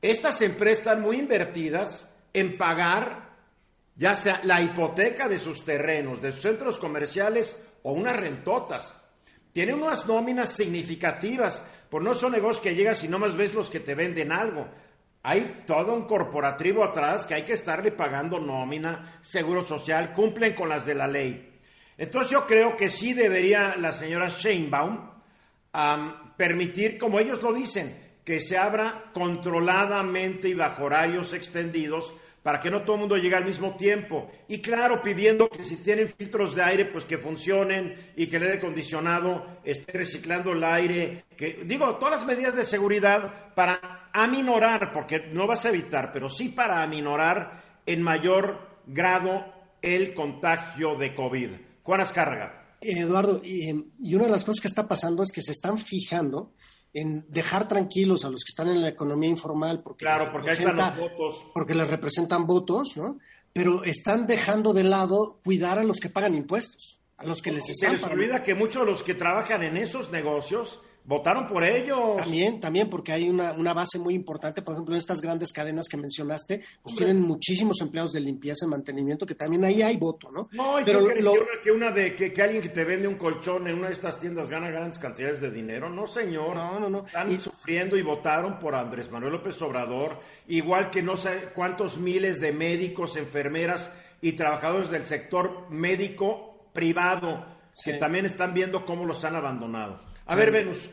Estas 0.00 0.40
empresas 0.42 0.78
están 0.78 1.00
muy 1.00 1.18
invertidas 1.18 2.14
en 2.32 2.56
pagar 2.56 3.26
ya 3.96 4.14
sea 4.14 4.40
la 4.44 4.60
hipoteca 4.60 5.26
de 5.26 5.38
sus 5.38 5.64
terrenos, 5.64 6.20
de 6.20 6.30
sus 6.30 6.42
centros 6.42 6.78
comerciales 6.78 7.60
o 7.82 7.92
unas 7.92 8.16
rentotas. 8.16 9.00
Tiene 9.56 9.72
unas 9.72 10.06
nóminas 10.06 10.50
significativas, 10.50 11.64
pues 11.88 12.04
no 12.04 12.12
son 12.12 12.32
negocios 12.32 12.60
que 12.62 12.74
llegas 12.74 13.02
y 13.04 13.08
nomás 13.08 13.34
ves 13.34 13.54
los 13.54 13.70
que 13.70 13.80
te 13.80 13.94
venden 13.94 14.30
algo. 14.30 14.68
Hay 15.22 15.62
todo 15.66 15.94
un 15.94 16.02
corporativo 16.02 16.84
atrás 16.84 17.26
que 17.26 17.36
hay 17.36 17.42
que 17.42 17.54
estarle 17.54 17.90
pagando 17.90 18.38
nómina, 18.38 19.18
seguro 19.22 19.62
social, 19.62 20.12
cumplen 20.12 20.52
con 20.52 20.68
las 20.68 20.84
de 20.84 20.94
la 20.94 21.08
ley. 21.08 21.58
Entonces 21.96 22.32
yo 22.32 22.44
creo 22.44 22.76
que 22.76 22.90
sí 22.90 23.14
debería 23.14 23.76
la 23.76 23.94
señora 23.94 24.28
Sheinbaum 24.28 25.08
permitir, 26.36 26.98
como 26.98 27.18
ellos 27.18 27.42
lo 27.42 27.54
dicen, 27.54 28.18
que 28.26 28.40
se 28.40 28.58
abra 28.58 29.04
controladamente 29.14 30.50
y 30.50 30.54
bajo 30.54 30.84
horarios 30.84 31.32
extendidos 31.32 32.12
para 32.46 32.60
que 32.60 32.70
no 32.70 32.82
todo 32.82 32.94
el 32.94 33.00
mundo 33.00 33.16
llegue 33.16 33.34
al 33.34 33.44
mismo 33.44 33.74
tiempo. 33.74 34.30
Y 34.46 34.60
claro, 34.60 35.02
pidiendo 35.02 35.48
que 35.48 35.64
si 35.64 35.78
tienen 35.78 36.08
filtros 36.08 36.54
de 36.54 36.62
aire, 36.62 36.84
pues 36.84 37.04
que 37.04 37.18
funcionen 37.18 38.12
y 38.14 38.28
que 38.28 38.36
el 38.36 38.44
aire 38.44 38.58
acondicionado 38.58 39.58
esté 39.64 39.98
reciclando 39.98 40.52
el 40.52 40.62
aire. 40.62 41.24
Que, 41.36 41.64
digo, 41.64 41.96
todas 41.96 42.20
las 42.20 42.24
medidas 42.24 42.54
de 42.54 42.62
seguridad 42.62 43.52
para 43.52 44.10
aminorar, 44.12 44.92
porque 44.92 45.28
no 45.32 45.48
vas 45.48 45.66
a 45.66 45.70
evitar, 45.70 46.12
pero 46.12 46.28
sí 46.28 46.50
para 46.50 46.84
aminorar 46.84 47.80
en 47.84 48.00
mayor 48.00 48.60
grado 48.86 49.44
el 49.82 50.14
contagio 50.14 50.94
de 50.94 51.16
COVID. 51.16 51.50
Juan 51.82 52.00
Azcárraga. 52.00 52.76
Eduardo, 52.80 53.40
y, 53.42 53.72
y 53.98 54.14
una 54.14 54.26
de 54.26 54.30
las 54.30 54.44
cosas 54.44 54.60
que 54.60 54.68
está 54.68 54.86
pasando 54.86 55.24
es 55.24 55.32
que 55.32 55.42
se 55.42 55.50
están 55.50 55.78
fijando 55.78 56.52
en 56.96 57.26
dejar 57.28 57.68
tranquilos 57.68 58.24
a 58.24 58.30
los 58.30 58.42
que 58.42 58.52
están 58.52 58.68
en 58.68 58.80
la 58.80 58.88
economía 58.88 59.28
informal 59.28 59.82
porque, 59.82 60.06
claro, 60.06 60.32
porque, 60.32 60.52
están 60.52 60.76
los 60.76 60.96
votos. 60.96 61.44
porque 61.52 61.74
les 61.74 61.86
representan 61.88 62.46
votos, 62.46 62.96
¿no? 62.96 63.18
Pero 63.52 63.84
están 63.84 64.26
dejando 64.26 64.72
de 64.72 64.84
lado 64.84 65.38
cuidar 65.44 65.78
a 65.78 65.84
los 65.84 66.00
que 66.00 66.08
pagan 66.08 66.34
impuestos, 66.34 66.98
a 67.18 67.26
los 67.26 67.42
que 67.42 67.52
les 67.52 67.68
están 67.68 68.00
pagando. 68.00 68.08
Se 68.08 68.14
olvida 68.14 68.42
que 68.42 68.54
muchos 68.54 68.86
de 68.86 68.90
los 68.90 69.02
que 69.02 69.12
trabajan 69.12 69.62
en 69.62 69.76
esos 69.76 70.10
negocios 70.10 70.80
votaron 71.06 71.46
por 71.46 71.64
ellos. 71.64 72.16
También, 72.16 72.60
también, 72.60 72.90
porque 72.90 73.12
hay 73.12 73.28
una, 73.28 73.52
una, 73.52 73.72
base 73.72 73.98
muy 73.98 74.14
importante, 74.14 74.62
por 74.62 74.74
ejemplo, 74.74 74.94
en 74.94 74.98
estas 74.98 75.20
grandes 75.20 75.52
cadenas 75.52 75.86
que 75.88 75.96
mencionaste, 75.96 76.62
pues 76.82 76.96
tienen 76.96 77.20
muchísimos 77.20 77.80
empleados 77.80 78.12
de 78.12 78.20
limpieza 78.20 78.66
y 78.66 78.68
mantenimiento, 78.68 79.26
que 79.26 79.34
también 79.34 79.64
ahí 79.64 79.82
hay 79.82 79.96
voto, 79.96 80.28
¿no? 80.30 80.48
No, 80.52 80.80
y 80.80 80.84
Pero 80.84 81.00
lo, 81.00 81.32
que 81.62 81.70
una 81.70 81.90
de 81.90 82.14
que, 82.14 82.42
alguien 82.42 82.62
que 82.62 82.68
te 82.68 82.84
vende 82.84 83.08
un 83.08 83.16
colchón 83.16 83.66
en 83.68 83.78
una 83.78 83.88
de 83.88 83.94
estas 83.94 84.18
tiendas 84.18 84.50
gana 84.50 84.68
grandes 84.68 84.98
cantidades 84.98 85.40
de 85.40 85.50
dinero, 85.50 85.88
no 85.88 86.06
señor. 86.06 86.54
No, 86.54 86.80
no, 86.80 86.90
no. 86.90 87.06
Están 87.06 87.40
sufriendo 87.40 87.96
y 87.96 88.02
votaron 88.02 88.58
por 88.58 88.74
Andrés 88.74 89.10
Manuel 89.10 89.34
López 89.34 89.60
Obrador, 89.62 90.18
igual 90.48 90.90
que 90.90 91.02
no 91.02 91.16
sé 91.16 91.50
cuántos 91.54 91.98
miles 91.98 92.40
de 92.40 92.52
médicos, 92.52 93.16
enfermeras 93.16 93.90
y 94.20 94.32
trabajadores 94.32 94.90
del 94.90 95.06
sector 95.06 95.70
médico 95.70 96.68
privado 96.72 97.56
que 97.84 97.94
también 97.94 98.24
están 98.24 98.54
viendo 98.54 98.84
cómo 98.84 99.04
los 99.04 99.24
han 99.24 99.36
abandonado. 99.36 100.00
A 100.26 100.34
ver, 100.34 100.50
Venus. 100.50 100.88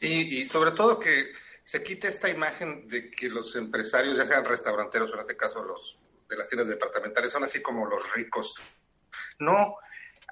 Y, 0.00 0.44
sobre 0.44 0.72
todo 0.72 0.98
que 0.98 1.32
se 1.64 1.82
quite 1.82 2.08
esta 2.08 2.28
imagen 2.28 2.88
de 2.88 3.10
que 3.10 3.28
los 3.28 3.56
empresarios, 3.56 4.16
ya 4.16 4.24
sean 4.24 4.44
restauranteros 4.44 5.10
o 5.10 5.14
en 5.14 5.20
este 5.20 5.36
caso 5.36 5.62
los 5.62 5.98
de 6.28 6.36
las 6.36 6.46
tiendas 6.46 6.68
departamentales, 6.68 7.32
son 7.32 7.44
así 7.44 7.62
como 7.62 7.86
los 7.86 8.12
ricos. 8.14 8.54
No. 9.38 9.76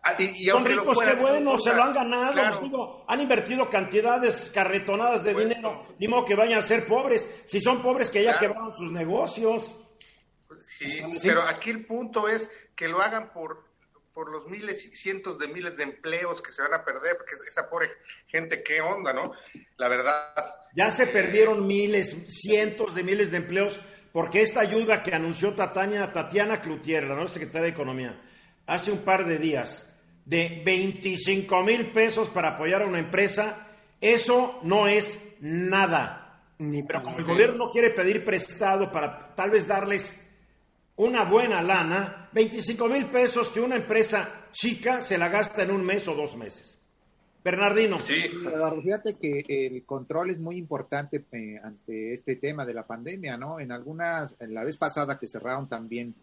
Ah, 0.03 0.15
y, 0.19 0.45
son 0.45 0.65
ricos, 0.65 0.99
qué 0.99 1.15
bueno, 1.15 1.59
se 1.59 1.75
lo 1.75 1.83
han 1.83 1.93
ganado. 1.93 3.05
han 3.09 3.21
invertido 3.21 3.69
cantidades 3.69 4.51
carretonadas 4.55 5.25
de 5.25 5.33
pues, 5.33 5.49
dinero, 5.49 5.87
ni 5.99 6.07
modo 6.07 6.25
que 6.25 6.37
vayan 6.37 6.59
a 6.59 6.63
ser 6.63 6.87
pobres. 6.87 7.29
Si 7.47 7.61
son 7.61 7.83
pobres, 7.83 8.11
que 8.11 8.23
ya 8.23 8.39
quebraron 8.39 8.77
sus 8.77 8.93
negocios. 8.93 9.75
Sí, 10.61 11.03
pero 11.23 11.43
aquí 11.43 11.71
el 11.71 11.85
punto 11.87 12.29
es 12.29 12.49
que 12.75 12.89
lo 12.89 13.01
hagan 13.01 13.33
por 13.33 13.65
por 14.17 14.33
los 14.33 14.47
miles 14.49 14.83
y 14.87 14.97
cientos 14.97 15.39
de 15.39 15.47
miles 15.47 15.77
de 15.77 15.83
empleos 15.83 16.41
que 16.41 16.51
se 16.51 16.63
van 16.63 16.73
a 16.73 16.83
perder, 16.83 17.19
porque 17.19 17.35
esa 17.35 17.69
pobre 17.69 17.91
gente, 18.27 18.63
¿qué 18.63 18.81
onda, 18.81 19.13
no? 19.13 19.33
La 19.77 19.89
verdad. 19.89 20.33
Ya 20.75 20.91
se 20.91 21.07
perdieron 21.07 21.67
miles, 21.67 22.17
cientos 22.27 22.95
de 22.95 23.03
miles 23.03 23.31
de 23.31 23.37
empleos, 23.37 23.79
porque 24.13 24.41
esta 24.41 24.61
ayuda 24.61 25.03
que 25.03 25.15
anunció 25.15 25.55
Tatiana, 25.55 26.15
Tatiana 26.15 26.63
Cloutier, 26.63 27.03
la 27.03 27.15
nueva 27.15 27.31
secretaria 27.31 27.67
de 27.67 27.75
Economía, 27.75 28.19
hace 28.67 28.91
un 28.91 29.01
par 29.01 29.27
de 29.27 29.37
días, 29.37 29.95
de 30.25 30.63
25 30.65 31.63
mil 31.63 31.93
pesos 31.93 32.31
para 32.31 32.55
apoyar 32.55 32.81
a 32.81 32.87
una 32.87 33.01
empresa, 33.01 33.69
eso 34.01 34.61
no 34.63 34.89
es 34.89 35.23
nada. 35.41 36.41
Pero 36.57 37.03
como 37.03 37.19
el 37.19 37.25
gobierno 37.25 37.67
no 37.67 37.71
quiere 37.71 37.91
pedir 37.91 38.25
prestado 38.25 38.91
para 38.91 39.35
tal 39.35 39.51
vez 39.51 39.67
darles 39.67 40.19
una 40.97 41.25
buena 41.25 41.61
lana, 41.61 42.26
25 42.37 42.89
mil 42.89 43.07
pesos 43.07 43.49
que 43.49 43.61
una 43.61 43.77
empresa 43.77 44.49
chica 44.53 45.01
se 45.01 45.17
la 45.17 45.31
gasta 45.31 45.63
en 45.63 45.71
un 45.71 45.83
mes 45.83 46.07
o 46.07 46.15
dos 46.15 46.37
meses. 46.37 46.79
Bernardino. 47.43 47.99
Sí. 47.99 48.25
Fíjate 48.83 49.15
que 49.15 49.43
el 49.49 49.87
control 49.87 50.33
es 50.33 50.39
muy 50.39 50.59
importante 50.59 51.25
eh, 51.33 51.59
ante 51.65 52.13
este 52.13 52.37
tema 52.37 52.67
de 52.67 52.75
la 52.75 52.87
pandemia, 52.87 53.39
¿no? 53.39 53.59
En 53.59 53.73
algunas, 53.73 54.37
en 54.39 54.53
la 54.53 54.65
vez 54.65 54.77
pasada 54.77 55.19
que 55.19 55.27
cerraron 55.27 55.67
también 55.67 56.15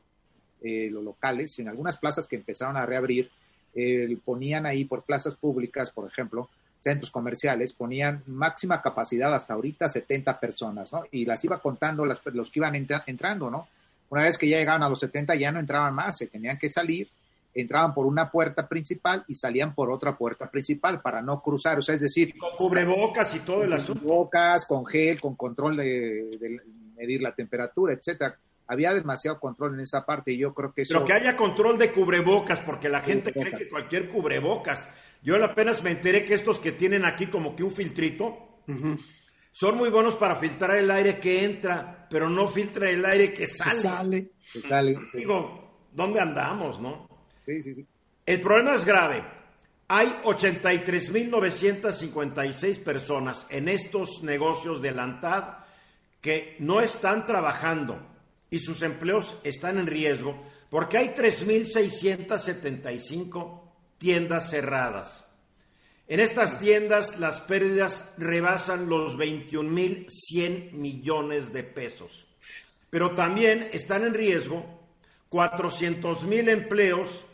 eh, 0.62 0.88
los 0.92 1.04
locales, 1.04 1.58
en 1.58 1.70
algunas 1.70 1.98
plazas 1.98 2.28
que 2.28 2.36
empezaron 2.36 2.78
a 2.78 2.86
reabrir, 2.86 3.32
eh, 3.74 4.16
ponían 4.24 4.68
ahí 4.68 4.86
por 4.86 5.06
plazas 5.06 5.34
públicas, 5.34 5.90
por 5.90 6.08
ejemplo, 6.08 6.48
centros 6.80 7.10
comerciales, 7.10 7.74
ponían 7.74 8.22
máxima 8.28 8.84
capacidad 8.84 9.34
hasta 9.34 9.56
ahorita 9.56 9.90
70 9.90 10.40
personas, 10.40 10.94
¿no? 10.94 11.06
Y 11.10 11.26
las 11.26 11.44
iba 11.44 11.60
contando 11.60 12.06
las, 12.06 12.22
los 12.26 12.52
que 12.52 12.60
iban 12.60 12.76
entrando, 12.76 13.50
¿no? 13.50 13.68
Una 14.14 14.26
vez 14.26 14.38
que 14.38 14.48
ya 14.48 14.60
llegaban 14.60 14.84
a 14.84 14.90
los 14.90 15.00
70 15.00 15.34
ya 15.34 15.52
no 15.52 15.60
entraban 15.60 15.96
más, 15.96 16.16
se 16.16 16.28
tenían 16.28 16.60
que 16.60 16.70
salir, 16.70 17.10
entraban 17.52 17.96
por 17.96 18.06
una 18.06 18.30
puerta 18.30 18.68
principal 18.68 19.26
y 19.28 19.34
salían 19.34 19.74
por 19.74 19.90
otra 19.90 20.16
puerta 20.16 20.52
principal 20.52 21.02
para 21.02 21.20
no 21.20 21.42
cruzar, 21.42 21.80
o 21.80 21.82
sea, 21.82 21.96
es 21.96 22.02
decir... 22.02 22.38
Con 22.38 22.56
cubrebocas 22.56 23.34
y 23.34 23.40
todo 23.40 23.64
el 23.64 23.74
asunto. 23.74 24.04
Cubrebocas, 24.04 24.68
con 24.68 24.86
gel, 24.86 25.20
con 25.20 25.34
control 25.36 25.78
de, 25.78 26.30
de 26.40 26.62
medir 26.96 27.24
la 27.24 27.34
temperatura, 27.34 27.94
etcétera 27.94 28.38
había 28.68 28.94
demasiado 28.94 29.40
control 29.40 29.74
en 29.74 29.80
esa 29.80 30.06
parte 30.06 30.32
y 30.32 30.38
yo 30.38 30.54
creo 30.54 30.72
que 30.72 30.84
eso... 30.84 30.94
Pero 30.94 31.06
que 31.06 31.14
haya 31.14 31.36
control 31.36 31.80
de 31.80 31.92
cubrebocas, 31.92 32.60
porque 32.60 32.90
la 32.90 33.02
gente 33.02 33.34
cree 33.34 33.52
que 33.52 33.68
cualquier 33.68 34.08
cubrebocas. 34.08 34.90
Yo 35.24 35.44
apenas 35.44 35.84
me 35.84 35.90
enteré 35.90 36.24
que 36.24 36.36
estos 36.36 36.60
que 36.60 36.72
tienen 36.72 37.04
aquí 37.04 37.26
como 37.26 37.56
que 37.56 37.64
un 37.64 37.72
filtrito, 37.72 38.62
son 39.54 39.78
muy 39.78 39.90
buenos 39.92 40.16
para 40.16 40.36
filtrar 40.36 40.76
el 40.78 40.90
aire 40.90 41.20
que 41.20 41.46
entra, 41.46 42.08
pero 42.10 42.28
no 42.28 42.48
filtra 42.48 42.90
el 42.90 43.06
aire 43.06 43.32
que 43.32 43.46
sale. 43.48 44.32
sale. 44.68 44.98
Digo, 45.14 45.86
¿dónde 45.92 46.20
andamos, 46.20 46.82
no? 46.82 47.08
Sí, 47.46 47.62
sí, 47.62 47.76
sí. 47.76 47.86
El 48.26 48.42
problema 48.42 48.74
es 48.74 48.84
grave. 48.84 49.24
Hay 49.88 50.08
83.956 50.24 52.84
personas 52.84 53.46
en 53.50 53.70
estos 53.70 54.24
negocios 54.24 54.82
de 54.82 54.92
Lantad 54.92 55.60
que 56.20 56.56
no 56.60 56.82
están 56.82 57.26
trabajando 57.26 58.00
y 58.50 58.58
sus 58.60 58.82
empleos 58.82 59.38
están 59.44 59.78
en 59.78 59.86
riesgo 59.86 60.42
porque 60.70 60.98
hay 60.98 61.10
3.675 61.10 63.62
tiendas 64.00 64.50
cerradas. 64.50 65.28
En 66.08 66.20
estas 66.20 66.60
tiendas 66.60 67.20
las 67.20 67.42
pérdidas 67.42 68.14
rebasan 68.18 68.90
los 68.90 69.18
21.100 69.18 70.72
millones 70.74 71.54
de 71.54 71.64
pesos. 71.64 72.28
Pero 72.90 73.16
también 73.16 73.70
están 73.72 74.04
en 74.04 74.14
riesgo 74.14 74.66
400.000 75.32 76.50
empleos 76.50 77.26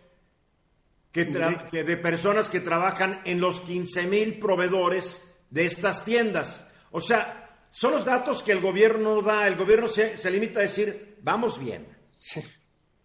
que 1.11 1.25
de 1.25 1.97
personas 1.97 2.49
que 2.49 2.59
trabajan 2.59 3.21
en 3.25 3.41
los 3.41 3.63
15.000 3.65 4.39
proveedores 4.39 5.21
de 5.49 5.65
estas 5.65 6.05
tiendas. 6.05 6.65
O 6.91 7.01
sea, 7.01 7.49
son 7.71 7.93
los 7.93 8.05
datos 8.05 8.43
que 8.43 8.51
el 8.51 8.61
gobierno 8.61 9.21
da. 9.21 9.47
El 9.47 9.55
gobierno 9.55 9.87
se, 9.87 10.31
limita 10.31 10.59
a 10.59 10.63
decir, 10.63 11.17
vamos 11.21 11.59
bien. 11.59 11.87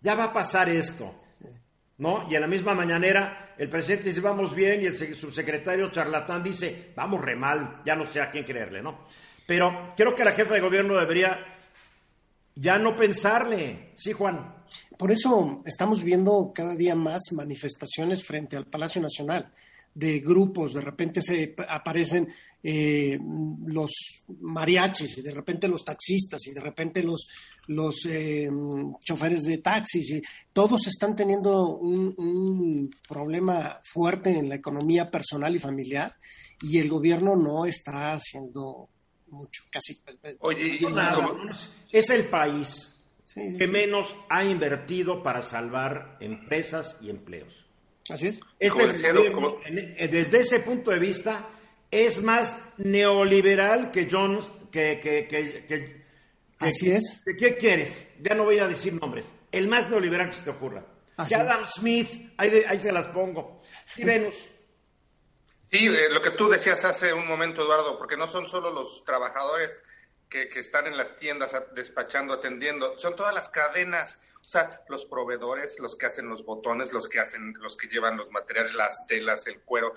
Ya 0.00 0.14
va 0.14 0.24
a 0.24 0.32
pasar 0.32 0.68
esto. 0.68 1.14
¿No? 1.98 2.26
Y 2.28 2.34
en 2.34 2.40
la 2.40 2.46
misma 2.46 2.74
mañanera 2.74 3.54
el 3.56 3.68
presidente 3.68 4.08
dice, 4.08 4.20
vamos 4.20 4.54
bien, 4.54 4.82
y 4.82 4.86
el 4.86 4.96
subsecretario 4.96 5.90
charlatán 5.90 6.42
dice, 6.42 6.92
vamos 6.96 7.20
re 7.20 7.36
mal, 7.36 7.82
ya 7.84 7.94
no 7.94 8.10
sé 8.10 8.20
a 8.20 8.30
quién 8.30 8.44
creerle, 8.44 8.82
¿no? 8.82 9.06
Pero 9.46 9.88
creo 9.96 10.14
que 10.14 10.24
la 10.24 10.32
jefa 10.32 10.54
de 10.54 10.60
gobierno 10.60 10.98
debería 10.98 11.38
ya 12.56 12.78
no 12.78 12.96
pensarle. 12.96 13.92
Sí, 13.96 14.12
Juan. 14.12 14.64
Por 14.98 15.12
eso 15.12 15.62
estamos 15.66 16.02
viendo 16.02 16.52
cada 16.54 16.74
día 16.74 16.94
más 16.94 17.32
manifestaciones 17.32 18.24
frente 18.24 18.56
al 18.56 18.66
Palacio 18.66 19.00
Nacional 19.02 19.52
de 19.94 20.18
grupos, 20.18 20.74
de 20.74 20.80
repente 20.80 21.22
se 21.22 21.54
aparecen 21.68 22.26
eh, 22.62 23.18
los 23.66 24.24
mariachis 24.40 25.18
y 25.18 25.22
de 25.22 25.32
repente 25.32 25.68
los 25.68 25.84
taxistas 25.84 26.46
y 26.48 26.52
de 26.52 26.60
repente 26.60 27.02
los, 27.02 27.28
los 27.68 28.04
eh, 28.06 28.50
choferes 29.04 29.44
de 29.44 29.58
taxis 29.58 30.10
y 30.10 30.22
todos 30.52 30.88
están 30.88 31.14
teniendo 31.14 31.76
un, 31.76 32.12
un, 32.16 32.90
problema 33.06 33.80
fuerte 33.84 34.36
en 34.36 34.48
la 34.48 34.56
economía 34.56 35.10
personal 35.10 35.54
y 35.54 35.60
familiar 35.60 36.12
y 36.60 36.78
el 36.78 36.88
gobierno 36.88 37.36
no 37.36 37.64
está 37.64 38.14
haciendo 38.14 38.88
mucho, 39.28 39.62
casi. 39.70 40.00
Oye, 40.40 40.80
es 41.92 42.10
el 42.10 42.28
país 42.28 42.90
que 43.34 43.66
menos 43.66 44.14
ha 44.28 44.44
invertido 44.44 45.22
para 45.22 45.42
salvar 45.42 46.16
empresas 46.20 46.96
y 47.00 47.10
empleos. 47.10 47.63
Así 48.08 48.28
es. 48.28 48.40
Este 48.58 48.82
eh, 49.66 50.08
desde 50.08 50.40
ese 50.40 50.60
punto 50.60 50.90
de 50.90 50.98
vista, 50.98 51.48
es 51.90 52.22
más 52.22 52.56
neoliberal 52.76 53.90
que 53.90 54.08
John, 54.10 54.40
que, 54.70 54.98
que, 55.00 56.04
Así 56.58 56.90
es. 56.90 57.22
¿Qué 57.38 57.56
quieres? 57.56 58.06
Ya 58.20 58.34
no 58.34 58.44
voy 58.44 58.58
a 58.58 58.68
decir 58.68 58.92
nombres. 58.92 59.26
El 59.50 59.68
más 59.68 59.88
neoliberal 59.88 60.28
que 60.28 60.36
se 60.36 60.42
te 60.42 60.50
ocurra. 60.50 60.84
ya 61.28 61.40
Adam 61.40 61.66
Smith, 61.68 62.32
ahí, 62.36 62.62
ahí, 62.68 62.80
se 62.80 62.92
las 62.92 63.08
pongo. 63.08 63.62
Y 63.96 64.04
Venus. 64.04 64.34
Sí, 65.70 65.86
eh, 65.86 66.08
lo 66.10 66.20
que 66.20 66.30
tú 66.30 66.48
decías 66.48 66.84
hace 66.84 67.12
un 67.12 67.26
momento, 67.26 67.62
Eduardo, 67.62 67.98
porque 67.98 68.16
no 68.16 68.28
son 68.28 68.46
solo 68.46 68.70
los 68.70 69.02
trabajadores 69.04 69.80
que, 70.28 70.48
que 70.48 70.60
están 70.60 70.86
en 70.86 70.96
las 70.96 71.16
tiendas 71.16 71.56
despachando, 71.74 72.34
atendiendo, 72.34 72.98
son 72.98 73.16
todas 73.16 73.34
las 73.34 73.48
cadenas 73.48 74.18
o 74.46 74.50
sea, 74.50 74.82
los 74.88 75.06
proveedores, 75.06 75.78
los 75.78 75.96
que 75.96 76.06
hacen 76.06 76.28
los 76.28 76.44
botones, 76.44 76.92
los 76.92 77.08
que 77.08 77.18
hacen, 77.18 77.54
los 77.60 77.76
que 77.76 77.88
llevan 77.88 78.16
los 78.16 78.30
materiales, 78.30 78.74
las 78.74 79.06
telas, 79.06 79.46
el 79.46 79.60
cuero. 79.60 79.94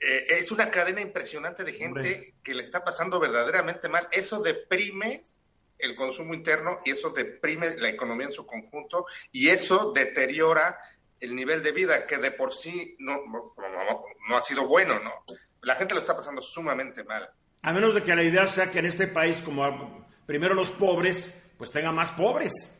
Eh, 0.00 0.26
es 0.30 0.50
una 0.50 0.70
cadena 0.70 1.00
impresionante 1.00 1.62
de 1.62 1.72
gente 1.72 2.34
que 2.42 2.54
le 2.54 2.62
está 2.62 2.82
pasando 2.82 3.20
verdaderamente 3.20 3.88
mal. 3.88 4.08
Eso 4.10 4.40
deprime 4.40 5.20
el 5.78 5.94
consumo 5.94 6.34
interno 6.34 6.80
y 6.84 6.92
eso 6.92 7.10
deprime 7.10 7.76
la 7.76 7.90
economía 7.90 8.26
en 8.26 8.32
su 8.32 8.46
conjunto 8.46 9.06
y 9.32 9.48
eso 9.48 9.92
deteriora 9.92 10.78
el 11.20 11.34
nivel 11.34 11.62
de 11.62 11.72
vida 11.72 12.06
que 12.06 12.16
de 12.16 12.30
por 12.30 12.54
sí 12.54 12.96
no, 12.98 13.20
no, 14.28 14.36
ha 14.36 14.42
sido 14.42 14.66
bueno, 14.66 14.98
¿no? 15.00 15.12
La 15.62 15.76
gente 15.76 15.94
lo 15.94 16.00
está 16.00 16.16
pasando 16.16 16.40
sumamente 16.40 17.04
mal. 17.04 17.28
A 17.62 17.72
menos 17.72 17.94
de 17.94 18.02
que 18.02 18.16
la 18.16 18.22
idea 18.22 18.48
sea 18.48 18.70
que 18.70 18.78
en 18.78 18.86
este 18.86 19.06
país, 19.06 19.42
como 19.42 20.06
primero 20.24 20.54
los 20.54 20.70
pobres, 20.70 21.30
pues 21.58 21.70
tenga 21.70 21.92
más 21.92 22.10
pobres. 22.12 22.79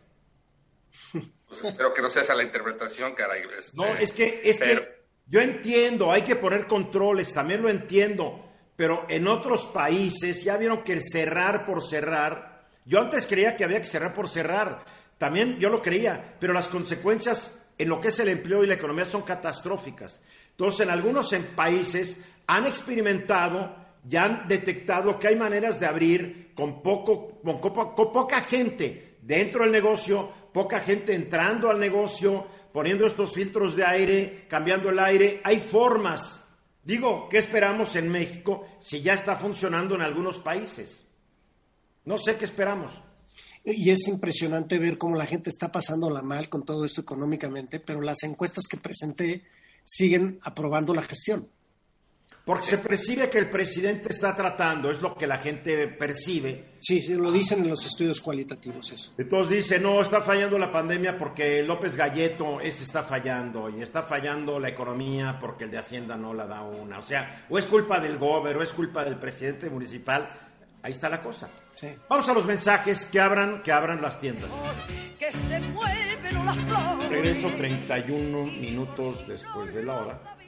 Pues 1.48 1.64
espero 1.64 1.92
que 1.92 2.00
no 2.00 2.08
sea 2.08 2.22
esa 2.22 2.34
la 2.34 2.44
interpretación, 2.44 3.12
caray. 3.14 3.42
Este, 3.58 3.76
no, 3.76 3.86
es 3.96 4.12
que, 4.12 4.40
es 4.44 4.60
que 4.60 5.00
yo 5.26 5.40
entiendo, 5.40 6.12
hay 6.12 6.22
que 6.22 6.36
poner 6.36 6.66
controles, 6.66 7.32
también 7.32 7.62
lo 7.62 7.68
entiendo, 7.68 8.48
pero 8.76 9.06
en 9.08 9.26
otros 9.26 9.66
países 9.66 10.44
ya 10.44 10.56
vieron 10.56 10.82
que 10.82 10.92
el 10.92 11.02
cerrar 11.02 11.66
por 11.66 11.82
cerrar, 11.82 12.68
yo 12.84 13.00
antes 13.00 13.26
creía 13.26 13.56
que 13.56 13.64
había 13.64 13.80
que 13.80 13.86
cerrar 13.86 14.12
por 14.12 14.28
cerrar, 14.28 14.84
también 15.18 15.58
yo 15.58 15.68
lo 15.68 15.82
creía, 15.82 16.36
pero 16.40 16.52
las 16.52 16.68
consecuencias 16.68 17.60
en 17.76 17.88
lo 17.88 18.00
que 18.00 18.08
es 18.08 18.18
el 18.20 18.28
empleo 18.28 18.62
y 18.62 18.66
la 18.66 18.74
economía 18.74 19.04
son 19.04 19.22
catastróficas. 19.22 20.20
Entonces, 20.50 20.80
en 20.80 20.90
algunos 20.90 21.34
países 21.56 22.20
han 22.46 22.66
experimentado, 22.66 23.74
ya 24.04 24.24
han 24.24 24.48
detectado 24.48 25.18
que 25.18 25.28
hay 25.28 25.36
maneras 25.36 25.80
de 25.80 25.86
abrir 25.86 26.52
con, 26.54 26.82
poco, 26.82 27.40
con 27.42 28.12
poca 28.12 28.40
gente 28.40 29.18
dentro 29.22 29.62
del 29.62 29.72
negocio, 29.72 30.32
poca 30.52 30.80
gente 30.80 31.14
entrando 31.14 31.70
al 31.70 31.78
negocio, 31.78 32.46
poniendo 32.72 33.06
estos 33.06 33.32
filtros 33.32 33.76
de 33.76 33.84
aire, 33.84 34.46
cambiando 34.48 34.90
el 34.90 34.98
aire. 34.98 35.40
Hay 35.44 35.60
formas. 35.60 36.44
Digo, 36.82 37.28
¿qué 37.28 37.38
esperamos 37.38 37.94
en 37.96 38.08
México 38.10 38.66
si 38.80 39.00
ya 39.02 39.14
está 39.14 39.36
funcionando 39.36 39.94
en 39.94 40.02
algunos 40.02 40.38
países? 40.38 41.04
No 42.04 42.18
sé 42.18 42.36
qué 42.36 42.44
esperamos. 42.44 42.92
Y 43.64 43.90
es 43.90 44.08
impresionante 44.08 44.78
ver 44.78 44.96
cómo 44.96 45.16
la 45.16 45.26
gente 45.26 45.50
está 45.50 45.70
pasándola 45.70 46.22
mal 46.22 46.48
con 46.48 46.64
todo 46.64 46.84
esto 46.84 47.02
económicamente, 47.02 47.78
pero 47.78 48.00
las 48.00 48.22
encuestas 48.22 48.66
que 48.66 48.78
presenté 48.78 49.44
siguen 49.84 50.38
aprobando 50.42 50.94
la 50.94 51.02
gestión. 51.02 51.48
Porque 52.44 52.66
se 52.66 52.78
percibe 52.78 53.28
que 53.28 53.38
el 53.38 53.50
presidente 53.50 54.08
está 54.10 54.34
tratando, 54.34 54.90
es 54.90 55.00
lo 55.02 55.14
que 55.14 55.26
la 55.26 55.38
gente 55.38 55.88
percibe. 55.88 56.76
Sí, 56.80 57.00
sí, 57.00 57.14
lo 57.14 57.30
dicen 57.30 57.62
en 57.62 57.70
los 57.70 57.84
estudios 57.84 58.20
cualitativos 58.20 58.90
eso. 58.90 59.12
Entonces 59.18 59.58
dice, 59.58 59.78
no, 59.78 60.00
está 60.00 60.20
fallando 60.20 60.58
la 60.58 60.70
pandemia 60.70 61.18
porque 61.18 61.62
López 61.62 61.96
Galleto 61.96 62.60
ese 62.60 62.84
está 62.84 63.02
fallando 63.02 63.68
y 63.68 63.82
está 63.82 64.02
fallando 64.02 64.58
la 64.58 64.70
economía 64.70 65.38
porque 65.38 65.64
el 65.64 65.70
de 65.70 65.78
Hacienda 65.78 66.16
no 66.16 66.32
la 66.32 66.46
da 66.46 66.62
una. 66.62 66.98
O 66.98 67.02
sea, 67.02 67.46
o 67.50 67.58
es 67.58 67.66
culpa 67.66 68.00
del 68.00 68.18
gobierno, 68.18 68.60
o 68.60 68.64
es 68.64 68.72
culpa 68.72 69.04
del 69.04 69.16
presidente 69.16 69.68
municipal. 69.68 70.30
Ahí 70.82 70.92
está 70.92 71.10
la 71.10 71.20
cosa. 71.20 71.48
Sí. 71.74 71.88
Vamos 72.08 72.28
a 72.28 72.34
los 72.34 72.46
mensajes 72.46 73.06
que 73.06 73.20
abran, 73.20 73.62
que 73.62 73.70
abran 73.70 74.00
las 74.00 74.18
tiendas. 74.18 74.50
Que 75.18 75.30
se 75.30 75.60
mueven 75.60 76.44
las 76.46 76.56
flores. 76.56 77.08
Regreso 77.10 77.48
31 77.48 78.46
minutos 78.46 79.26
después 79.26 79.74
de 79.74 79.82
la 79.82 79.94
hora. 79.94 80.39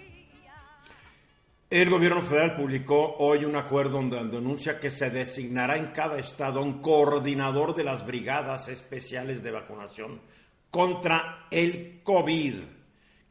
El 1.72 1.88
gobierno 1.88 2.20
federal 2.20 2.54
publicó 2.54 3.16
hoy 3.20 3.46
un 3.46 3.56
acuerdo 3.56 3.92
donde 3.92 4.18
anuncia 4.18 4.78
que 4.78 4.90
se 4.90 5.08
designará 5.08 5.78
en 5.78 5.86
cada 5.86 6.18
estado 6.18 6.60
un 6.60 6.82
coordinador 6.82 7.74
de 7.74 7.82
las 7.82 8.04
brigadas 8.04 8.68
especiales 8.68 9.42
de 9.42 9.52
vacunación 9.52 10.20
contra 10.70 11.46
el 11.50 12.02
COVID. 12.02 12.56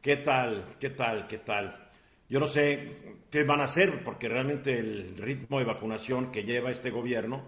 ¿Qué 0.00 0.16
tal? 0.16 0.64
¿Qué 0.80 0.90
tal? 0.90 1.28
¿Qué 1.28 1.38
tal? 1.38 1.88
Yo 2.28 2.40
no 2.40 2.48
sé 2.48 3.20
qué 3.30 3.44
van 3.44 3.60
a 3.60 3.64
hacer 3.66 4.02
porque 4.02 4.28
realmente 4.28 4.76
el 4.76 5.16
ritmo 5.18 5.60
de 5.60 5.64
vacunación 5.64 6.32
que 6.32 6.42
lleva 6.42 6.72
este 6.72 6.90
gobierno 6.90 7.44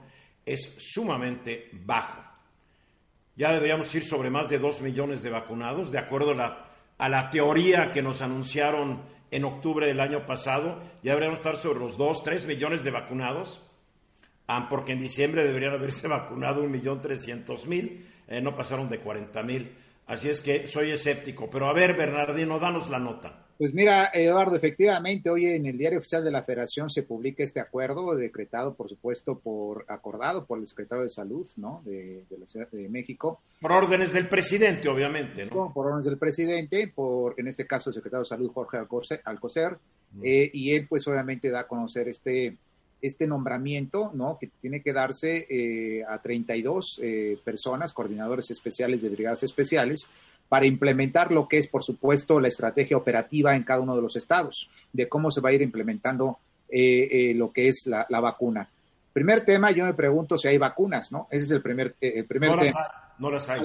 es 0.46 0.76
sumamente 0.78 1.70
bajo. 1.72 2.22
Ya 3.34 3.52
deberíamos 3.52 3.92
ir 3.96 4.04
sobre 4.04 4.30
más 4.30 4.48
de 4.48 4.60
dos 4.60 4.80
millones 4.80 5.24
de 5.24 5.30
vacunados, 5.30 5.90
de 5.90 5.98
acuerdo 5.98 6.30
a 6.30 6.36
la, 6.36 6.70
a 6.98 7.08
la 7.08 7.30
teoría 7.30 7.90
que 7.90 8.00
nos 8.00 8.22
anunciaron 8.22 9.12
en 9.34 9.44
octubre 9.44 9.88
del 9.88 10.00
año 10.00 10.26
pasado, 10.26 10.80
ya 11.02 11.10
deberíamos 11.10 11.40
estar 11.40 11.56
sobre 11.56 11.80
los 11.80 11.96
2, 11.96 12.22
3 12.22 12.46
millones 12.46 12.84
de 12.84 12.92
vacunados, 12.92 13.60
ah, 14.46 14.68
porque 14.70 14.92
en 14.92 15.00
diciembre 15.00 15.42
deberían 15.42 15.74
haberse 15.74 16.06
vacunado 16.08 16.62
un 16.62 16.70
millón 16.70 17.00
trescientos 17.00 17.66
mil, 17.66 18.06
eh, 18.28 18.40
no 18.40 18.54
pasaron 18.54 18.88
de 18.88 19.00
40 19.00 19.42
mil. 19.42 19.74
Así 20.06 20.28
es 20.28 20.40
que 20.40 20.68
soy 20.68 20.92
escéptico. 20.92 21.50
Pero 21.50 21.68
a 21.68 21.72
ver, 21.72 21.94
Bernardino, 21.96 22.60
danos 22.60 22.90
la 22.90 23.00
nota. 23.00 23.43
Pues 23.56 23.72
mira, 23.72 24.10
Eduardo, 24.12 24.56
efectivamente, 24.56 25.30
hoy 25.30 25.46
en 25.46 25.66
el 25.66 25.78
Diario 25.78 26.00
Oficial 26.00 26.24
de 26.24 26.32
la 26.32 26.42
Federación 26.42 26.90
se 26.90 27.04
publica 27.04 27.44
este 27.44 27.60
acuerdo, 27.60 28.16
decretado, 28.16 28.74
por 28.74 28.88
supuesto, 28.88 29.38
por 29.38 29.84
acordado 29.88 30.44
por 30.44 30.58
el 30.58 30.66
secretario 30.66 31.04
de 31.04 31.10
Salud, 31.10 31.46
¿no? 31.56 31.80
De, 31.84 32.24
la 32.36 32.46
Ciudad 32.46 32.68
de 32.70 32.88
México. 32.88 33.40
Por 33.60 33.70
órdenes 33.70 34.12
del 34.12 34.28
presidente, 34.28 34.88
obviamente, 34.88 35.46
¿no? 35.46 35.72
Por 35.72 35.86
órdenes 35.86 36.06
del 36.06 36.18
presidente, 36.18 36.92
por, 36.92 37.34
en 37.38 37.46
este 37.46 37.64
caso, 37.64 37.90
el 37.90 37.94
secretario 37.94 38.24
de 38.24 38.28
Salud, 38.28 38.50
Jorge 38.52 38.78
Alcocer, 39.24 39.78
eh, 40.22 40.50
y 40.52 40.74
él, 40.74 40.86
pues, 40.88 41.06
obviamente, 41.06 41.50
da 41.50 41.60
a 41.60 41.66
conocer 41.68 42.08
este, 42.08 42.56
este 43.00 43.26
nombramiento, 43.26 44.10
¿no? 44.14 44.38
Que 44.38 44.48
tiene 44.60 44.80
que 44.80 44.92
darse 44.92 45.46
eh, 45.48 46.02
a 46.08 46.20
32 46.20 47.00
eh, 47.02 47.38
personas, 47.44 47.92
coordinadores 47.92 48.50
especiales 48.50 49.02
de 49.02 49.10
brigadas 49.10 49.42
especiales, 49.42 50.08
para 50.48 50.66
implementar 50.66 51.32
lo 51.32 51.48
que 51.48 51.58
es, 51.58 51.66
por 51.66 51.82
supuesto, 51.82 52.40
la 52.40 52.48
estrategia 52.48 52.96
operativa 52.96 53.56
en 53.56 53.64
cada 53.64 53.80
uno 53.80 53.96
de 53.96 54.02
los 54.02 54.16
estados, 54.16 54.70
de 54.92 55.08
cómo 55.08 55.30
se 55.30 55.40
va 55.40 55.50
a 55.50 55.52
ir 55.52 55.62
implementando 55.62 56.38
eh, 56.68 57.30
eh, 57.30 57.34
lo 57.34 57.52
que 57.52 57.68
es 57.68 57.86
la, 57.86 58.06
vacuna. 58.20 58.68
Primer 59.12 59.44
tema, 59.44 59.70
yo 59.70 59.84
me 59.84 59.94
pregunto 59.94 60.36
si 60.36 60.48
hay 60.48 60.58
vacunas, 60.58 61.12
¿no? 61.12 61.28
Ese 61.30 61.44
es 61.44 61.50
el 61.50 61.62
primer, 61.62 61.94
eh, 62.00 62.14
el 62.16 62.26
primer 62.26 62.58
tema. 62.58 62.80
no 63.18 63.30
las 63.30 63.48
hay. 63.48 63.60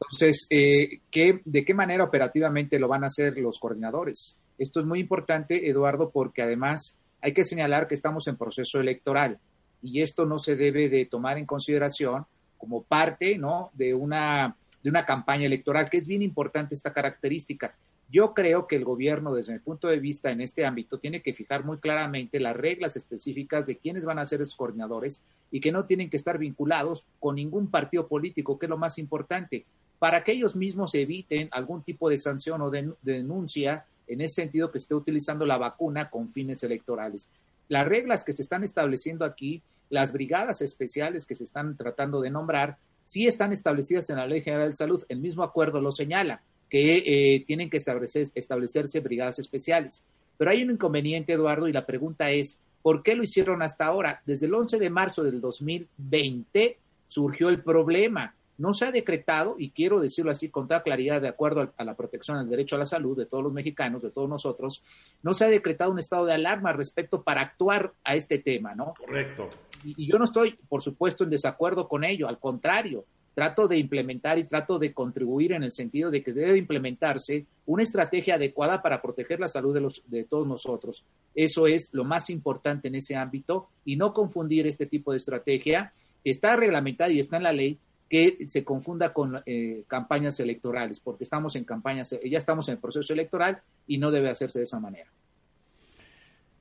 Entonces, 0.00 0.46
¿qué, 0.48 1.40
¿de 1.44 1.64
qué 1.64 1.74
manera 1.74 2.04
operativamente 2.04 2.78
lo 2.78 2.88
van 2.88 3.04
a 3.04 3.08
hacer 3.08 3.36
los 3.36 3.58
coordinadores? 3.58 4.36
Esto 4.56 4.80
es 4.80 4.86
muy 4.86 5.00
importante, 5.00 5.68
Eduardo, 5.68 6.10
porque 6.10 6.42
además 6.42 6.96
hay 7.20 7.34
que 7.34 7.44
señalar 7.44 7.86
que 7.86 7.94
estamos 7.94 8.26
en 8.26 8.36
proceso 8.36 8.80
electoral 8.80 9.38
y 9.82 10.02
esto 10.02 10.26
no 10.26 10.38
se 10.38 10.56
debe 10.56 10.88
de 10.88 11.06
tomar 11.06 11.38
en 11.38 11.46
consideración 11.46 12.26
como 12.58 12.82
parte, 12.82 13.38
¿no? 13.38 13.70
De 13.74 13.94
una 13.94 14.54
de 14.82 14.90
una 14.90 15.06
campaña 15.06 15.46
electoral, 15.46 15.90
que 15.90 15.98
es 15.98 16.06
bien 16.06 16.22
importante 16.22 16.74
esta 16.74 16.92
característica. 16.92 17.74
Yo 18.10 18.34
creo 18.34 18.66
que 18.66 18.76
el 18.76 18.84
gobierno, 18.84 19.34
desde 19.34 19.52
mi 19.52 19.60
punto 19.60 19.86
de 19.86 20.00
vista 20.00 20.30
en 20.30 20.40
este 20.40 20.66
ámbito, 20.66 20.98
tiene 20.98 21.22
que 21.22 21.32
fijar 21.32 21.64
muy 21.64 21.78
claramente 21.78 22.40
las 22.40 22.56
reglas 22.56 22.96
específicas 22.96 23.66
de 23.66 23.76
quiénes 23.76 24.04
van 24.04 24.18
a 24.18 24.26
ser 24.26 24.42
esos 24.42 24.56
coordinadores 24.56 25.20
y 25.50 25.60
que 25.60 25.70
no 25.70 25.84
tienen 25.84 26.10
que 26.10 26.16
estar 26.16 26.38
vinculados 26.38 27.04
con 27.20 27.36
ningún 27.36 27.70
partido 27.70 28.08
político, 28.08 28.58
que 28.58 28.66
es 28.66 28.70
lo 28.70 28.78
más 28.78 28.98
importante, 28.98 29.64
para 30.00 30.24
que 30.24 30.32
ellos 30.32 30.56
mismos 30.56 30.94
eviten 30.94 31.48
algún 31.52 31.82
tipo 31.82 32.08
de 32.08 32.18
sanción 32.18 32.62
o 32.62 32.70
de, 32.70 32.90
denuncia 33.02 33.84
en 34.08 34.22
ese 34.22 34.42
sentido 34.42 34.72
que 34.72 34.78
esté 34.78 34.94
utilizando 34.94 35.46
la 35.46 35.58
vacuna 35.58 36.10
con 36.10 36.32
fines 36.32 36.64
electorales. 36.64 37.28
Las 37.68 37.86
reglas 37.86 38.24
que 38.24 38.32
se 38.32 38.42
están 38.42 38.64
estableciendo 38.64 39.24
aquí, 39.24 39.62
las 39.88 40.12
brigadas 40.12 40.62
especiales 40.62 41.26
que 41.26 41.36
se 41.36 41.44
están 41.44 41.76
tratando 41.76 42.20
de 42.20 42.30
nombrar, 42.30 42.76
sí 43.10 43.26
están 43.26 43.52
establecidas 43.52 44.08
en 44.08 44.18
la 44.18 44.26
Ley 44.28 44.40
General 44.40 44.68
de 44.68 44.76
Salud. 44.76 45.02
El 45.08 45.18
mismo 45.18 45.42
acuerdo 45.42 45.80
lo 45.80 45.90
señala, 45.90 46.42
que 46.68 46.98
eh, 47.34 47.44
tienen 47.44 47.68
que 47.68 47.78
establecerse 47.78 49.00
brigadas 49.00 49.40
especiales. 49.40 50.04
Pero 50.38 50.52
hay 50.52 50.62
un 50.62 50.70
inconveniente, 50.70 51.32
Eduardo, 51.32 51.66
y 51.66 51.72
la 51.72 51.86
pregunta 51.86 52.30
es, 52.30 52.60
¿por 52.82 53.02
qué 53.02 53.16
lo 53.16 53.24
hicieron 53.24 53.62
hasta 53.62 53.86
ahora? 53.86 54.22
Desde 54.26 54.46
el 54.46 54.54
11 54.54 54.78
de 54.78 54.90
marzo 54.90 55.24
del 55.24 55.40
2020 55.40 56.78
surgió 57.08 57.48
el 57.48 57.64
problema. 57.64 58.32
No 58.58 58.74
se 58.74 58.84
ha 58.84 58.92
decretado, 58.92 59.56
y 59.58 59.70
quiero 59.70 60.00
decirlo 60.00 60.30
así 60.30 60.48
con 60.48 60.68
toda 60.68 60.84
claridad, 60.84 61.20
de 61.20 61.26
acuerdo 61.26 61.72
a 61.76 61.84
la 61.84 61.96
protección 61.96 62.38
del 62.38 62.48
derecho 62.48 62.76
a 62.76 62.78
la 62.78 62.86
salud 62.86 63.18
de 63.18 63.26
todos 63.26 63.42
los 63.42 63.52
mexicanos, 63.52 64.02
de 64.02 64.12
todos 64.12 64.28
nosotros, 64.28 64.84
no 65.24 65.34
se 65.34 65.46
ha 65.46 65.48
decretado 65.48 65.90
un 65.90 65.98
estado 65.98 66.26
de 66.26 66.34
alarma 66.34 66.72
respecto 66.72 67.22
para 67.22 67.40
actuar 67.40 67.92
a 68.04 68.14
este 68.14 68.38
tema, 68.38 68.76
¿no? 68.76 68.94
Correcto 68.96 69.48
y, 69.84 70.10
yo 70.10 70.18
no 70.18 70.24
estoy, 70.24 70.58
por 70.68 70.82
supuesto, 70.82 71.24
en 71.24 71.30
desacuerdo 71.30 71.88
con 71.88 72.04
ello, 72.04 72.28
al 72.28 72.38
contrario, 72.38 73.04
trato 73.34 73.68
de 73.68 73.78
implementar 73.78 74.38
y 74.38 74.44
trato 74.44 74.78
de 74.78 74.92
contribuir 74.92 75.52
en 75.52 75.62
el 75.62 75.72
sentido 75.72 76.10
de 76.10 76.22
que 76.22 76.32
debe 76.32 76.58
implementarse 76.58 77.46
una 77.66 77.82
estrategia 77.82 78.34
adecuada 78.34 78.82
para 78.82 79.00
proteger 79.00 79.40
la 79.40 79.48
salud 79.48 79.72
de, 79.72 79.80
los, 79.80 80.02
de 80.06 80.24
todos 80.24 80.46
nosotros. 80.46 81.04
Eso 81.34 81.66
es 81.66 81.88
lo 81.92 82.04
más 82.04 82.28
importante 82.30 82.88
en 82.88 82.96
ese 82.96 83.16
ámbito 83.16 83.68
y 83.84 83.96
no 83.96 84.12
confundir 84.12 84.66
este 84.66 84.86
tipo 84.86 85.12
de 85.12 85.18
estrategia 85.18 85.92
que 86.22 86.30
está 86.30 86.56
reglamentada 86.56 87.10
y 87.10 87.20
está 87.20 87.36
en 87.36 87.44
la 87.44 87.52
ley 87.52 87.78
que 88.10 88.48
se 88.48 88.64
confunda 88.64 89.12
con 89.12 89.40
eh, 89.46 89.84
campañas 89.86 90.40
electorales, 90.40 90.98
porque 90.98 91.22
estamos 91.22 91.54
en 91.54 91.64
campañas, 91.64 92.10
ya 92.10 92.38
estamos 92.38 92.68
en 92.68 92.74
el 92.74 92.80
proceso 92.80 93.12
electoral 93.12 93.62
y 93.86 93.98
no 93.98 94.10
debe 94.10 94.28
hacerse 94.28 94.58
de 94.58 94.64
esa 94.64 94.80
manera. 94.80 95.08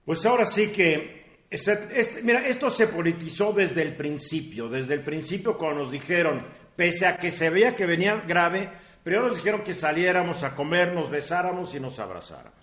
Pues 0.05 0.23
ahora 0.27 0.45
sí 0.45 0.71
que 0.71 1.28
este, 1.49 2.21
mira, 2.21 2.45
esto 2.45 2.69
se 2.69 2.87
politizó 2.87 3.51
desde 3.51 3.81
el 3.81 3.95
principio, 3.95 4.69
desde 4.69 4.93
el 4.93 5.01
principio 5.01 5.57
cuando 5.57 5.83
nos 5.83 5.91
dijeron, 5.91 6.45
pese 6.75 7.07
a 7.07 7.17
que 7.17 7.31
se 7.31 7.49
veía 7.49 7.73
que 7.73 7.85
venía 7.85 8.15
grave, 8.27 8.69
primero 9.03 9.27
nos 9.27 9.37
dijeron 9.37 9.61
que 9.61 9.73
saliéramos 9.73 10.43
a 10.43 10.55
comer, 10.55 10.93
nos 10.93 11.09
besáramos 11.09 11.73
y 11.73 11.79
nos 11.79 11.97
abrazáramos. 11.97 12.59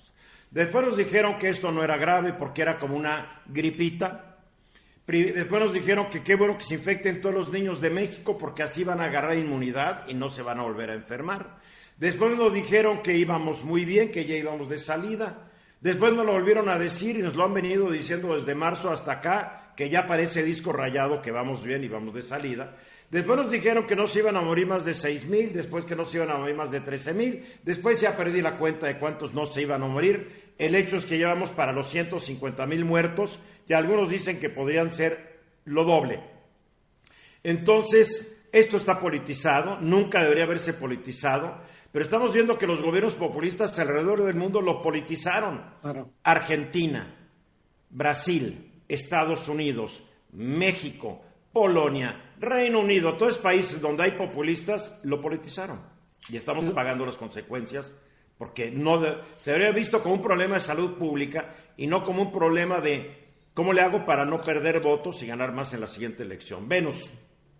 Después 0.51 0.87
nos 0.87 0.97
dijeron 0.97 1.37
que 1.37 1.49
esto 1.49 1.73
no 1.73 1.83
era 1.83 1.97
grave 1.97 2.33
porque 2.33 2.63
era 2.63 2.79
como 2.79 2.97
una 2.97 3.43
gripita. 3.47 4.39
Después 5.07 5.63
nos 5.63 5.73
dijeron 5.73 6.09
que 6.09 6.23
qué 6.23 6.35
bueno 6.35 6.57
que 6.57 6.65
se 6.65 6.75
infecten 6.75 7.21
todos 7.21 7.35
los 7.35 7.53
niños 7.53 7.81
de 7.81 7.91
México 7.91 8.39
porque 8.39 8.63
así 8.63 8.83
van 8.83 9.01
a 9.01 9.05
agarrar 9.05 9.37
inmunidad 9.37 10.09
y 10.09 10.15
no 10.15 10.31
se 10.31 10.43
van 10.43 10.59
a 10.59 10.63
volver 10.63 10.91
a 10.91 10.95
enfermar. 10.95 11.59
Después 11.97 12.37
nos 12.37 12.53
dijeron 12.53 13.03
que 13.03 13.17
íbamos 13.17 13.65
muy 13.65 13.85
bien, 13.85 14.11
que 14.11 14.25
ya 14.25 14.37
íbamos 14.37 14.69
de 14.69 14.79
salida. 14.79 15.51
Después 15.81 16.15
nos 16.15 16.25
lo 16.25 16.33
volvieron 16.33 16.69
a 16.69 16.79
decir 16.79 17.17
y 17.19 17.23
nos 17.23 17.37
lo 17.37 17.45
han 17.45 17.55
venido 17.55 17.91
diciendo 17.91 18.35
desde 18.35 18.55
marzo 18.55 18.91
hasta 18.91 19.13
acá, 19.13 19.73
que 19.77 19.91
ya 19.91 20.07
parece 20.07 20.43
disco 20.43 20.73
rayado, 20.73 21.21
que 21.21 21.31
vamos 21.31 21.63
bien 21.63 21.85
y 21.85 21.89
vamos 21.89 22.15
de 22.15 22.23
salida. 22.23 22.77
Después 23.11 23.39
nos 23.39 23.51
dijeron 23.51 23.87
que 23.87 23.95
no 23.95 24.07
se 24.07 24.19
iban 24.21 24.37
a 24.37 24.41
morir 24.41 24.67
más 24.67 24.85
de 24.85 24.95
seis 24.95 25.27
mil, 25.27 25.53
después 25.53 25.85
que 25.85 25.95
no 25.95 26.05
se 26.05 26.17
iban 26.17 26.31
a 26.31 26.39
morir 26.39 26.57
más 26.57 26.71
de 26.71 26.81
trece 26.81 27.13
mil, 27.13 27.45
después 27.63 28.01
ya 28.01 28.17
perdí 28.17 28.43
la 28.43 28.57
cuenta 28.57 28.87
de 28.87 28.99
cuántos 28.99 29.33
no 29.33 29.47
se 29.47 29.63
iban 29.63 29.83
a 29.83 29.87
morir. 29.87 30.53
El 30.59 30.75
hecho 30.75 30.97
es 30.97 31.05
que 31.05 31.19
llevamos 31.19 31.51
para 31.51 31.73
los 31.73 31.89
150 31.89 32.67
mil 32.67 32.85
muertos 32.85 33.39
y 33.69 33.75
algunos 33.75 34.09
dicen 34.09 34.41
que 34.41 34.51
podrían 34.51 34.91
ser 34.91 35.41
lo 35.67 35.85
doble. 35.85 36.21
Entonces, 37.45 38.45
esto 38.51 38.77
está 38.79 38.99
politizado, 38.99 39.79
nunca 39.81 40.23
debería 40.23 40.45
haberse 40.45 40.73
politizado. 40.73 41.61
Pero 41.97 42.05
estamos 42.05 42.35
viendo 42.35 42.59
que 42.59 42.67
los 42.67 42.83
gobiernos 42.83 43.15
populistas 43.15 43.79
alrededor 43.79 44.23
del 44.23 44.35
mundo 44.37 44.61
lo 44.61 44.83
politizaron. 44.83 45.65
Argentina, 46.25 47.31
Brasil, 47.89 48.83
Estados 48.87 49.49
Unidos, 49.49 50.03
México, 50.33 51.23
Polonia, 51.51 52.35
Reino 52.39 52.81
Unido, 52.81 53.17
todos 53.17 53.39
países 53.39 53.81
donde 53.81 54.03
hay 54.03 54.11
populistas 54.11 55.01
lo 55.05 55.23
politizaron. 55.23 55.81
Y 56.29 56.37
estamos 56.37 56.67
pagando 56.67 57.07
las 57.07 57.17
consecuencias 57.17 57.95
porque 58.37 58.71
no 58.71 59.03
se 59.39 59.53
habría 59.53 59.71
visto 59.71 60.03
como 60.03 60.17
un 60.17 60.23
problema 60.23 60.57
de 60.57 60.61
salud 60.61 60.99
pública 60.99 61.55
y 61.79 61.87
no 61.87 62.05
como 62.05 62.21
un 62.21 62.31
problema 62.31 62.79
de 62.83 63.25
cómo 63.55 63.73
le 63.73 63.81
hago 63.81 64.05
para 64.05 64.27
no 64.27 64.37
perder 64.37 64.83
votos 64.83 65.23
y 65.23 65.29
ganar 65.29 65.55
más 65.55 65.73
en 65.73 65.81
la 65.81 65.87
siguiente 65.87 66.25
elección. 66.25 66.69
Venus. 66.69 67.09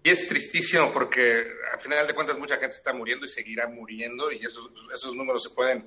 Y 0.07 0.11
es 0.11 0.29
tristísimo 0.29 0.93
porque 0.93 1.45
al 1.73 1.81
final 1.81 2.07
de 2.07 2.15
cuentas 2.15 2.39
mucha 2.39 2.59
gente 2.59 2.77
está 2.77 2.93
muriendo 2.93 3.27
y 3.27 3.29
seguirá 3.29 3.67
muriendo 3.67 4.31
y 4.31 4.37
esos, 4.37 4.71
esos 4.95 5.17
números 5.17 5.43
se 5.43 5.51
pueden 5.51 5.85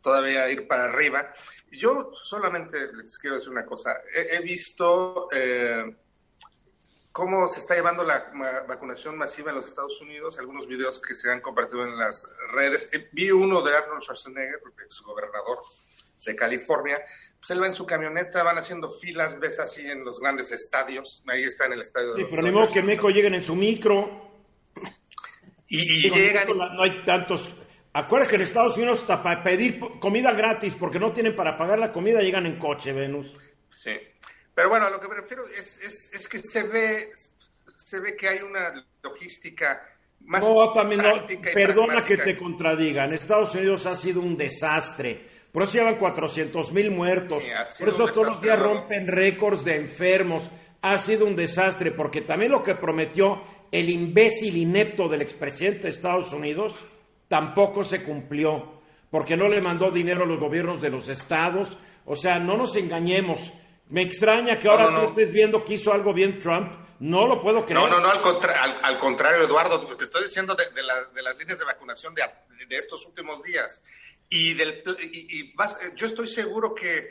todavía 0.00 0.50
ir 0.50 0.66
para 0.66 0.84
arriba. 0.84 1.34
Yo 1.70 2.12
solamente 2.14 2.90
les 2.94 3.18
quiero 3.18 3.36
decir 3.36 3.50
una 3.50 3.66
cosa. 3.66 3.94
He, 4.14 4.40
visto 4.40 5.28
eh, 5.32 5.84
cómo 7.12 7.46
se 7.48 7.60
está 7.60 7.74
llevando 7.74 8.04
la 8.04 8.32
vacunación 8.66 9.18
masiva 9.18 9.50
en 9.50 9.56
los 9.56 9.66
Estados 9.66 10.00
Unidos, 10.00 10.38
algunos 10.38 10.66
videos 10.66 10.98
que 10.98 11.14
se 11.14 11.30
han 11.30 11.42
compartido 11.42 11.84
en 11.84 11.98
las 11.98 12.26
redes. 12.54 12.88
Eh, 12.94 13.10
vi 13.12 13.30
uno 13.32 13.60
de 13.60 13.76
Arnold 13.76 14.02
Schwarzenegger, 14.02 14.62
ex 14.82 15.02
gobernador 15.02 15.58
de 16.24 16.34
California, 16.34 17.04
pues 17.38 17.50
él 17.50 17.62
va 17.62 17.66
en 17.66 17.72
su 17.72 17.86
camioneta, 17.86 18.42
van 18.42 18.58
haciendo 18.58 18.88
filas, 18.88 19.38
ves 19.38 19.58
así 19.58 19.86
en 19.86 20.04
los 20.04 20.20
grandes 20.20 20.52
estadios, 20.52 21.22
ahí 21.26 21.44
está 21.44 21.66
en 21.66 21.74
el 21.74 21.82
estadio 21.82 22.14
de 22.14 22.22
sí, 22.22 22.26
pero 22.30 22.42
ni 22.42 22.50
modo 22.50 22.68
que 22.68 22.82
México 22.82 23.10
lleguen 23.10 23.34
en 23.34 23.44
su 23.44 23.54
micro. 23.54 24.26
Y, 25.68 26.10
llegan... 26.10 26.48
No 26.48 26.82
hay 26.82 27.02
tantos... 27.04 27.50
Acuérdate 27.92 28.30
que 28.30 28.36
en 28.36 28.42
Estados 28.42 28.76
Unidos 28.76 29.00
hasta 29.00 29.22
para 29.22 29.42
pedir 29.42 29.80
comida 29.98 30.32
gratis 30.32 30.74
porque 30.74 30.98
no 30.98 31.12
tienen 31.12 31.34
para 31.34 31.56
pagar 31.56 31.78
la 31.78 31.92
comida 31.92 32.20
llegan 32.20 32.44
en 32.44 32.58
coche, 32.58 32.92
Venus. 32.92 33.34
Sí. 33.70 33.92
Pero 34.54 34.68
bueno, 34.68 34.86
a 34.86 34.90
lo 34.90 35.00
que 35.00 35.08
me 35.08 35.14
refiero 35.14 35.44
es, 35.46 36.12
es, 36.12 36.28
que 36.28 36.38
se 36.38 36.62
ve, 36.64 37.10
se 37.76 38.00
ve 38.00 38.14
que 38.14 38.28
hay 38.28 38.40
una 38.40 38.86
logística 39.02 39.82
más 40.20 40.42
no, 40.42 40.72
también 40.72 41.02
perdona 41.54 42.04
que 42.04 42.16
te 42.16 42.36
contradiga. 42.36 43.04
En 43.04 43.12
Estados 43.12 43.54
Unidos 43.54 43.86
ha 43.86 43.94
sido 43.94 44.20
un 44.20 44.36
desastre. 44.36 45.35
Por 45.56 45.62
eso 45.62 45.78
llevan 45.78 45.96
400 45.96 46.70
mil 46.72 46.90
muertos. 46.90 47.42
Por 47.78 47.88
eso 47.88 48.04
todos 48.08 48.26
los 48.26 48.42
días 48.42 48.60
rompen 48.60 49.08
récords 49.08 49.64
de 49.64 49.76
enfermos. 49.76 50.50
Ha 50.82 50.98
sido 50.98 51.24
un 51.24 51.34
desastre 51.34 51.92
porque 51.92 52.20
también 52.20 52.52
lo 52.52 52.62
que 52.62 52.74
prometió 52.74 53.40
el 53.72 53.88
imbécil 53.88 54.54
inepto 54.54 55.08
del 55.08 55.22
expresidente 55.22 55.84
de 55.84 55.88
Estados 55.88 56.30
Unidos 56.34 56.74
tampoco 57.26 57.84
se 57.84 58.02
cumplió, 58.02 58.82
porque 59.10 59.34
no 59.34 59.48
le 59.48 59.62
mandó 59.62 59.90
dinero 59.90 60.24
a 60.24 60.26
los 60.26 60.38
gobiernos 60.38 60.82
de 60.82 60.90
los 60.90 61.08
estados. 61.08 61.78
O 62.04 62.16
sea, 62.16 62.38
no 62.38 62.58
nos 62.58 62.76
engañemos. 62.76 63.50
Me 63.88 64.02
extraña 64.02 64.58
que 64.58 64.68
ahora 64.68 64.94
tú 65.00 65.06
estés 65.06 65.32
viendo 65.32 65.64
que 65.64 65.72
hizo 65.72 65.90
algo 65.90 66.12
bien 66.12 66.38
Trump. 66.38 66.70
No 67.00 67.26
lo 67.26 67.40
puedo 67.40 67.64
creer. 67.64 67.80
No, 67.80 67.88
no, 67.88 68.00
no, 68.00 68.10
al, 68.10 68.76
al, 68.82 68.98
contrario, 68.98 69.42
Eduardo, 69.42 69.86
te 69.96 70.04
estoy 70.04 70.24
diciendo 70.24 70.54
de, 70.54 70.64
de, 70.70 70.82
las 71.22 71.38
líneas 71.38 71.58
de 71.58 71.64
vacunación 71.64 72.14
de, 72.14 72.22
de, 72.66 72.76
estos 72.76 73.06
últimos 73.06 73.42
días. 73.42 73.82
Y, 74.28 74.54
del, 74.54 74.82
y, 75.12 75.54
yo 75.94 76.06
estoy 76.06 76.28
seguro 76.28 76.74
que, 76.74 77.10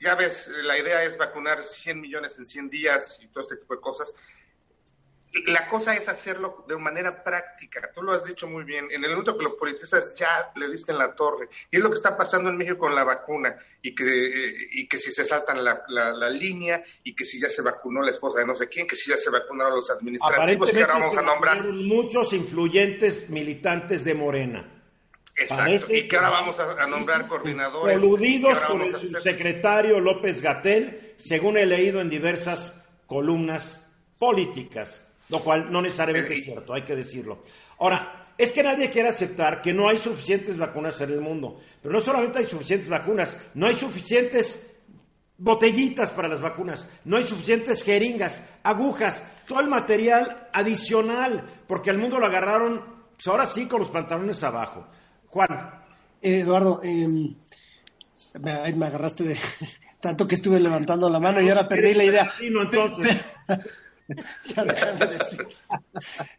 ya 0.00 0.14
ves, 0.14 0.48
la 0.62 0.78
idea 0.78 1.02
es 1.04 1.16
vacunar 1.18 1.62
100 1.62 2.00
millones 2.00 2.38
en 2.38 2.46
100 2.46 2.70
días 2.70 3.18
y 3.22 3.28
todo 3.28 3.42
este 3.42 3.56
tipo 3.56 3.74
de 3.74 3.80
cosas 3.80 4.12
la 5.46 5.68
cosa 5.68 5.94
es 5.94 6.08
hacerlo 6.08 6.64
de 6.68 6.76
manera 6.76 7.22
práctica. 7.22 7.90
Tú 7.94 8.02
lo 8.02 8.12
has 8.12 8.24
dicho 8.24 8.48
muy 8.48 8.64
bien. 8.64 8.86
En 8.90 9.04
el 9.04 9.10
momento 9.10 9.36
que 9.36 9.44
los 9.44 9.54
politistas 9.54 10.14
ya 10.16 10.50
le 10.56 10.68
diste 10.68 10.92
en 10.92 10.98
la 10.98 11.14
torre. 11.14 11.48
Y 11.70 11.76
es 11.76 11.82
lo 11.82 11.90
que 11.90 11.96
está 11.96 12.16
pasando 12.16 12.50
en 12.50 12.56
México 12.56 12.78
con 12.78 12.94
la 12.94 13.04
vacuna. 13.04 13.56
Y 13.82 13.94
que, 13.94 14.68
y 14.72 14.86
que 14.86 14.98
si 14.98 15.12
se 15.12 15.24
saltan 15.24 15.64
la, 15.64 15.82
la, 15.88 16.30
línea, 16.30 16.82
y 17.04 17.14
que 17.14 17.24
si 17.24 17.40
ya 17.40 17.48
se 17.48 17.62
vacunó 17.62 18.02
la 18.02 18.10
esposa 18.10 18.40
de 18.40 18.46
no 18.46 18.56
sé 18.56 18.68
quién, 18.68 18.86
que 18.86 18.96
si 18.96 19.10
ya 19.10 19.16
se 19.16 19.30
vacunaron 19.30 19.74
los 19.74 19.90
administrativos 19.90 20.72
que 20.72 20.80
ahora 20.80 20.98
vamos 20.98 21.16
a 21.16 21.22
nombrar. 21.22 21.64
Muchos 21.64 22.32
influyentes 22.32 23.28
militantes 23.28 24.04
de 24.04 24.14
Morena. 24.14 24.75
Exacto. 25.36 25.94
y 25.94 26.08
que 26.08 26.16
ahora 26.16 26.30
vamos 26.30 26.58
a, 26.58 26.86
nombrar 26.86 27.28
coordinadores. 27.28 27.98
Coludidos 27.98 28.62
con 28.62 28.80
el 28.82 28.94
subsecretario 28.94 30.00
López 30.00 30.40
Gatel, 30.40 31.14
según 31.18 31.58
he 31.58 31.66
leído 31.66 32.00
en 32.00 32.08
diversas 32.08 32.74
columnas 33.06 33.84
políticas 34.18 35.02
lo 35.28 35.40
cual 35.40 35.70
no 35.70 35.82
necesariamente 35.82 36.34
es 36.34 36.44
cierto, 36.44 36.72
hay 36.72 36.82
que 36.82 36.94
decirlo. 36.94 37.42
Ahora, 37.80 38.32
es 38.38 38.52
que 38.52 38.62
nadie 38.62 38.90
quiere 38.90 39.08
aceptar 39.08 39.60
que 39.60 39.72
no 39.72 39.88
hay 39.88 39.98
suficientes 39.98 40.56
vacunas 40.58 41.00
en 41.00 41.10
el 41.10 41.20
mundo, 41.20 41.60
pero 41.82 41.94
no 41.94 42.00
solamente 42.00 42.38
hay 42.38 42.44
suficientes 42.44 42.88
vacunas, 42.88 43.36
no 43.54 43.66
hay 43.66 43.74
suficientes 43.74 44.74
botellitas 45.38 46.10
para 46.12 46.28
las 46.28 46.40
vacunas, 46.40 46.88
no 47.04 47.16
hay 47.16 47.24
suficientes 47.24 47.82
jeringas, 47.82 48.40
agujas, 48.62 49.24
todo 49.46 49.60
el 49.60 49.68
material 49.68 50.48
adicional, 50.52 51.62
porque 51.66 51.90
al 51.90 51.98
mundo 51.98 52.18
lo 52.18 52.26
agarraron, 52.26 52.84
pues 53.14 53.26
ahora 53.26 53.46
sí, 53.46 53.66
con 53.66 53.80
los 53.80 53.90
pantalones 53.90 54.42
abajo. 54.44 54.86
Juan. 55.36 55.70
Eduardo, 56.22 56.80
em, 56.82 57.36
me, 58.40 58.86
agarraste 58.86 59.24
de 59.24 59.36
tanto 60.00 60.26
que 60.26 60.34
estuve 60.34 60.58
levantando 60.58 61.10
la 61.10 61.20
mano 61.20 61.42
y 61.42 61.48
ahora 61.50 61.68
perdí 61.68 61.92
la 61.92 62.04
idea. 62.04 62.30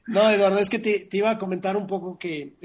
no, 0.08 0.32
Eduardo, 0.32 0.58
es 0.58 0.72
que 0.72 0.80
te, 0.80 1.08
iba 1.12 1.30
a 1.30 1.38
comentar 1.38 1.78
un 1.78 1.86
poco 1.86 2.18
que 2.18 2.56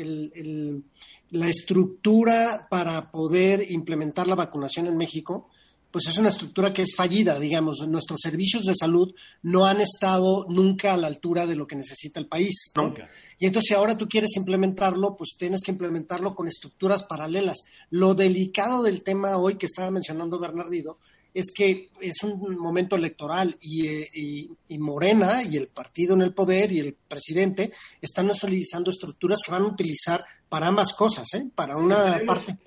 la 1.28 1.48
estructura 1.48 2.66
para 2.70 3.10
poder 3.10 3.70
implementar 3.70 4.26
la 4.26 4.34
vacunación 4.34 4.86
en 4.86 4.96
México, 4.96 5.50
pues 5.92 6.08
es 6.08 6.18
una 6.18 6.30
estructura 6.30 6.72
que 6.72 6.82
es 6.82 6.94
fallida, 6.96 7.38
digamos. 7.38 7.86
Nuestros 7.86 8.20
servicios 8.20 8.64
de 8.64 8.74
salud 8.74 9.14
no 9.42 9.66
han 9.66 9.80
estado 9.80 10.46
nunca 10.48 10.94
a 10.94 10.96
la 10.96 11.06
altura 11.06 11.46
de 11.46 11.54
lo 11.54 11.66
que 11.66 11.76
necesita 11.76 12.18
el 12.18 12.26
país. 12.26 12.72
Nunca. 12.74 13.08
Y 13.38 13.46
entonces, 13.46 13.68
si 13.68 13.74
ahora 13.74 13.96
tú 13.96 14.08
quieres 14.08 14.36
implementarlo, 14.36 15.16
pues 15.16 15.36
tienes 15.38 15.60
que 15.62 15.72
implementarlo 15.72 16.34
con 16.34 16.48
estructuras 16.48 17.04
paralelas. 17.04 17.58
Lo 17.90 18.14
delicado 18.14 18.82
del 18.82 19.02
tema 19.02 19.36
hoy 19.36 19.56
que 19.56 19.66
estaba 19.66 19.90
mencionando 19.90 20.40
Bernardino 20.40 20.98
es 21.34 21.52
que 21.54 21.90
es 22.00 22.22
un 22.22 22.56
momento 22.58 22.96
electoral 22.96 23.56
eh, 23.60 24.08
y, 24.12 24.78
Morena 24.78 25.42
y 25.44 25.56
el 25.56 25.68
partido 25.68 26.14
en 26.14 26.22
el 26.22 26.34
poder 26.34 26.72
y 26.72 26.80
el 26.80 26.94
presidente 26.94 27.72
están 28.00 28.28
utilizando 28.30 28.90
estructuras 28.90 29.38
que 29.44 29.52
van 29.52 29.62
a 29.62 29.66
utilizar 29.66 30.24
para 30.48 30.66
ambas 30.66 30.92
cosas, 30.92 31.32
¿eh? 31.34 31.44
para 31.54 31.76
una 31.76 32.20
parte. 32.26 32.58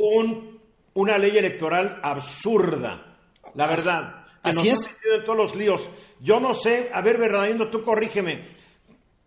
una 0.93 1.17
ley 1.17 1.38
electoral 1.38 1.99
absurda, 2.01 3.14
la 3.56 3.68
verdad. 3.68 4.26
Así 4.43 4.70
es. 4.70 4.99
De 5.01 5.24
todos 5.26 5.38
los 5.38 5.56
líos. 5.56 5.89
Yo 6.20 6.39
no 6.39 6.53
sé, 6.53 6.89
a 6.93 7.01
ver, 7.01 7.18
Bernardino, 7.18 7.70
tú 7.70 7.84
corrígeme. 7.84 8.56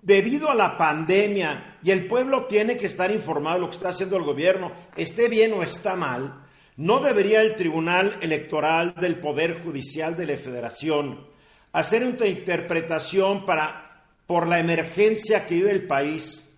Debido 0.01 0.49
a 0.49 0.55
la 0.55 0.79
pandemia 0.79 1.79
y 1.83 1.91
el 1.91 2.07
pueblo 2.07 2.47
tiene 2.47 2.76
que 2.76 2.87
estar 2.87 3.11
informado 3.11 3.57
de 3.57 3.61
lo 3.62 3.70
que 3.70 3.76
está 3.76 3.89
haciendo 3.89 4.16
el 4.16 4.22
gobierno, 4.22 4.72
esté 4.97 5.29
bien 5.29 5.53
o 5.55 5.62
está 5.62 5.97
mal, 5.97 6.45
¿No 6.79 7.01
debería 7.01 7.43
el 7.43 7.57
Tribunal 7.57 8.18
Electoral 8.20 8.95
del 8.95 9.16
Poder 9.16 9.64
Judicial 9.64 10.16
de 10.16 10.26
la 10.26 10.37
Federación 10.37 11.26
hacer 11.72 12.05
una 12.05 12.24
interpretación 12.24 13.45
para, 13.45 14.05
por 14.29 14.47
la 14.47 14.61
emergencia 14.61 15.45
que 15.45 15.57
vive 15.57 15.72
el 15.72 15.89
país, 15.89 16.49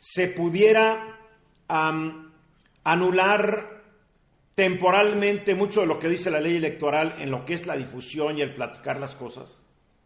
se 0.00 0.28
pudiera 0.28 1.18
anular 2.82 3.77
temporalmente 4.58 5.54
mucho 5.54 5.82
de 5.82 5.86
lo 5.86 6.00
que 6.00 6.08
dice 6.08 6.32
la 6.32 6.40
ley 6.40 6.56
electoral 6.56 7.14
en 7.20 7.30
lo 7.30 7.44
que 7.44 7.54
es 7.54 7.68
la 7.68 7.76
difusión 7.76 8.36
y 8.36 8.40
el 8.40 8.56
platicar 8.56 8.98
las 8.98 9.14
cosas? 9.14 9.60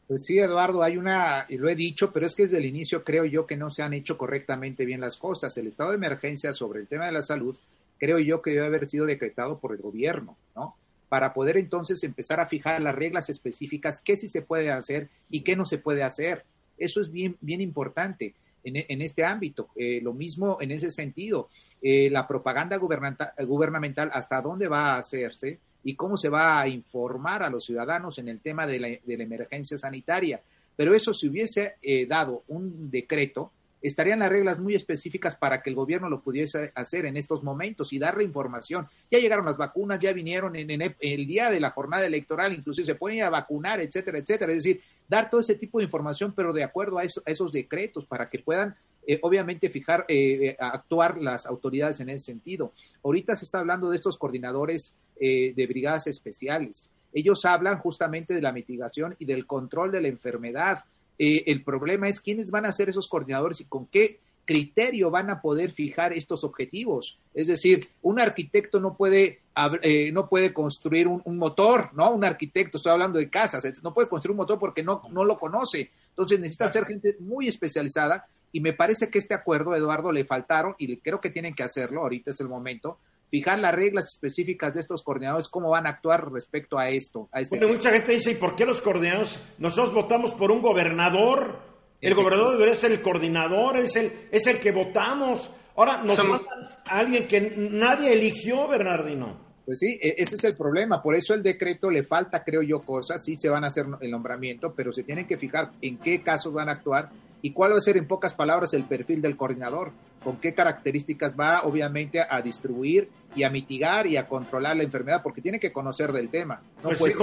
Pues 0.06 0.26
sí, 0.26 0.38
Eduardo, 0.38 0.82
hay 0.82 0.98
una, 0.98 1.46
y 1.48 1.56
lo 1.56 1.70
he 1.70 1.74
dicho, 1.74 2.12
pero 2.12 2.26
es 2.26 2.34
que 2.34 2.42
desde 2.42 2.58
el 2.58 2.66
inicio 2.66 3.02
creo 3.02 3.24
yo 3.24 3.46
que 3.46 3.56
no 3.56 3.70
se 3.70 3.82
han 3.82 3.94
hecho 3.94 4.18
correctamente 4.18 4.84
bien 4.84 5.00
las 5.00 5.16
cosas. 5.16 5.56
El 5.56 5.68
estado 5.68 5.88
de 5.88 5.96
emergencia 5.96 6.52
sobre 6.52 6.80
el 6.80 6.86
tema 6.86 7.06
de 7.06 7.12
la 7.12 7.22
salud 7.22 7.56
creo 7.96 8.18
yo 8.18 8.42
que 8.42 8.50
debe 8.50 8.66
haber 8.66 8.86
sido 8.86 9.06
decretado 9.06 9.58
por 9.58 9.72
el 9.72 9.80
gobierno, 9.80 10.36
¿no? 10.54 10.76
Para 11.08 11.32
poder 11.32 11.56
entonces 11.56 12.04
empezar 12.04 12.38
a 12.38 12.46
fijar 12.46 12.82
las 12.82 12.94
reglas 12.94 13.30
específicas, 13.30 14.02
qué 14.04 14.16
sí 14.16 14.28
se 14.28 14.42
puede 14.42 14.70
hacer 14.70 15.08
y 15.30 15.44
qué 15.44 15.56
no 15.56 15.64
se 15.64 15.78
puede 15.78 16.02
hacer. 16.02 16.44
Eso 16.76 17.00
es 17.00 17.10
bien, 17.10 17.38
bien 17.40 17.62
importante 17.62 18.34
en, 18.64 19.00
este 19.00 19.24
ámbito. 19.24 19.70
Eh, 19.76 20.00
lo 20.02 20.12
mismo 20.12 20.58
en 20.60 20.72
ese 20.72 20.90
sentido, 20.90 21.48
eh, 21.82 22.08
la 22.10 22.26
propaganda 22.26 22.76
gubernamental, 22.76 24.10
hasta 24.12 24.40
dónde 24.40 24.68
va 24.68 24.94
a 24.94 24.98
hacerse 24.98 25.58
y 25.84 25.96
cómo 25.96 26.16
se 26.16 26.28
va 26.28 26.60
a 26.60 26.68
informar 26.68 27.42
a 27.42 27.50
los 27.50 27.64
ciudadanos 27.64 28.18
en 28.18 28.28
el 28.28 28.40
tema 28.40 28.66
de 28.66 28.78
la, 28.78 28.88
de 28.88 29.16
la 29.16 29.24
emergencia 29.24 29.76
sanitaria. 29.76 30.40
Pero 30.76 30.94
eso 30.94 31.12
si 31.12 31.28
hubiese 31.28 31.76
eh, 31.82 32.06
dado 32.06 32.44
un 32.48 32.90
decreto, 32.90 33.52
estarían 33.82 34.20
las 34.20 34.30
reglas 34.30 34.58
muy 34.58 34.74
específicas 34.74 35.36
para 35.36 35.60
que 35.60 35.70
el 35.70 35.76
gobierno 35.76 36.08
lo 36.08 36.20
pudiese 36.20 36.70
hacer 36.74 37.04
en 37.04 37.16
estos 37.16 37.42
momentos 37.42 37.92
y 37.92 37.98
darle 37.98 38.24
información. 38.24 38.86
Ya 39.10 39.18
llegaron 39.18 39.44
las 39.44 39.56
vacunas, 39.56 39.98
ya 39.98 40.12
vinieron 40.12 40.54
en, 40.56 40.94
el 41.00 41.26
día 41.26 41.50
de 41.50 41.60
la 41.60 41.70
jornada 41.70 42.06
electoral, 42.06 42.52
inclusive 42.52 42.86
se 42.86 42.94
pueden 42.94 43.18
ir 43.18 43.24
a 43.24 43.30
vacunar, 43.30 43.80
etcétera, 43.80 44.18
etcétera. 44.18 44.52
Es 44.52 44.62
decir, 44.62 44.80
dar 45.08 45.28
todo 45.28 45.40
ese 45.40 45.56
tipo 45.56 45.78
de 45.78 45.84
información, 45.84 46.32
pero 46.34 46.52
de 46.52 46.62
acuerdo 46.62 46.98
a, 46.98 47.02
esos 47.04 47.52
decretos 47.52 48.06
para 48.06 48.28
que 48.28 48.38
puedan 48.38 48.76
eh, 49.06 49.18
obviamente 49.22 49.70
fijar, 49.70 50.04
eh, 50.08 50.48
eh, 50.48 50.56
actuar 50.58 51.18
las 51.18 51.46
autoridades 51.46 52.00
en 52.00 52.10
ese 52.10 52.26
sentido. 52.26 52.72
Ahorita 53.02 53.36
se 53.36 53.44
está 53.44 53.58
hablando 53.58 53.90
de 53.90 53.96
estos 53.96 54.16
coordinadores 54.16 54.94
de 55.20 55.66
brigadas 55.68 56.08
especiales. 56.08 56.90
Ellos 57.12 57.44
hablan 57.44 57.78
justamente 57.78 58.34
de 58.34 58.40
la 58.40 58.52
mitigación 58.52 59.14
y 59.18 59.24
del 59.26 59.46
control 59.46 59.92
de 59.92 60.00
la 60.00 60.08
enfermedad. 60.08 60.84
Eh, 61.18 61.44
el 61.46 61.62
problema 61.62 62.08
es 62.08 62.20
quiénes 62.20 62.50
van 62.50 62.64
a 62.64 62.72
ser 62.72 62.88
esos 62.88 63.08
coordinadores 63.08 63.60
y 63.60 63.66
con 63.66 63.86
qué 63.86 64.20
criterio 64.44 65.10
van 65.10 65.30
a 65.30 65.40
poder 65.40 65.72
fijar 65.72 66.12
estos 66.12 66.42
objetivos. 66.42 67.18
Es 67.34 67.46
decir, 67.46 67.80
un 68.00 68.18
arquitecto 68.18 68.80
no 68.80 68.96
puede, 68.96 69.40
eh, 69.82 70.10
no 70.10 70.28
puede 70.28 70.52
construir 70.52 71.06
un, 71.06 71.36
motor, 71.36 71.90
¿no? 71.92 72.10
Un 72.10 72.24
arquitecto, 72.24 72.76
estoy 72.78 72.92
hablando 72.92 73.18
de 73.18 73.30
casas, 73.30 73.64
no 73.82 73.94
puede 73.94 74.08
construir 74.08 74.32
un 74.32 74.38
motor 74.38 74.58
porque 74.58 74.82
no, 74.82 75.02
no 75.12 75.24
lo 75.24 75.38
conoce. 75.38 75.90
Entonces 76.08 76.40
necesita 76.40 76.72
ser 76.72 76.86
gente 76.86 77.16
muy 77.20 77.46
especializada 77.46 78.26
y 78.52 78.60
me 78.60 78.74
parece 78.74 79.08
que 79.08 79.18
este 79.18 79.34
acuerdo, 79.34 79.74
Eduardo, 79.74 80.12
le 80.12 80.24
faltaron 80.24 80.74
y 80.78 80.96
creo 80.98 81.20
que 81.20 81.30
tienen 81.30 81.54
que 81.54 81.62
hacerlo, 81.62 82.02
ahorita 82.02 82.30
es 82.30 82.40
el 82.40 82.48
momento, 82.48 82.98
fijar 83.30 83.58
las 83.58 83.74
reglas 83.74 84.04
específicas 84.12 84.74
de 84.74 84.80
estos 84.80 85.02
coordinadores, 85.02 85.48
cómo 85.48 85.70
van 85.70 85.86
a 85.86 85.90
actuar 85.90 86.30
respecto 86.30 86.78
a 86.78 86.90
esto. 86.90 87.28
A 87.32 87.40
este 87.40 87.58
mucha 87.66 87.90
gente 87.90 88.12
dice, 88.12 88.32
¿y 88.32 88.34
por 88.34 88.54
qué 88.54 88.66
los 88.66 88.82
coordinadores? 88.82 89.40
Nosotros 89.58 89.94
votamos 89.94 90.32
por 90.32 90.52
un 90.52 90.60
gobernador, 90.60 91.58
el 92.02 92.14
gobernador 92.14 92.52
debería 92.52 92.74
ser 92.74 92.92
el 92.92 93.00
coordinador, 93.00 93.78
es 93.78 93.96
el, 93.96 94.12
es 94.30 94.46
el 94.46 94.60
que 94.60 94.70
votamos. 94.70 95.50
Ahora 95.76 96.02
nos 96.02 96.16
Son... 96.16 96.32
a 96.34 96.98
alguien 96.98 97.26
que 97.26 97.40
nadie 97.56 98.12
eligió, 98.12 98.68
Bernardino. 98.68 99.40
Pues 99.64 99.78
sí, 99.78 99.98
e, 100.02 100.16
ese 100.18 100.34
es 100.34 100.44
el 100.44 100.56
problema. 100.56 101.00
Por 101.00 101.14
eso 101.14 101.32
el 101.32 101.42
decreto 101.42 101.88
le 101.88 102.02
falta, 102.02 102.42
creo 102.42 102.60
yo, 102.60 102.82
cosas. 102.82 103.24
Sí 103.24 103.36
se 103.36 103.48
van 103.48 103.64
a 103.64 103.68
hacer 103.68 103.86
el 104.00 104.10
nombramiento, 104.10 104.74
pero 104.74 104.92
se 104.92 105.04
tienen 105.04 105.26
que 105.26 105.38
fijar 105.38 105.70
en 105.80 105.98
qué 105.98 106.22
casos 106.22 106.52
van 106.52 106.68
a 106.68 106.72
actuar 106.72 107.08
¿Y 107.42 107.52
cuál 107.52 107.72
va 107.72 107.78
a 107.78 107.80
ser 107.80 107.96
en 107.96 108.06
pocas 108.06 108.34
palabras 108.34 108.72
el 108.72 108.84
perfil 108.84 109.20
del 109.20 109.36
coordinador? 109.36 109.90
¿Con 110.22 110.36
qué 110.36 110.54
características 110.54 111.34
va 111.38 111.62
obviamente 111.64 112.20
a 112.20 112.40
distribuir 112.40 113.10
y 113.34 113.42
a 113.42 113.50
mitigar 113.50 114.06
y 114.06 114.16
a 114.16 114.28
controlar 114.28 114.76
la 114.76 114.84
enfermedad? 114.84 115.20
Porque 115.24 115.42
tiene 115.42 115.58
que 115.58 115.72
conocer 115.72 116.12
del 116.12 116.30
tema. 116.30 116.62
pues, 116.82 117.16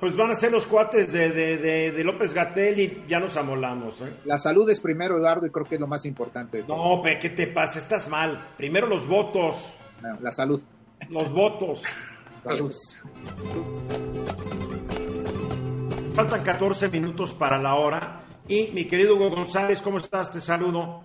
pues, 0.00 0.16
van 0.16 0.30
a 0.30 0.34
ser 0.34 0.52
los 0.52 0.66
cuates 0.66 1.12
de, 1.12 1.30
de, 1.30 2.04
López 2.04 2.32
Gatel 2.32 2.80
y 2.80 3.04
ya 3.06 3.20
nos 3.20 3.36
amolamos. 3.36 4.00
¿eh? 4.00 4.14
La 4.24 4.38
salud 4.38 4.68
es 4.70 4.80
primero, 4.80 5.18
Eduardo, 5.18 5.46
y 5.46 5.50
creo 5.50 5.66
que 5.66 5.74
es 5.74 5.80
lo 5.80 5.86
más 5.86 6.06
importante. 6.06 6.64
No, 6.66 7.00
pero 7.02 7.18
¿qué 7.20 7.30
te 7.30 7.46
pasa? 7.48 7.78
Estás 7.78 8.08
mal. 8.08 8.52
Primero 8.56 8.86
los 8.86 9.06
votos. 9.06 9.74
la 10.20 10.30
salud. 10.30 10.62
Los 11.10 11.30
votos. 11.30 11.82
Salud. 12.44 12.72
Faltan 16.14 16.44
14 16.44 16.88
minutos 16.88 17.32
para 17.32 17.58
la 17.58 17.74
hora. 17.74 18.22
Y 18.48 18.68
mi 18.72 18.84
querido 18.84 19.16
Hugo 19.16 19.30
González, 19.30 19.82
¿cómo 19.82 19.98
estás? 19.98 20.30
Te 20.30 20.40
saludo. 20.40 21.04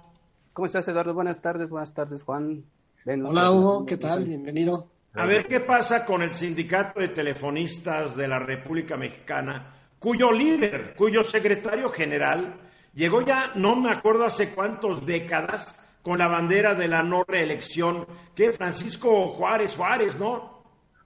¿Cómo 0.53 0.67
estás, 0.67 0.87
Eduardo? 0.87 1.15
Buenas 1.15 1.41
tardes, 1.41 1.71
buenas 1.71 1.91
tardes, 1.91 2.21
Juan. 2.21 2.63
Hola, 3.03 3.51
Hugo, 3.51 3.83
¿qué 3.83 3.97
tal? 3.97 4.25
Bienvenido. 4.25 4.91
A 5.13 5.25
ver, 5.25 5.47
¿qué 5.47 5.59
pasa 5.59 6.05
con 6.05 6.21
el 6.21 6.35
sindicato 6.35 6.99
de 6.99 7.07
telefonistas 7.07 8.15
de 8.15 8.27
la 8.27 8.37
República 8.37 8.95
Mexicana, 8.95 9.73
cuyo 9.97 10.31
líder, 10.31 10.93
cuyo 10.95 11.23
secretario 11.23 11.89
general, 11.89 12.59
llegó 12.93 13.21
ya, 13.21 13.53
no 13.55 13.75
me 13.75 13.91
acuerdo 13.91 14.25
hace 14.25 14.53
cuántas 14.53 15.03
décadas, 15.03 15.79
con 16.03 16.19
la 16.19 16.27
bandera 16.27 16.75
de 16.75 16.87
la 16.87 17.01
no 17.01 17.23
reelección, 17.23 18.05
que 18.35 18.51
Francisco 18.51 19.29
Juárez, 19.29 19.75
Juárez, 19.75 20.19
¿no? 20.19 20.63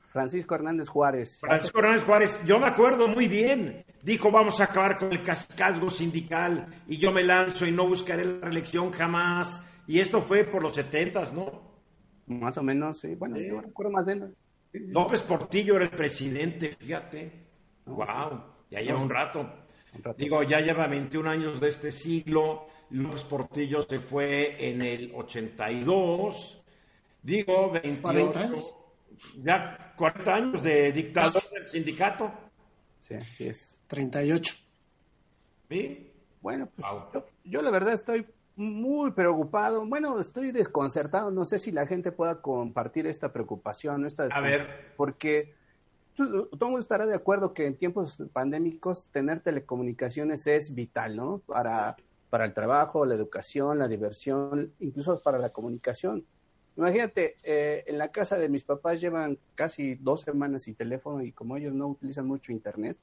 Francisco 0.08 0.56
Hernández 0.56 0.90
Juárez. 0.90 1.40
Francisco 1.40 1.80
Hernández 1.80 2.04
Juárez, 2.04 2.40
yo 2.46 2.60
me 2.60 2.68
acuerdo 2.68 3.08
muy 3.08 3.30
bien. 3.30 3.86
Dijo, 4.06 4.30
vamos 4.30 4.62
a 4.62 4.66
acabar 4.66 5.00
con 5.00 5.12
el 5.12 5.24
cascazgo 5.24 5.90
sindical 5.90 6.68
y 6.88 6.98
yo 6.98 7.12
me 7.12 7.24
lanzo 7.24 7.66
y 7.66 7.72
no 7.72 7.88
buscaré 7.88 8.24
la 8.24 8.40
reelección 8.40 8.92
jamás. 8.92 9.60
Y 9.88 10.00
esto 10.00 10.22
fue 10.22 10.44
por 10.44 10.62
los 10.62 10.76
setentas, 10.76 11.34
¿no? 11.34 11.82
Más 12.28 12.56
o 12.60 12.62
menos, 12.62 13.00
sí. 13.00 13.16
Bueno, 13.16 13.36
yo 13.40 13.62
recuerdo 13.62 13.92
más 13.92 14.06
bien. 14.06 14.36
López 14.74 15.24
Portillo 15.24 15.78
era 15.78 15.86
el 15.86 15.90
presidente, 15.90 16.76
fíjate. 16.78 17.48
wow, 17.88 18.44
ya 18.70 18.80
lleva 18.80 19.02
un 19.02 19.10
rato. 19.10 19.52
Digo, 20.16 20.44
ya 20.44 20.60
lleva 20.60 20.86
21 20.86 21.28
años 21.28 21.60
de 21.60 21.70
este 21.70 21.92
siglo. 21.92 22.68
López 22.92 23.24
Portillo 23.24 23.82
se 23.90 23.98
fue 23.98 24.70
en 24.70 24.84
el 24.84 25.12
82. 25.16 26.64
Digo, 27.24 27.72
28 27.72 28.56
ya 29.42 29.96
40 29.98 30.36
años 30.36 30.62
de 30.62 30.92
dictador 30.92 31.42
del 31.52 31.68
sindicato. 31.68 32.32
Sí, 33.02 33.16
así 33.16 33.48
es. 33.48 33.75
38. 33.88 34.56
¿Sí? 35.70 36.12
Bueno, 36.42 36.70
pues 36.76 36.88
yo, 37.44 37.62
la 37.62 37.72
verdad 37.72 37.94
estoy 37.94 38.26
muy 38.56 39.12
preocupado. 39.12 39.86
Bueno, 39.86 40.20
estoy 40.20 40.52
desconcertado. 40.52 41.32
No 41.32 41.46
sé 41.46 41.60
si 41.60 41.72
la 41.72 41.88
gente 41.88 42.12
pueda 42.12 42.42
compartir 42.42 43.08
esta 43.08 43.34
preocupación. 43.34 44.06
Esta 44.06 44.26
A 44.26 44.42
ver. 44.42 44.94
Porque 44.96 45.54
todo 46.16 46.48
el 46.52 46.60
mundo 46.60 46.80
estará 46.80 47.06
de 47.06 47.16
acuerdo 47.16 47.54
que 47.54 47.66
en 47.66 47.76
tiempos 47.76 48.18
pandémicos 48.32 49.04
tener 49.12 49.42
telecomunicaciones 49.42 50.48
es 50.48 50.74
vital, 50.74 51.16
¿no? 51.16 51.40
Para, 51.46 51.96
para 52.30 52.46
el 52.46 52.54
trabajo, 52.54 53.06
la 53.06 53.16
educación, 53.16 53.80
la 53.80 53.88
diversión, 53.88 54.72
incluso 54.80 55.22
para 55.22 55.40
la 55.40 55.50
comunicación. 55.50 56.26
Imagínate, 56.78 57.38
eh, 57.44 57.84
en 57.88 57.98
la 57.98 58.10
casa 58.12 58.38
de 58.38 58.50
mis 58.50 58.64
papás 58.64 59.00
llevan 59.00 59.38
casi 59.56 59.96
dos 59.96 60.22
semanas 60.22 60.64
sin 60.64 60.76
teléfono 60.76 61.22
y 61.24 61.32
como 61.32 61.56
ellos 61.56 61.74
no 61.74 61.88
utilizan 61.88 62.28
mucho 62.28 62.52
internet, 62.52 62.98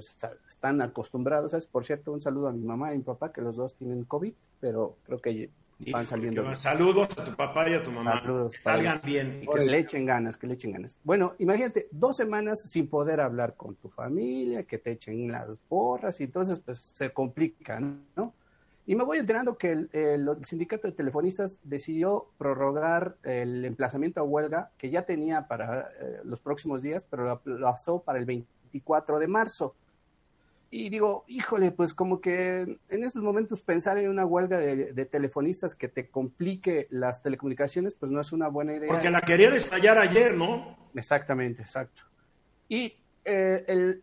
pues 0.00 0.16
están 0.48 0.82
acostumbrados. 0.82 1.52
¿sabes? 1.52 1.66
Por 1.66 1.84
cierto, 1.84 2.12
un 2.12 2.20
saludo 2.20 2.48
a 2.48 2.52
mi 2.52 2.64
mamá 2.64 2.92
y 2.92 2.98
mi 2.98 3.04
papá, 3.04 3.32
que 3.32 3.40
los 3.40 3.56
dos 3.56 3.74
tienen 3.74 4.04
COVID, 4.04 4.32
pero 4.60 4.96
creo 5.04 5.20
que 5.20 5.50
van 5.90 6.06
saliendo. 6.06 6.54
Saludos 6.56 7.08
a 7.18 7.24
tu 7.24 7.34
papá 7.34 7.68
y 7.68 7.74
a 7.74 7.82
tu 7.82 7.90
mamá. 7.90 8.20
Saludos. 8.20 8.54
Salgan 8.62 9.00
bien. 9.04 9.40
Y 9.42 9.46
que 9.46 9.64
le 9.64 9.78
echen 9.78 10.04
ganas, 10.04 10.36
que 10.36 10.46
le 10.46 10.54
echen 10.54 10.72
ganas. 10.72 10.96
Bueno, 11.04 11.34
imagínate, 11.38 11.88
dos 11.90 12.16
semanas 12.16 12.62
sin 12.70 12.88
poder 12.88 13.20
hablar 13.20 13.54
con 13.54 13.76
tu 13.76 13.88
familia, 13.88 14.64
que 14.64 14.78
te 14.78 14.92
echen 14.92 15.30
las 15.30 15.56
porras 15.68 16.20
y 16.20 16.24
entonces 16.24 16.60
pues 16.60 16.78
se 16.78 17.12
complica, 17.12 17.80
¿no? 17.80 18.34
Y 18.88 18.94
me 18.94 19.02
voy 19.02 19.18
enterando 19.18 19.58
que 19.58 19.72
el, 19.72 20.30
sindicato 20.44 20.86
de 20.86 20.92
telefonistas 20.92 21.58
decidió 21.64 22.28
prorrogar 22.38 23.16
el 23.24 23.64
emplazamiento 23.64 24.20
a 24.20 24.22
huelga 24.22 24.70
que 24.78 24.90
ya 24.90 25.02
tenía 25.02 25.48
para 25.48 25.90
eh, 26.00 26.20
los 26.22 26.40
próximos 26.40 26.82
días, 26.82 27.04
pero 27.10 27.40
lo, 27.44 27.60
pasó 27.66 28.00
para 28.00 28.20
el 28.20 28.26
24 28.26 29.18
de 29.18 29.26
marzo. 29.26 29.74
Y 30.70 30.88
digo, 30.90 31.24
híjole, 31.28 31.70
pues 31.70 31.94
como 31.94 32.20
que 32.20 32.78
en 32.88 33.04
estos 33.04 33.22
momentos 33.22 33.62
pensar 33.62 33.98
en 33.98 34.10
una 34.10 34.26
huelga 34.26 34.58
de, 34.58 35.04
telefonistas 35.06 35.74
que 35.74 35.88
te 35.88 36.08
complique 36.10 36.88
las 36.90 37.22
telecomunicaciones, 37.22 37.94
pues 37.94 38.10
no 38.10 38.20
es 38.20 38.32
una 38.32 38.48
buena 38.48 38.74
idea. 38.74 38.88
Porque 38.88 39.10
la 39.10 39.20
querían 39.20 39.54
estallar 39.54 39.98
ayer, 39.98 40.34
¿no? 40.34 40.76
Exactamente, 40.94 41.62
exacto. 41.62 42.02
Y 42.68 42.96
eh, 43.24 43.64
el, 43.68 44.02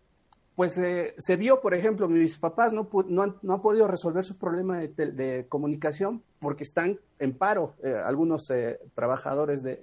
pues 0.56 0.78
eh, 0.78 1.16
se 1.18 1.36
vio, 1.36 1.62
por 1.62 1.74
ejemplo, 1.74 2.08
mis 2.08 2.38
papás 2.38 2.74
no, 2.74 2.88
no, 3.08 3.24
han, 3.24 3.38
no 3.42 3.54
han 3.54 3.62
podido 3.62 3.88
resolver 3.88 4.24
su 4.24 4.38
problema 4.38 4.80
de, 4.80 5.46
comunicación 5.50 6.24
porque 6.40 6.64
están 6.64 7.00
en 7.20 7.36
paro 7.36 7.76
eh, 7.84 7.96
algunos 8.04 8.50
eh, 8.52 8.80
trabajadores 8.94 9.64
de, 9.64 9.78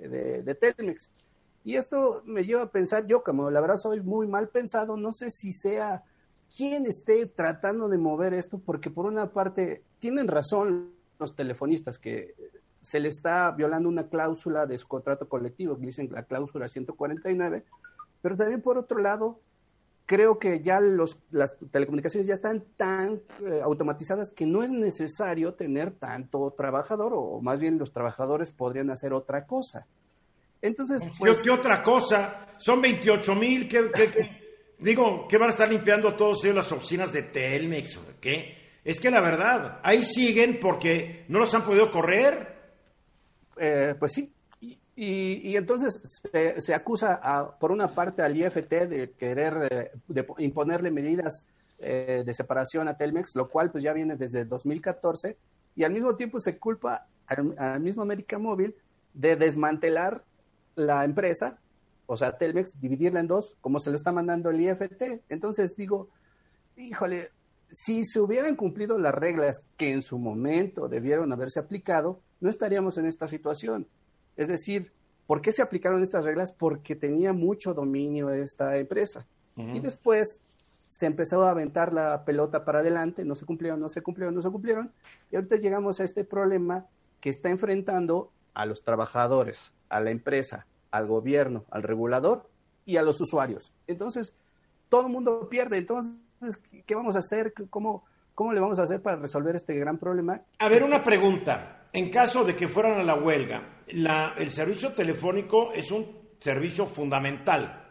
de, 0.45 0.55
Telmex. 0.55 1.11
Y 1.64 1.74
esto 1.74 2.22
me 2.24 2.45
lleva 2.45 2.62
a 2.62 2.70
pensar, 2.70 3.07
yo 3.07 3.22
como 3.22 3.51
la 3.51 3.61
verdad 3.61 3.76
soy 3.76 4.01
muy 4.01 4.28
mal 4.28 4.49
pensado, 4.49 4.97
no 4.97 5.12
sé 5.12 5.31
si 5.31 5.53
sea 5.53 6.05
quien 6.57 6.86
esté 6.86 7.26
tratando 7.26 7.88
de 7.88 7.98
mover 7.98 8.34
esto, 8.34 8.59
porque 8.59 8.90
por 8.90 9.07
una 9.07 9.30
parte 9.30 9.82
tienen 9.98 10.28
razón 10.28 10.90
los 11.18 11.34
telefonistas 11.34 11.98
que 11.98 12.34
se 12.82 12.98
le 12.98 13.09
está 13.09 13.51
violando 13.53 13.88
una 13.88 14.09
cláusula 14.09 14.66
de 14.66 14.78
su 14.78 14.88
contrato 14.88 15.28
colectivo, 15.28 15.78
que 15.78 15.86
dicen 15.86 16.09
la 16.11 16.24
cláusula 16.24 16.68
149, 16.68 17.64
pero 18.22 18.36
también 18.36 18.62
por 18.62 18.78
otro 18.78 18.98
lado 18.98 19.38
creo 20.07 20.40
que 20.40 20.61
ya 20.61 20.80
los, 20.80 21.20
las 21.30 21.55
telecomunicaciones 21.70 22.26
ya 22.26 22.34
están 22.34 22.64
tan 22.76 23.20
eh, 23.46 23.61
automatizadas 23.62 24.32
que 24.32 24.44
no 24.44 24.64
es 24.64 24.72
necesario 24.72 25.55
tener 25.55 25.92
tanto 25.92 26.53
trabajador, 26.57 27.12
o 27.14 27.40
más 27.40 27.61
bien 27.61 27.78
los 27.78 27.92
trabajadores 27.92 28.51
podrían 28.51 28.90
hacer 28.90 29.12
otra 29.12 29.46
cosa. 29.46 29.86
Entonces, 30.62 31.03
pues... 31.18 31.40
¿Qué, 31.42 31.51
otra 31.51 31.82
cosa? 31.82 32.48
Son 32.59 32.80
28 32.82 33.34
mil, 33.36 33.68
¿qué, 33.68 33.90
digo, 34.81 35.26
¿qué 35.28 35.39
van 35.39 35.49
a 35.49 35.53
estar 35.53 35.68
limpiando 35.68 36.14
todos 36.14 36.45
ellos 36.45 36.57
las 36.57 36.72
oficinas 36.72 37.12
de 37.12 37.24
Telmex 37.24 37.99
qué? 38.20 38.59
Es 38.85 39.01
que 39.01 39.11
la 39.11 39.20
verdad, 39.20 39.81
ahí 39.83 40.03
siguen 40.03 40.59
porque 40.61 41.24
no 41.28 41.39
los 41.39 41.55
han 41.55 41.62
podido 41.62 41.91
correr. 41.91 42.59
Eh, 43.59 43.95
pues 43.99 44.12
sí, 44.12 44.33
y, 45.03 45.57
entonces 45.57 46.20
se, 46.59 46.74
acusa 46.74 47.20
por 47.59 47.72
una 47.72 47.95
parte 47.95 48.20
al 48.20 48.37
IFT 48.37 48.70
de 48.87 49.12
querer 49.18 49.68
eh, 49.70 49.91
de 50.09 50.26
imponerle 50.39 50.91
medidas 50.91 51.47
eh, 51.78 52.22
de 52.26 52.35
separación 52.35 52.87
a 52.87 52.99
Telmex, 52.99 53.35
lo 53.35 53.49
cual 53.49 53.70
pues 53.70 53.83
ya 53.83 53.95
viene 53.95 54.16
desde 54.16 54.45
2014, 54.45 55.39
y 55.74 55.85
al 55.85 55.93
mismo 55.93 56.16
tiempo 56.16 56.39
se 56.39 56.59
culpa 56.59 57.07
al, 57.26 57.81
mismo 57.81 58.03
América 58.03 58.39
Móvil 58.39 58.74
de 59.14 59.37
desmantelar 59.37 60.22
la 60.74 61.03
empresa, 61.05 61.59
o 62.12 62.16
sea, 62.16 62.36
Telmex, 62.36 62.80
dividirla 62.80 63.20
en 63.20 63.28
dos, 63.28 63.54
como 63.61 63.78
se 63.78 63.88
lo 63.88 63.94
está 63.94 64.11
mandando 64.11 64.50
el 64.50 64.61
IFT. 64.61 65.22
Entonces 65.28 65.76
digo, 65.76 66.08
híjole, 66.76 67.30
si 67.70 68.02
se 68.02 68.18
hubieran 68.18 68.56
cumplido 68.56 68.98
las 68.98 69.14
reglas 69.14 69.64
que 69.76 69.92
en 69.92 70.02
su 70.02 70.18
momento 70.18 70.88
debieron 70.88 71.32
haberse 71.32 71.61
aplicado, 71.61 72.20
no 72.40 72.50
estaríamos 72.50 72.98
en 72.98 73.06
esta 73.06 73.28
situación. 73.28 73.86
Es 74.36 74.48
decir, 74.48 74.90
¿por 75.28 75.40
qué 75.40 75.52
se 75.52 75.62
aplicaron 75.62 76.02
estas 76.02 76.24
reglas? 76.24 76.50
Porque 76.50 76.96
tenía 76.96 77.32
mucho 77.32 77.74
dominio 77.74 78.30
esta 78.30 78.76
empresa. 78.76 79.24
Y 79.54 79.78
después 79.78 80.36
se 80.88 81.06
empezó 81.06 81.44
a 81.44 81.52
aventar 81.52 81.92
la 81.92 82.24
pelota 82.24 82.64
para 82.64 82.80
adelante, 82.80 83.24
no 83.24 83.36
se 83.36 83.46
cumplieron, 83.46 83.78
no 83.78 83.88
se 83.88 84.02
cumplieron, 84.02 84.34
no 84.34 84.42
se 84.42 84.50
cumplieron. 84.50 84.90
Y 85.30 85.36
ahorita 85.36 85.58
llegamos 85.58 86.00
a 86.00 86.04
este 86.04 86.24
problema 86.24 86.86
que 87.20 87.30
está 87.30 87.50
enfrentando 87.50 88.32
a 88.52 88.66
los 88.66 88.82
trabajadores, 88.82 89.72
a 89.88 90.00
la 90.00 90.11
empresa, 90.11 90.66
al 90.91 91.07
gobierno, 91.07 91.64
al 91.70 91.82
regulador 91.82 92.49
y 92.84 92.97
a 92.97 93.03
los 93.03 93.20
usuarios. 93.20 93.72
Entonces, 93.86 94.34
todo 94.88 95.03
el 95.03 95.12
mundo 95.12 95.49
pierde. 95.49 95.78
Entonces, 95.78 96.16
¿qué 96.86 96.95
vamos 96.95 97.16
a 97.16 97.20
hacer? 97.20 97.53
¿Cómo, 97.68 98.05
¿Cómo 98.34 98.53
le 98.53 98.61
vamos 98.61 98.78
a 98.78 98.82
hacer 98.82 99.03
para 99.03 99.16
resolver 99.16 99.57
este 99.57 99.74
gran 99.74 99.99
problema? 99.99 100.41
A 100.59 100.68
ver, 100.68 100.82
una 100.82 101.03
pregunta 101.03 101.80
en 101.93 102.09
caso 102.09 102.45
de 102.45 102.55
que 102.55 102.68
fueran 102.68 103.01
a 103.01 103.03
la 103.03 103.16
huelga, 103.16 103.82
el 103.86 104.51
servicio 104.51 104.93
telefónico 104.93 105.72
es 105.72 105.91
un 105.91 106.07
servicio 106.38 106.86
fundamental. 106.86 107.89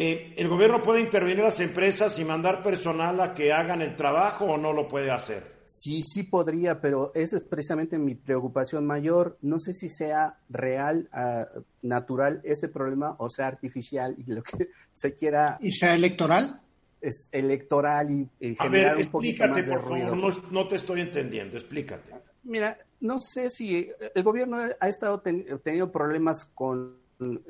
Eh, 0.00 0.34
¿El 0.36 0.46
gobierno 0.48 0.80
puede 0.80 1.00
intervenir 1.00 1.40
a 1.40 1.46
las 1.46 1.58
empresas 1.58 2.16
y 2.20 2.24
mandar 2.24 2.62
personal 2.62 3.20
a 3.20 3.34
que 3.34 3.52
hagan 3.52 3.82
el 3.82 3.96
trabajo 3.96 4.44
o 4.44 4.56
no 4.56 4.72
lo 4.72 4.86
puede 4.86 5.10
hacer? 5.10 5.58
Sí, 5.64 6.02
sí 6.02 6.22
podría, 6.22 6.80
pero 6.80 7.10
esa 7.14 7.36
es 7.36 7.42
precisamente 7.42 7.98
mi 7.98 8.14
preocupación 8.14 8.86
mayor. 8.86 9.36
No 9.42 9.58
sé 9.58 9.72
si 9.74 9.88
sea 9.88 10.38
real, 10.48 11.08
ah, 11.12 11.46
natural 11.82 12.40
este 12.44 12.68
problema 12.68 13.16
o 13.18 13.28
sea 13.28 13.48
artificial 13.48 14.14
y 14.16 14.30
lo 14.30 14.42
que 14.44 14.68
se 14.92 15.14
quiera. 15.16 15.58
¿Y 15.60 15.72
sea 15.72 15.94
electoral? 15.94 16.60
es 17.00 17.28
electoral 17.30 18.10
y, 18.10 18.28
y 18.40 18.56
A 18.58 18.64
generar 18.64 18.96
ver, 18.96 19.06
un 19.06 19.10
poquito 19.12 19.44
explícate, 19.44 19.50
más 19.50 19.66
de 19.66 19.72
por 19.72 19.84
ruido. 19.84 20.08
favor, 20.16 20.36
no, 20.36 20.50
no 20.62 20.68
te 20.68 20.76
estoy 20.76 21.00
entendiendo, 21.00 21.56
explícate. 21.56 22.12
Mira, 22.44 22.76
no 23.00 23.20
sé 23.20 23.50
si 23.50 23.88
el 24.14 24.22
gobierno 24.24 24.58
ha 24.80 24.88
estado 24.88 25.20
ten- 25.20 25.44
tenido 25.62 25.92
problemas 25.92 26.44
con 26.54 26.96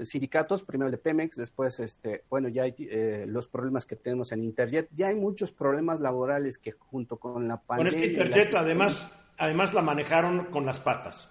sindicatos, 0.03 0.63
primero 0.63 0.87
el 0.87 0.93
de 0.93 0.99
Pemex, 0.99 1.37
después, 1.37 1.79
este, 1.81 2.25
bueno, 2.31 2.49
ya 2.49 2.63
hay 2.63 2.75
eh, 2.79 3.25
los 3.27 3.49
problemas 3.49 3.87
que 3.87 3.97
tenemos 3.97 4.33
en 4.33 4.43
Interjet, 4.43 4.89
ya 4.95 5.09
hay 5.09 5.15
muchos 5.15 5.53
problemas 5.53 6.01
laborales 6.01 6.59
que 6.59 6.73
junto 6.73 7.19
con 7.19 7.47
la 7.49 7.59
Con 7.59 7.67
pandemia... 7.67 7.99
y 8.05 8.17
la 8.17 8.25
Interjet, 8.25 8.55
además, 8.55 9.11
además 9.37 9.75
la 9.75 9.83
manejaron 9.83 10.47
con 10.47 10.65
las 10.65 10.81
patas. 10.81 11.31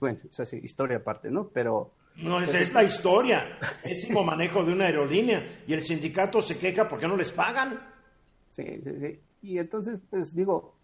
Bueno, 0.00 0.18
eso 0.30 0.46
sí, 0.46 0.60
historia 0.62 0.98
aparte, 0.98 1.30
¿no? 1.30 1.48
Pero... 1.48 1.92
No, 2.16 2.40
esa 2.40 2.58
es 2.58 2.72
la 2.72 2.82
historia. 2.82 3.58
Pésimo 3.82 4.24
manejo 4.24 4.64
de 4.64 4.72
una 4.72 4.86
aerolínea. 4.86 5.62
Y 5.68 5.72
el 5.72 5.84
sindicato 5.84 6.40
se 6.42 6.58
queja 6.58 6.88
porque 6.88 7.06
no 7.06 7.16
les 7.16 7.30
pagan. 7.30 7.78
Sí, 8.50 8.64
sí, 8.82 8.90
sí. 9.00 9.20
Y 9.42 9.58
entonces, 9.58 10.00
pues 10.10 10.34
digo, 10.34 10.74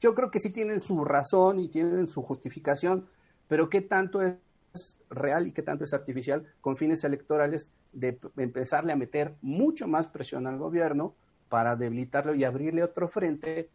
yo 0.00 0.14
creo 0.14 0.30
que 0.30 0.40
sí 0.40 0.50
tienen 0.50 0.80
su 0.80 1.04
razón 1.04 1.60
y 1.60 1.68
tienen 1.68 2.08
su 2.08 2.22
justificación, 2.22 3.06
pero 3.46 3.68
¿qué 3.68 3.82
tanto 3.82 4.20
es 4.20 4.34
real 5.10 5.46
y 5.46 5.52
qué 5.52 5.62
tanto 5.62 5.84
es 5.84 5.94
artificial 5.94 6.44
con 6.60 6.76
fines 6.76 7.02
electorales 7.04 7.68
de 7.92 8.18
empezarle 8.36 8.92
a 8.92 8.96
meter 8.96 9.34
mucho 9.40 9.86
más 9.88 10.06
presión 10.08 10.46
al 10.46 10.58
gobierno 10.58 11.14
para 11.48 11.76
debilitarlo 11.76 12.34
y 12.34 12.44
abrirle 12.44 12.82
otro 12.82 13.08
frente 13.08 13.70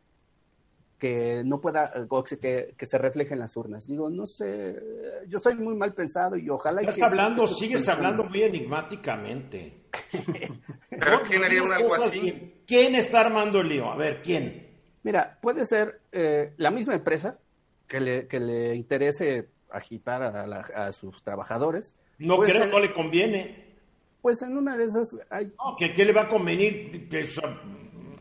que 1.00 1.41
no 1.44 1.60
pueda, 1.60 1.91
eh, 1.96 2.08
que, 2.39 2.76
que- 2.78 2.86
se 2.86 2.98
refleje 2.98 3.34
en 3.34 3.39
las 3.39 3.58
urnas? 3.58 3.88
Digo, 3.88 4.10
no 4.10 4.26
sé, 4.26 4.70
eh, 4.70 4.80
yo 5.28 5.39
soy 5.39 5.56
muy 5.56 5.76
mal 5.76 5.94
pensado 5.94 6.38
y 6.38 6.50
ojalá... 6.50 6.82
y 6.82 6.86
Estás 6.86 6.96
que- 6.98 7.04
hablando, 7.04 7.46
que 7.46 7.54
sigues 7.56 7.88
hablando 7.89 8.24
muy 8.24 8.44
enigmáticamente. 8.44 9.82
¿Pero 10.89 11.22
quién 11.28 11.44
haría 11.44 11.64
un 11.64 11.74
algo 11.74 11.96
así? 11.96 12.62
¿Quién 12.66 12.96
está 12.96 13.20
armando 13.22 13.60
el 13.60 13.68
lío? 13.70 13.91
A 13.91 13.98
ver, 13.98 14.22
¿quién? 14.22 14.68
Mira, 15.04 15.38
puede 15.41 15.66
ser 15.66 16.02
eh, 16.12 16.54
la 16.58 16.72
misma 16.72 16.94
empresa 16.94 17.38
que 17.88 18.00
le, 18.00 18.28
que 18.28 18.39
le 18.39 18.74
interese 18.76 19.50
agitar 19.74 20.24
a, 20.24 20.47
la- 20.47 20.65
a 20.76 20.91
sus 20.93 21.24
trabajadores. 21.24 21.93
No 22.19 22.38
creo, 22.38 22.57
ser- 22.59 22.69
no 22.71 22.80
le 22.80 22.93
conviene. 22.93 23.74
Pues 24.21 24.41
en 24.41 24.55
una 24.57 24.78
de 24.78 24.86
esas 24.86 25.17
hay... 25.30 25.47
No, 25.47 25.76
¿qué, 25.78 25.93
qué 25.93 26.05
le 26.05 26.13
va 26.13 26.21
a 26.21 26.28
convenir? 26.30 27.09
Que, 27.09 27.28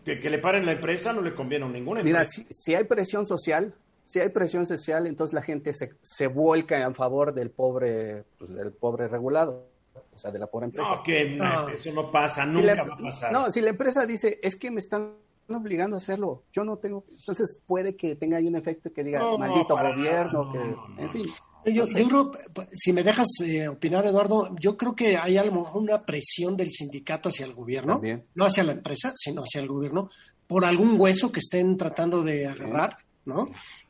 que, 0.04 0.18
que 0.18 0.30
le 0.30 0.38
paren 0.38 0.66
la 0.66 0.72
empresa 0.72 1.12
no 1.12 1.20
le 1.22 1.34
conviene 1.34 1.64
a 1.64 1.68
ninguna 1.68 2.02
Mira, 2.02 2.22
empresa. 2.22 2.42
si, 2.48 2.52
si 2.52 2.74
hay 2.74 2.84
presión 2.84 3.24
social, 3.26 3.74
si 4.04 4.18
hay 4.18 4.30
presión 4.30 4.66
social, 4.66 5.06
entonces 5.06 5.32
la 5.32 5.42
gente 5.42 5.72
se, 5.72 5.92
se 6.02 6.26
vuelca 6.26 6.82
en 6.82 6.94
favor 6.96 7.32
del 7.32 7.50
pobre, 7.50 8.24
pues, 8.38 8.52
del 8.52 8.72
pobre 8.72 9.06
regulado, 9.06 9.68
o 10.12 10.18
sea, 10.18 10.32
de 10.32 10.40
la 10.40 10.48
pobre 10.48 10.66
empresa. 10.66 10.90
No, 10.96 11.02
que 11.04 11.24
No. 11.36 11.68
eso 11.68 11.92
no 11.92 12.10
pasa, 12.10 12.42
Si 12.44 12.50
nunca 12.50 12.74
la- 12.74 12.82
va 12.82 12.94
a 12.94 12.98
pasar. 12.98 13.32
No, 13.32 13.50
si 13.52 13.60
la 13.60 13.70
empresa 13.70 14.04
dice, 14.04 14.40
es 14.42 14.56
que 14.56 14.70
me 14.72 14.80
están 14.80 15.14
obligando 15.54 15.96
a 15.96 15.98
hacerlo, 16.00 16.44
yo 16.52 16.64
no 16.64 16.76
tengo, 16.78 17.04
entonces 17.10 17.56
puede 17.66 17.96
que 17.96 18.16
tenga 18.16 18.36
ahí 18.38 18.46
un 18.46 18.56
efecto 18.56 18.92
que 18.92 19.04
diga, 19.04 19.20
No, 19.20 19.38
maldito 19.38 19.76
gobierno, 19.76 20.50
que, 20.52 20.58
no, 20.58 20.88
no, 20.88 20.98
en 20.98 21.10
fin. 21.10 21.26
Yo, 21.64 21.86
yo 21.86 22.08
creo, 22.08 22.30
p- 22.32 22.66
si 22.72 22.92
me 22.92 23.04
dejas 23.04 23.28
eh, 23.44 23.68
opinar, 23.68 24.04
Eduardo, 24.04 24.52
yo 24.58 24.76
creo 24.76 24.96
que 24.96 25.16
hay 25.16 25.36
a 25.36 25.44
lo 25.44 25.52
mejor 25.52 25.80
una 25.82 26.04
presión 26.04 26.56
del 26.56 26.70
sindicato 26.72 27.28
hacia 27.28 27.46
el 27.46 27.54
gobierno, 27.54 27.94
También. 27.94 28.24
no 28.34 28.44
hacia 28.46 28.64
la 28.64 28.72
empresa, 28.72 29.12
sino 29.14 29.42
hacia 29.42 29.60
el 29.60 29.68
gobierno, 29.68 30.08
por 30.48 30.64
algún 30.64 30.98
hueso 31.00 31.30
que 31.30 31.38
estén 31.38 31.76
tratando 31.76 32.24
de 32.24 32.48
agarrar, 32.48 32.96
¿no? 33.24 33.48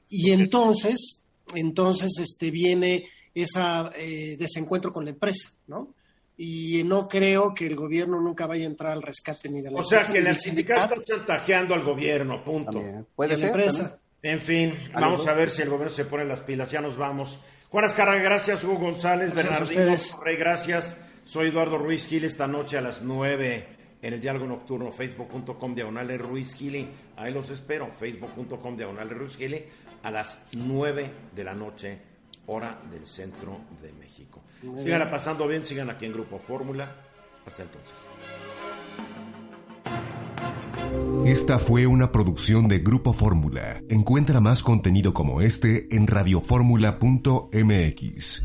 Y 0.09 0.33
entonces, 0.33 1.25
entonces 1.55 2.19
este 2.19 2.51
viene 2.51 3.07
ese 3.35 4.37
desencuentro 4.39 4.93
con 4.93 5.05
la 5.07 5.11
empresa, 5.13 5.49
¿no? 5.67 5.95
Y 6.45 6.83
no 6.83 7.07
creo 7.07 7.55
que 7.55 7.69
el 7.69 7.77
gobierno 7.77 8.21
nunca 8.21 8.49
vaya 8.49 8.65
a 8.65 8.67
entrar 8.67 8.91
al 8.91 9.03
rescate 9.03 9.49
ni 9.49 9.61
de 9.61 9.71
la 9.71 9.79
o 9.79 9.85
sea, 9.85 10.05
que 10.05 10.19
el 10.19 10.37
sindicato 10.37 10.97
está 10.97 11.05
chantajeando 11.05 11.73
al 11.73 11.85
gobierno, 11.85 12.43
punto. 12.43 12.73
También. 12.73 13.07
Puede 13.15 13.37
ser. 13.37 13.47
empresa. 13.47 14.01
En 14.23 14.41
fin, 14.41 14.77
A 14.93 15.01
vamos 15.01 15.25
a 15.29 15.35
ver 15.35 15.51
si 15.51 15.63
el 15.63 15.69
gobierno 15.69 15.95
se 15.95 16.05
pone 16.05 16.25
las 16.25 16.41
pilas. 16.41 16.69
Ya 16.73 16.81
nos 16.81 16.97
vamos. 16.97 17.39
Juan 17.69 17.85
Azcarra, 17.85 18.17
gracias. 18.17 18.65
Hugo 18.65 18.77
González, 18.77 19.33
Gracias 19.33 19.61
Bernardino 19.61 19.93
ustedes. 19.93 20.19
Rey, 20.21 20.37
gracias. 20.37 20.97
Soy 21.25 21.47
Eduardo 21.51 21.79
Ruiz 21.79 22.09
Gil 22.09 22.25
esta 22.25 22.49
noche 22.49 22.77
a 22.77 22.81
las 22.81 23.03
9 23.03 23.67
en 24.03 24.13
el 24.13 24.21
Diálogo 24.21 24.47
Nocturno, 24.47 24.91
facebook.com 24.91 25.77
diagonal 25.77 26.19
Ruiz 26.19 26.55
Gili. 26.55 26.89
Ahí 27.19 27.33
los 27.33 27.51
espero, 27.51 27.93
facebook.com 27.93 28.77
diagonal 28.77 29.11
Ruiz 29.11 29.37
Gili 29.37 29.65
a 30.03 30.11
las 30.11 30.37
9 30.55 31.11
de 31.37 31.45
la 31.45 31.55
noche, 31.55 31.99
hora 32.47 32.83
del 32.91 33.07
centro 33.07 33.61
de 33.81 33.93
México. 33.93 34.32
Síganla 34.63 35.11
pasando 35.11 35.49
bien, 35.49 35.65
sigan 35.65 35.91
aquí 35.91 36.07
en 36.07 36.13
Grupo 36.13 36.39
Fórmula. 36.39 36.95
Hasta 37.47 37.63
entonces. 37.63 37.95
Esta 41.27 41.59
fue 41.59 41.87
una 41.87 42.13
producción 42.13 42.69
de 42.69 42.79
Grupo 42.79 43.13
Fórmula. 43.13 43.83
Encuentra 43.89 44.41
más 44.41 44.63
contenido 44.63 45.13
como 45.15 45.41
este 45.41 45.89
en 45.95 46.07
radioformula.mx. 46.07 48.45